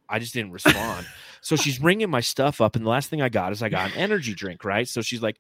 I 0.08 0.20
just 0.20 0.34
didn't 0.34 0.52
respond. 0.52 1.08
so 1.42 1.56
she's 1.56 1.82
ringing 1.82 2.10
my 2.10 2.22
stuff 2.22 2.62
up, 2.62 2.76
and 2.76 2.86
the 2.86 2.90
last 2.90 3.10
thing 3.10 3.22
I 3.22 3.30
got 3.30 3.52
is 3.52 3.64
I 3.64 3.70
got 3.70 3.92
an 3.92 3.98
energy 3.98 4.36
drink, 4.36 4.64
right? 4.64 4.88
So 4.88 5.02
she's 5.02 5.22
like, 5.24 5.38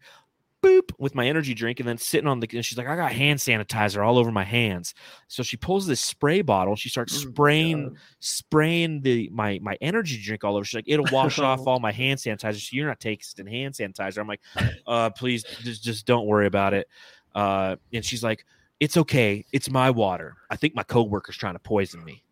boop, 0.64 0.92
with 0.98 1.14
my 1.14 1.28
energy 1.28 1.54
drink, 1.54 1.80
and 1.80 1.88
then 1.88 1.98
sitting 1.98 2.28
on 2.28 2.40
the, 2.40 2.48
and 2.54 2.64
she's 2.66 2.78
like, 2.78 2.88
I 2.88 2.96
got 2.96 3.12
hand 3.12 3.40
sanitizer 3.40 4.04
all 4.06 4.18
over 4.18 4.32
my 4.32 4.44
hands. 4.44 4.94
So 5.28 5.44
she 5.44 5.58
pulls 5.58 5.86
this 5.86 6.02
spray 6.02 6.42
bottle, 6.42 6.76
she 6.76 6.90
starts 6.90 7.14
Oh 7.16 7.30
spraying, 7.30 7.90
God. 7.90 7.98
spraying 8.20 9.02
the 9.02 9.30
my 9.32 9.60
my 9.62 9.78
energy 9.82 10.20
drink 10.24 10.44
all 10.44 10.56
over. 10.56 10.66
She's 10.66 10.76
like, 10.76 10.86
it'll 10.88 11.06
wash 11.12 11.38
off 11.40 11.62
all 11.68 11.80
my 11.80 11.92
hand 11.92 12.20
sanitizer. 12.20 12.60
So 12.62 12.70
you're 12.76 12.88
not 12.88 13.00
tasting 13.00 13.46
hand 13.46 13.76
sanitizer. 13.76 14.18
I'm 14.20 14.28
like, 14.28 14.42
uh, 14.88 15.10
please, 15.12 15.44
just 15.62 15.84
just 15.84 16.06
don't 16.06 16.26
worry 16.26 16.48
about 16.48 16.74
it. 16.74 16.88
Uh, 17.36 17.76
and 17.92 18.04
she's 18.06 18.24
like, 18.24 18.46
it's 18.80 18.98
okay, 18.98 19.46
it's 19.52 19.70
my 19.70 19.90
water. 19.92 20.36
I 20.50 20.56
think 20.56 20.76
my 20.76 20.84
coworker's 20.84 21.38
trying 21.38 21.54
to 21.56 21.60
poison 21.60 22.04
me. 22.04 22.24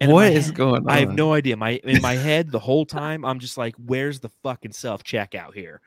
in 0.00 0.10
What 0.10 0.32
is 0.32 0.46
head- 0.46 0.54
going 0.54 0.82
on? 0.82 0.88
I 0.90 1.00
have 1.00 1.12
no 1.14 1.32
idea. 1.32 1.56
My 1.56 1.80
in 1.84 2.00
my 2.02 2.14
head 2.14 2.50
the 2.50 2.58
whole 2.58 2.84
time 2.86 3.24
I'm 3.24 3.38
just 3.38 3.56
like, 3.58 3.74
where's 3.76 4.20
the 4.20 4.30
fucking 4.42 4.72
self 4.72 5.02
checkout 5.04 5.54
here? 5.54 5.80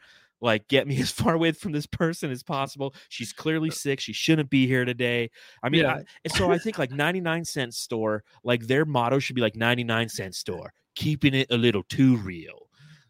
Like, 0.43 0.67
get 0.67 0.85
me 0.87 0.99
as 1.01 1.09
far 1.09 1.33
away 1.33 1.53
from 1.53 1.71
this 1.71 1.87
person 1.87 2.29
as 2.29 2.43
possible. 2.43 2.93
She's 3.09 3.31
clearly 3.33 3.69
uh 3.69 3.73
sick. 3.73 3.99
She 3.99 4.13
shouldn't 4.13 4.49
be 4.49 4.67
here 4.67 4.85
today. 4.85 5.31
I 5.63 5.69
mean, 5.69 5.81
Yeah. 5.81 5.93
I, 5.95 6.03
and 6.25 6.33
so 6.33 6.51
I 6.51 6.57
think 6.57 6.77
like 6.77 6.91
99 6.91 7.45
cent 7.45 7.73
store, 7.73 8.23
like 8.43 8.67
their 8.67 8.85
motto 8.85 9.19
should 9.19 9.35
be 9.35 9.41
like 9.41 9.55
99 9.55 10.09
cent 10.09 10.35
store, 10.35 10.73
keeping 10.95 11.33
it 11.33 11.47
a 11.49 11.57
little 11.57 11.83
too 11.83 12.17
real. 12.17 12.67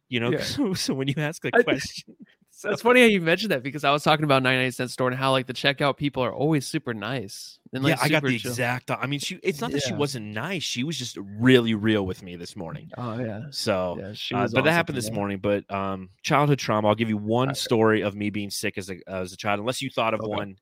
You 0.10 0.20
know, 0.20 0.32
Yeah. 0.34 0.44
so, 0.44 0.74
so 0.76 0.94
when 0.94 1.08
you 1.08 1.16
ask 1.18 1.44
a 1.44 1.52
question, 1.52 2.16
So 2.64 2.70
it's 2.72 2.82
funny 2.82 3.02
how 3.02 3.08
you 3.08 3.20
mentioned 3.20 3.52
that 3.52 3.62
because 3.62 3.84
I 3.84 3.92
was 3.92 4.04
talking 4.04 4.24
about 4.24 4.42
99 4.42 4.72
cent 4.72 4.90
store 4.90 5.10
and 5.10 5.18
how 5.18 5.32
like 5.32 5.48
the 5.48 5.54
checkout 5.54 5.98
people 5.98 6.24
are 6.24 6.34
always 6.34 6.66
super 6.66 6.94
nice. 6.94 7.60
And, 7.74 7.84
like, 7.84 7.98
yeah, 7.98 8.02
I 8.02 8.08
got 8.08 8.24
the 8.24 8.32
chill. 8.32 8.54
exact. 8.54 8.90
I 8.90 9.06
mean, 9.06 9.20
she. 9.20 9.38
It's 9.44 9.60
not 9.60 9.74
that 9.74 9.82
she 9.82 9.92
wasn't 9.94 10.28
nice. 10.28 10.64
She 10.64 10.86
was 10.86 10.98
just 10.98 11.18
really 11.20 11.74
real 11.74 12.06
with 12.06 12.24
me 12.24 12.38
this 12.38 12.56
morning. 12.56 12.90
Oh 12.98 13.20
yeah. 13.20 13.42
So 13.52 14.00
Yeah, 14.00 14.14
she 14.14 14.36
Uh, 14.36 14.44
was 14.44 14.54
but 14.54 14.64
that 14.64 14.72
happened 14.72 14.98
this 14.98 15.12
morning. 15.12 15.40
But 15.40 15.70
um, 15.74 16.10
childhood 16.22 16.60
trauma. 16.60 16.88
I'll 16.88 16.96
give 16.96 17.10
you 17.10 17.18
one 17.18 17.54
story 17.54 18.02
of 18.02 18.16
me 18.16 18.30
being 18.30 18.50
sick 18.50 18.78
as 18.78 18.90
a 18.90 18.98
as 19.08 19.34
a 19.34 19.38
child, 19.38 19.60
unless 19.60 19.82
you 19.82 19.90
thought 19.90 20.14
of 20.14 20.22
Okay. 20.22 20.26
one 20.26 20.56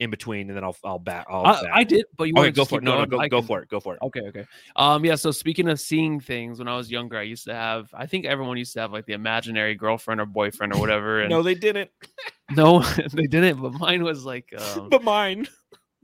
in 0.00 0.10
between, 0.10 0.48
and 0.48 0.56
then 0.56 0.64
I'll 0.64 0.76
I'll 0.84 0.98
back. 0.98 1.26
I'll 1.28 1.46
I, 1.46 1.62
back. 1.62 1.70
I 1.72 1.84
did, 1.84 2.04
but 2.16 2.24
you 2.24 2.34
Okay, 2.34 2.44
want 2.44 2.56
go 2.56 2.64
for 2.64 2.78
it. 2.78 2.84
No, 2.84 2.98
no, 2.98 3.06
go, 3.06 3.28
go 3.28 3.42
for 3.42 3.62
it. 3.62 3.68
Go 3.68 3.80
for 3.80 3.94
it. 3.94 4.00
Okay, 4.02 4.20
okay. 4.28 4.44
Um, 4.76 5.04
yeah. 5.04 5.14
So 5.14 5.30
speaking 5.30 5.68
of 5.68 5.80
seeing 5.80 6.20
things, 6.20 6.58
when 6.58 6.68
I 6.68 6.76
was 6.76 6.90
younger, 6.90 7.18
I 7.18 7.22
used 7.22 7.44
to 7.46 7.54
have. 7.54 7.88
I 7.94 8.06
think 8.06 8.26
everyone 8.26 8.56
used 8.56 8.74
to 8.74 8.80
have 8.80 8.92
like 8.92 9.06
the 9.06 9.14
imaginary 9.14 9.74
girlfriend 9.74 10.20
or 10.20 10.26
boyfriend 10.26 10.72
or 10.72 10.78
whatever. 10.80 11.20
And 11.20 11.30
No, 11.30 11.42
they 11.42 11.54
didn't. 11.54 11.90
no, 12.50 12.80
they 13.12 13.26
didn't. 13.26 13.60
But 13.60 13.72
mine 13.72 14.02
was 14.02 14.24
like. 14.24 14.52
Um, 14.56 14.88
But 14.90 15.02
mine. 15.02 15.48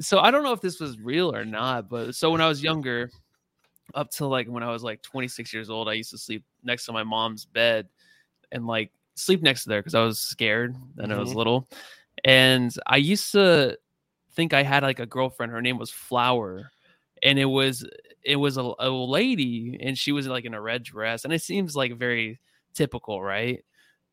so 0.01 0.19
I 0.19 0.31
don't 0.31 0.43
know 0.43 0.53
if 0.53 0.61
this 0.61 0.81
was 0.81 0.99
real 0.99 1.35
or 1.35 1.45
not, 1.45 1.89
but 1.89 2.15
so 2.15 2.31
when 2.31 2.41
I 2.41 2.49
was 2.49 2.63
younger, 2.63 3.11
up 3.95 4.11
till 4.11 4.29
like 4.29 4.49
when 4.49 4.63
I 4.63 4.71
was 4.71 4.83
like 4.83 5.03
26 5.03 5.53
years 5.53 5.71
old, 5.71 5.89
I 5.89 5.93
used 5.93 6.11
to 6.11 6.19
sleep 6.19 6.45
next 6.65 6.87
to 6.87 6.93
my 6.93 7.05
mom's 7.05 7.45
bed 7.45 7.89
and 8.51 8.67
like 8.67 8.91
sleep 9.15 9.43
next 9.43 9.65
to 9.65 9.69
there 9.69 9.81
because 9.81 9.95
I 9.95 10.03
was 10.03 10.19
scared 10.19 10.75
and 10.99 11.13
I 11.13 11.19
was 11.19 11.31
Mhm. 11.31 11.37
little. 11.37 11.69
And 12.25 12.73
I 12.87 12.97
used 12.99 13.33
to 13.33 13.79
think 14.35 14.53
I 14.55 14.63
had 14.63 14.83
like 14.83 15.01
a 15.01 15.07
girlfriend. 15.07 15.53
Her 15.53 15.63
name 15.63 15.79
was 15.79 15.91
Flower, 15.91 16.71
and 17.23 17.39
it 17.39 17.47
was 17.47 17.87
it 18.23 18.37
was 18.37 18.57
a, 18.57 18.73
a 18.79 18.91
lady, 18.91 19.79
and 19.83 19.99
she 19.99 20.13
was 20.13 20.27
like 20.27 20.45
in 20.45 20.55
a 20.55 20.61
red 20.61 20.83
dress, 20.83 21.25
and 21.25 21.33
it 21.33 21.43
seems 21.43 21.75
like 21.75 21.97
very 21.99 22.39
typical, 22.75 23.23
right? 23.23 23.65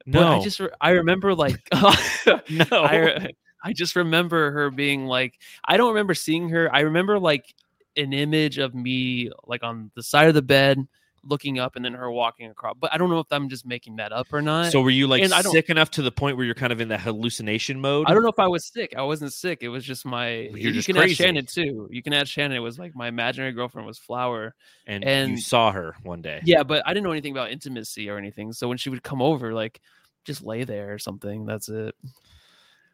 But 0.05 0.21
No, 0.21 0.39
I 0.39 0.39
just 0.39 0.59
re- 0.59 0.69
I 0.81 0.91
remember 0.91 1.35
like 1.35 1.59
no. 1.73 2.65
I, 2.71 2.95
re- 2.95 3.35
I 3.63 3.73
just 3.73 3.95
remember 3.95 4.51
her 4.51 4.71
being 4.71 5.05
like 5.05 5.37
I 5.65 5.77
don't 5.77 5.89
remember 5.89 6.15
seeing 6.15 6.49
her. 6.49 6.73
I 6.73 6.81
remember 6.81 7.19
like 7.19 7.53
an 7.95 8.13
image 8.13 8.57
of 8.57 8.73
me 8.73 9.29
like 9.45 9.63
on 9.63 9.91
the 9.95 10.03
side 10.03 10.27
of 10.27 10.33
the 10.33 10.41
bed 10.41 10.87
looking 11.23 11.59
up 11.59 11.75
and 11.75 11.83
then 11.83 11.93
her 11.93 12.11
walking 12.11 12.49
across. 12.49 12.75
But 12.79 12.93
I 12.93 12.97
don't 12.97 13.09
know 13.09 13.19
if 13.19 13.27
I'm 13.31 13.49
just 13.49 13.65
making 13.65 13.97
that 13.97 14.11
up 14.11 14.27
or 14.31 14.41
not. 14.41 14.71
so 14.71 14.81
were 14.81 14.89
you 14.89 15.07
like 15.07 15.21
and 15.23 15.31
sick 15.31 15.69
enough 15.69 15.91
to 15.91 16.01
the 16.01 16.11
point 16.11 16.37
where 16.37 16.45
you're 16.45 16.55
kind 16.55 16.71
of 16.71 16.81
in 16.81 16.87
that 16.89 17.01
hallucination 17.01 17.79
mode? 17.79 18.07
I 18.07 18.13
don't 18.13 18.23
know 18.23 18.29
if 18.29 18.39
I 18.39 18.47
was 18.47 18.65
sick. 18.65 18.93
I 18.97 19.01
wasn't 19.01 19.33
sick. 19.33 19.59
It 19.61 19.69
was 19.69 19.83
just 19.83 20.05
my 20.05 20.29
You're 20.29 20.57
you 20.57 20.71
just 20.71 20.87
can 20.87 20.95
crazy. 20.95 21.13
ask 21.13 21.21
Shannon 21.21 21.45
too. 21.45 21.87
You 21.91 22.01
can 22.01 22.13
ask 22.13 22.27
Shannon. 22.27 22.57
It 22.57 22.61
was 22.61 22.79
like 22.79 22.95
my 22.95 23.07
imaginary 23.07 23.51
girlfriend 23.51 23.87
was 23.87 23.97
Flower. 23.97 24.55
And, 24.87 25.03
you 25.03 25.09
and- 25.09 25.39
saw 25.39 25.71
her 25.71 25.95
one 26.03 26.21
day. 26.21 26.41
Yeah, 26.43 26.63
but 26.63 26.83
I 26.85 26.93
didn't 26.93 27.03
know 27.03 27.11
anything 27.11 27.31
about 27.31 27.51
intimacy 27.51 28.09
or 28.09 28.17
anything. 28.17 28.53
So 28.53 28.67
when 28.67 28.77
she 28.77 28.89
would 28.89 29.03
come 29.03 29.21
over, 29.21 29.53
like 29.53 29.79
just 30.25 30.43
lay 30.43 30.63
there 30.63 30.93
or 30.93 30.99
something. 30.99 31.45
That's 31.45 31.69
it. 31.69 31.95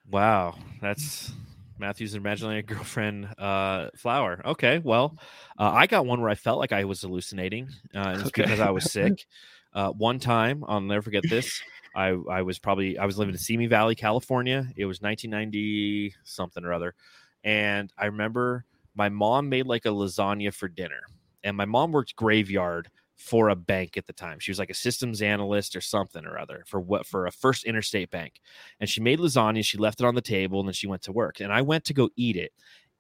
Wow, 0.10 0.56
that's 0.82 1.32
Matthew's 1.78 2.16
imaginary 2.16 2.62
girlfriend, 2.64 3.28
uh, 3.38 3.90
Flower. 3.96 4.42
Okay, 4.46 4.80
well, 4.84 5.18
uh, 5.60 5.72
I 5.74 5.88
got 5.88 6.06
one 6.06 6.22
where 6.22 6.30
I 6.30 6.36
felt 6.36 6.60
like 6.60 6.72
I 6.72 6.86
was 6.86 7.02
hallucinating. 7.02 7.70
Uh, 7.94 8.00
and 8.00 8.22
it's 8.22 8.30
Okay. 8.30 8.44
because 8.46 8.60
I 8.60 8.72
was 8.72 8.86
sick. 8.86 9.26
Uh, 9.74 9.92
one 9.92 10.20
time, 10.20 10.64
I'll 10.70 10.80
never 10.80 11.02
forget 11.02 11.28
this. 11.28 11.62
I 11.94 12.10
I 12.32 12.44
was 12.44 12.60
probably 12.60 12.98
I 12.98 13.06
was 13.06 13.18
living 13.18 13.34
in 13.34 13.40
Simi 13.40 13.68
Valley, 13.68 13.94
California. 13.94 14.70
It 14.78 14.86
was 14.86 15.02
1990 15.02 16.16
something 16.24 16.64
or 16.64 16.72
other, 16.72 16.96
and 17.44 17.92
I 17.98 18.06
remember 18.06 18.64
my 18.96 19.10
mom 19.10 19.50
made 19.50 19.66
like 19.68 19.86
a 19.86 19.90
lasagna 19.90 20.54
for 20.54 20.70
dinner, 20.70 21.02
and 21.44 21.58
my 21.58 21.66
mom 21.66 21.92
worked 21.92 22.16
graveyard 22.16 22.90
for 23.16 23.50
a 23.50 23.56
bank 23.56 23.98
at 23.98 24.06
the 24.08 24.14
time. 24.14 24.40
She 24.40 24.52
was 24.52 24.60
like 24.60 24.70
a 24.70 24.76
systems 24.76 25.22
analyst 25.22 25.76
or 25.76 25.82
something 25.82 26.26
or 26.26 26.38
other 26.38 26.64
for 26.68 26.80
what 26.80 27.06
for 27.06 27.26
a 27.26 27.32
first 27.32 27.64
interstate 27.64 28.12
bank 28.12 28.42
and 28.80 28.90
she 28.90 29.02
made 29.02 29.20
lasagna. 29.20 29.64
She 29.64 29.78
left 29.78 30.02
it 30.02 30.06
on 30.06 30.16
the 30.16 30.22
table 30.22 30.60
and 30.60 30.68
then 30.68 30.74
she 30.74 30.88
went 30.88 31.04
to 31.04 31.12
work. 31.12 31.40
And 31.40 31.52
I 31.52 31.62
went 31.62 31.86
to 31.86 31.94
go 31.94 32.10
eat 32.16 32.36
it. 32.36 32.52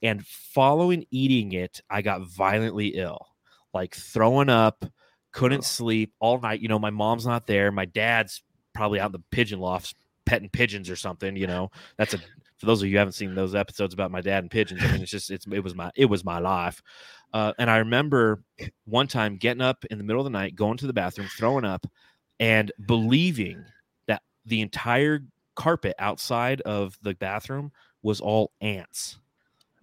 And 0.01 0.25
following 0.25 1.05
eating 1.11 1.53
it, 1.53 1.81
I 1.89 2.01
got 2.01 2.21
violently 2.21 2.89
ill, 2.89 3.25
like 3.73 3.95
throwing 3.95 4.49
up, 4.49 4.85
couldn't 5.31 5.65
sleep 5.65 6.13
all 6.19 6.39
night. 6.39 6.61
You 6.61 6.67
know, 6.67 6.79
my 6.79 6.91
mom's 6.91 7.25
not 7.25 7.47
there. 7.47 7.71
My 7.71 7.85
dad's 7.85 8.43
probably 8.73 8.99
out 8.99 9.07
in 9.07 9.11
the 9.13 9.23
pigeon 9.31 9.59
lofts 9.59 9.95
petting 10.25 10.49
pigeons 10.49 10.89
or 10.89 10.95
something. 10.95 11.35
You 11.35 11.47
know, 11.47 11.71
that's 11.97 12.13
a 12.13 12.19
for 12.65 12.71
those 12.71 12.81
of 12.81 12.87
you 12.87 12.93
who 12.95 12.97
haven't 12.99 13.13
seen 13.13 13.35
those 13.35 13.53
episodes 13.55 13.93
about 13.93 14.09
my 14.11 14.21
dad 14.21 14.43
and 14.43 14.49
pigeons. 14.51 14.81
I 14.83 14.91
mean, 14.91 15.01
it's 15.03 15.11
just 15.11 15.29
it's 15.29 15.45
it 15.47 15.59
was 15.63 15.75
my 15.75 15.91
it 15.95 16.05
was 16.05 16.25
my 16.25 16.39
life. 16.39 16.81
Uh, 17.33 17.53
and 17.59 17.69
I 17.69 17.77
remember 17.77 18.43
one 18.85 19.07
time 19.07 19.37
getting 19.37 19.61
up 19.61 19.85
in 19.91 19.97
the 19.97 20.03
middle 20.03 20.21
of 20.21 20.25
the 20.25 20.29
night, 20.31 20.55
going 20.55 20.77
to 20.77 20.87
the 20.87 20.93
bathroom, 20.93 21.27
throwing 21.37 21.65
up, 21.65 21.85
and 22.39 22.71
believing 22.87 23.63
that 24.07 24.21
the 24.45 24.61
entire 24.61 25.19
carpet 25.55 25.95
outside 25.99 26.61
of 26.61 26.97
the 27.01 27.13
bathroom 27.15 27.71
was 28.01 28.19
all 28.19 28.51
ants. 28.61 29.19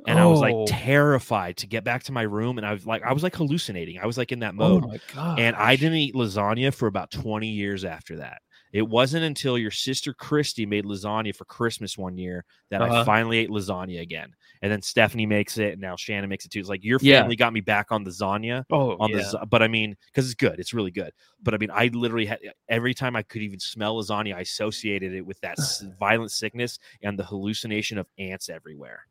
and 0.07 0.19
I 0.19 0.27
was 0.27 0.41
like 0.41 0.55
Oh. 0.55 0.65
terrified 0.67 1.59
to 1.59 1.67
get 1.69 1.85
back 1.85 2.03
to 2.05 2.13
my 2.13 2.23
room, 2.23 2.59
and 2.59 2.67
I 2.67 2.73
was 2.73 2.85
like, 2.87 3.03
I 3.05 3.13
was 3.13 3.23
like 3.23 3.37
hallucinating. 3.37 4.01
I 4.01 4.07
was 4.07 4.19
like 4.19 4.33
in 4.33 4.41
that 4.41 4.55
Oh 4.59 4.81
mode, 4.81 4.85
my 5.15 5.39
and 5.39 5.55
I 5.55 5.77
didn't 5.77 5.99
eat 5.99 6.15
lasagna 6.17 6.75
for 6.75 6.89
about 6.89 7.11
twenty 7.13 7.49
years 7.49 7.85
after 7.85 8.17
that. 8.17 8.43
It 8.73 8.89
wasn't 8.89 9.25
until 9.25 9.59
your 9.59 9.71
sister 9.71 10.15
Christy 10.15 10.65
made 10.67 10.85
lasagna 10.87 11.35
for 11.37 11.45
Christmas 11.45 11.99
one 11.99 12.17
year 12.17 12.45
that 12.71 12.81
I 12.83 12.89
Uh-huh. 12.89 13.05
finally 13.05 13.39
ate 13.39 13.51
lasagna 13.51 14.01
again. 14.01 14.35
And 14.63 14.73
then 14.73 14.81
Stephanie 14.83 15.27
makes 15.27 15.59
it, 15.59 15.73
and 15.73 15.81
now 15.81 15.95
Shannon 15.97 16.31
makes 16.31 16.45
it 16.47 16.51
too. 16.53 16.61
It's 16.61 16.69
like 16.69 16.83
your 16.85 16.99
Yeah. 17.01 17.21
family 17.23 17.37
got 17.37 17.53
me 17.53 17.61
back 17.61 17.93
on 17.93 18.05
lasagna 18.05 18.65
Oh 18.71 18.97
on 18.99 19.11
yeah. 19.11 19.19
the 19.31 19.47
but 19.47 19.63
I 19.63 19.69
mean, 19.69 19.97
because 20.07 20.25
it's 20.27 20.35
good, 20.35 20.59
it's 20.59 20.73
really 20.73 20.91
good. 20.91 21.13
But 21.43 21.55
I 21.55 21.59
mean, 21.59 21.71
I 21.73 21.89
literally 21.89 22.27
had 22.27 22.39
every 22.69 22.95
time 22.95 23.15
I 23.17 23.23
could 23.23 23.43
even 23.43 23.61
smell 23.61 23.97
lasagna, 24.03 24.35
I 24.35 24.41
associated 24.41 25.13
it 25.13 25.27
with 25.27 25.39
that 25.41 25.59
violent 25.99 26.31
sickness 26.33 26.79
and 27.03 27.19
the 27.19 27.25
hallucination 27.25 27.99
of 27.99 28.07
ants 28.19 28.49
everywhere. 28.49 29.07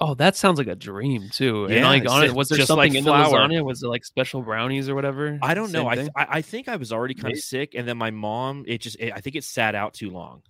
Oh, 0.00 0.14
that 0.14 0.36
sounds 0.36 0.58
like 0.58 0.66
a 0.66 0.74
dream 0.74 1.28
too. 1.32 1.64
and 1.64 1.74
Yeah, 1.74 1.88
like 1.88 2.08
on 2.08 2.22
it, 2.24 2.34
was 2.34 2.48
there 2.48 2.56
just 2.56 2.68
something 2.68 2.90
like 2.92 2.98
in 2.98 3.04
flour. 3.04 3.30
the 3.48 3.54
lasagna? 3.54 3.64
Was 3.64 3.82
it 3.82 3.88
like 3.88 4.04
special 4.04 4.42
brownies 4.42 4.88
or 4.88 4.94
whatever? 4.94 5.38
I 5.42 5.54
don't 5.54 5.72
know. 5.72 5.88
I, 5.88 5.94
th- 5.94 6.08
I 6.16 6.42
think 6.42 6.68
I 6.68 6.76
was 6.76 6.92
already 6.92 7.14
kind 7.14 7.24
Maybe. 7.24 7.38
of 7.38 7.44
sick, 7.44 7.74
and 7.74 7.88
then 7.88 7.96
my 7.96 8.10
mom, 8.10 8.64
it 8.66 8.78
just, 8.82 8.96
it, 9.00 9.12
I 9.14 9.20
think 9.20 9.36
it 9.36 9.44
sat 9.44 9.74
out 9.74 9.94
too 9.94 10.10
long. 10.10 10.42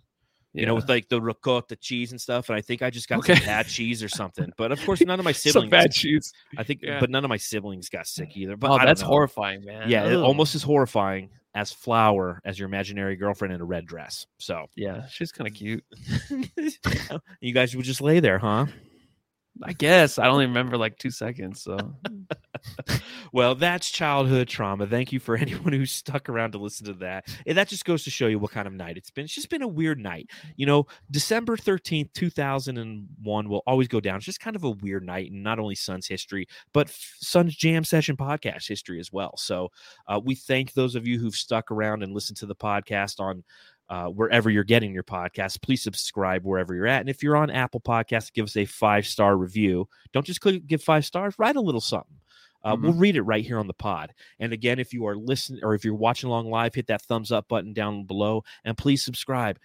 You 0.52 0.64
know, 0.64 0.74
with 0.74 0.88
like 0.88 1.10
the 1.10 1.20
ricotta 1.20 1.76
cheese 1.76 2.12
and 2.12 2.20
stuff, 2.20 2.48
and 2.48 2.56
I 2.56 2.62
think 2.62 2.80
I 2.80 2.88
just 2.88 3.10
got 3.10 3.18
Okay. 3.18 3.34
some 3.34 3.44
bad 3.44 3.66
cheese 3.68 4.02
or 4.02 4.08
something. 4.08 4.50
But 4.56 4.72
of 4.72 4.82
course, 4.86 5.00
none 5.06 5.18
of 5.18 5.24
my 5.24 5.32
some 5.32 5.52
siblings. 5.52 5.70
bad 5.70 5.92
cheese. 5.92 6.32
I 6.56 6.62
think, 6.62 6.80
Yeah. 6.82 6.98
but 6.98 7.10
none 7.10 7.24
of 7.24 7.28
my 7.28 7.36
siblings 7.36 7.90
got 7.90 8.06
sick 8.06 8.34
either. 8.38 8.56
But 8.56 8.70
oh, 8.70 8.78
that's 8.82 9.02
know. 9.02 9.06
horrifying, 9.08 9.66
man. 9.66 9.90
Yeah, 9.90 10.04
Ugh. 10.04 10.14
almost 10.16 10.54
as 10.54 10.62
horrifying 10.62 11.28
as 11.54 11.72
flower 11.72 12.40
as 12.42 12.58
your 12.58 12.68
imaginary 12.68 13.16
girlfriend 13.16 13.52
in 13.52 13.60
a 13.60 13.64
red 13.66 13.84
dress. 13.84 14.26
So 14.38 14.64
Yeah, 14.76 15.06
she's 15.08 15.30
kind 15.30 15.46
of 15.46 15.52
cute. 15.54 15.84
you 17.40 17.52
guys 17.52 17.76
would 17.76 17.84
just 17.84 18.00
lay 18.00 18.20
there, 18.20 18.38
huh? 18.38 18.66
I 19.62 19.72
guess 19.72 20.18
I 20.18 20.28
only 20.28 20.46
remember 20.46 20.76
like 20.76 20.98
two 20.98 21.10
seconds. 21.10 21.62
So 21.62 21.78
Well, 23.32 23.54
that's 23.54 23.90
childhood 23.90 24.48
trauma. 24.48 24.86
Thank 24.86 25.12
you 25.12 25.20
for 25.20 25.36
anyone 25.36 25.72
who 25.72 25.86
stuck 25.86 26.28
around 26.28 26.52
to 26.52 26.58
listen 26.58 26.86
to 26.86 26.92
that. 26.94 27.28
And 27.46 27.56
that 27.56 27.68
just 27.68 27.84
goes 27.84 28.04
to 28.04 28.10
show 28.10 28.26
you 28.26 28.38
what 28.38 28.50
kind 28.50 28.66
of 28.66 28.72
night 28.72 28.96
it's 28.96 29.10
been. 29.10 29.24
It's 29.24 29.34
just 29.34 29.50
been 29.50 29.62
a 29.62 29.68
weird 29.68 29.98
night. 29.98 30.30
You 30.56 30.66
know, 30.66 30.86
December 31.10 31.56
13th, 31.56 32.12
2001 32.14 33.48
will 33.48 33.62
always 33.66 33.88
go 33.88 34.00
down. 34.00 34.16
It's 34.16 34.26
just 34.26 34.40
kind 34.40 34.56
of 34.56 34.64
a 34.64 34.70
weird 34.70 35.04
night 35.04 35.30
in 35.30 35.42
not 35.42 35.58
only 35.58 35.74
Sun's 35.74 36.06
history, 36.06 36.46
but 36.72 36.90
Sun's 36.90 37.54
Jam 37.54 37.84
Session 37.84 38.16
podcast 38.16 38.68
history 38.68 39.00
as 39.00 39.12
well. 39.12 39.36
So 39.36 39.70
uh, 40.08 40.20
we 40.22 40.34
thank 40.34 40.72
those 40.72 40.94
of 40.94 41.06
you 41.06 41.18
who've 41.18 41.34
stuck 41.34 41.70
around 41.70 42.02
and 42.02 42.12
listened 42.12 42.38
to 42.38 42.46
the 42.46 42.56
podcast 42.56 43.20
on 43.20 43.44
uh, 43.88 44.06
wherever 44.06 44.50
you're 44.50 44.64
getting 44.64 44.92
your 44.92 45.02
podcast. 45.02 45.62
Please 45.62 45.82
subscribe 45.82 46.44
wherever 46.44 46.74
you're 46.74 46.86
at. 46.86 47.00
And 47.00 47.08
if 47.08 47.22
you're 47.22 47.36
on 47.36 47.50
Apple 47.50 47.80
Podcasts, 47.80 48.32
give 48.32 48.44
us 48.44 48.56
a 48.56 48.64
five 48.64 49.06
star 49.06 49.36
review. 49.36 49.88
Don't 50.12 50.26
just 50.26 50.40
click 50.40 50.66
give 50.66 50.82
five 50.82 51.04
stars, 51.04 51.34
write 51.38 51.56
a 51.56 51.60
little 51.60 51.80
something. 51.80 52.16
Uh, 52.64 52.76
We'll 52.80 52.94
read 52.94 53.14
it 53.14 53.22
right 53.22 53.44
here 53.44 53.60
on 53.60 53.68
the 53.68 53.74
pod. 53.74 54.12
And 54.40 54.52
again, 54.52 54.80
if 54.80 54.92
you 54.92 55.06
are 55.06 55.16
listening 55.16 55.60
or 55.62 55.74
if 55.74 55.84
you're 55.84 55.94
watching 55.94 56.28
along 56.28 56.50
live, 56.50 56.74
hit 56.74 56.88
that 56.88 57.02
thumbs 57.02 57.30
up 57.30 57.46
button 57.48 57.72
down 57.72 58.04
below 58.04 58.42
and 58.64 58.76
please 58.76 59.04
subscribe. 59.04 59.58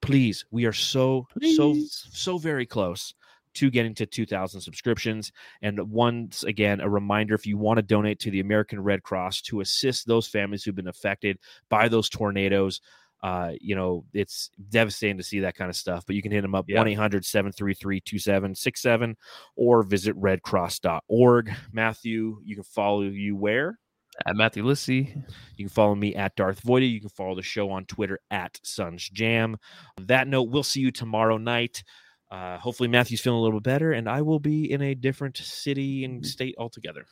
Please, 0.00 0.44
we 0.50 0.64
are 0.64 0.72
so, 0.72 1.26
so, 1.54 1.76
so 1.88 2.38
very 2.38 2.66
close 2.66 3.14
to 3.54 3.70
getting 3.70 3.94
to 3.94 4.06
2,000 4.06 4.60
subscriptions. 4.60 5.32
And 5.62 5.78
once 5.90 6.44
again, 6.44 6.80
a 6.80 6.88
reminder 6.88 7.34
if 7.34 7.46
you 7.46 7.58
want 7.58 7.78
to 7.78 7.82
donate 7.82 8.20
to 8.20 8.30
the 8.30 8.40
American 8.40 8.80
Red 8.80 9.02
Cross 9.02 9.42
to 9.42 9.60
assist 9.60 10.06
those 10.06 10.28
families 10.28 10.62
who've 10.62 10.74
been 10.74 10.88
affected 10.88 11.38
by 11.68 11.88
those 11.88 12.08
tornadoes, 12.08 12.80
uh, 13.22 13.52
you 13.60 13.74
know, 13.74 14.04
it's 14.12 14.50
devastating 14.70 15.16
to 15.16 15.24
see 15.24 15.40
that 15.40 15.56
kind 15.56 15.70
of 15.70 15.76
stuff, 15.76 16.04
but 16.06 16.14
you 16.14 16.22
can 16.22 16.32
hit 16.32 16.42
them 16.42 16.54
up 16.54 16.66
1 16.68 16.86
800 16.88 17.24
733 17.24 18.00
2767 18.00 19.16
or 19.56 19.82
visit 19.82 20.16
redcross.org. 20.20 21.52
Matthew, 21.72 22.40
you 22.44 22.54
can 22.54 22.64
follow 22.64 23.02
you 23.02 23.36
where? 23.36 23.78
at 24.26 24.36
Matthew 24.36 24.64
Lissy, 24.64 25.14
You 25.56 25.66
can 25.66 25.68
follow 25.68 25.94
me 25.94 26.14
at 26.14 26.34
Darth 26.36 26.62
Voida. 26.62 26.90
You 26.90 27.00
can 27.00 27.10
follow 27.10 27.34
the 27.34 27.42
show 27.42 27.70
on 27.70 27.84
Twitter 27.84 28.18
at 28.30 28.58
Suns 28.62 29.08
Jam. 29.08 29.56
On 29.98 30.06
that 30.06 30.28
note, 30.28 30.50
we'll 30.50 30.62
see 30.62 30.80
you 30.80 30.90
tomorrow 30.90 31.36
night. 31.36 31.84
Uh, 32.30 32.58
hopefully, 32.58 32.88
Matthew's 32.88 33.20
feeling 33.20 33.38
a 33.38 33.42
little 33.42 33.60
bit 33.60 33.70
better, 33.70 33.92
and 33.92 34.08
I 34.08 34.22
will 34.22 34.40
be 34.40 34.70
in 34.70 34.82
a 34.82 34.94
different 34.94 35.36
city 35.36 36.04
and 36.04 36.24
state 36.26 36.54
altogether. 36.58 37.06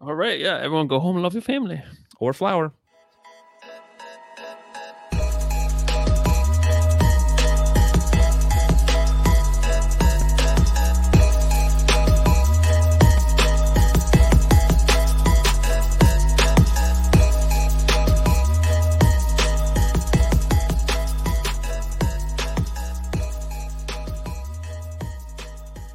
all 0.00 0.14
right, 0.14 0.38
yeah, 0.40 0.58
everyone 0.58 0.88
go 0.88 0.98
home 0.98 1.16
and 1.16 1.22
love 1.22 1.34
your 1.34 1.42
family. 1.42 1.82
Or 2.18 2.32
flower. 2.32 2.72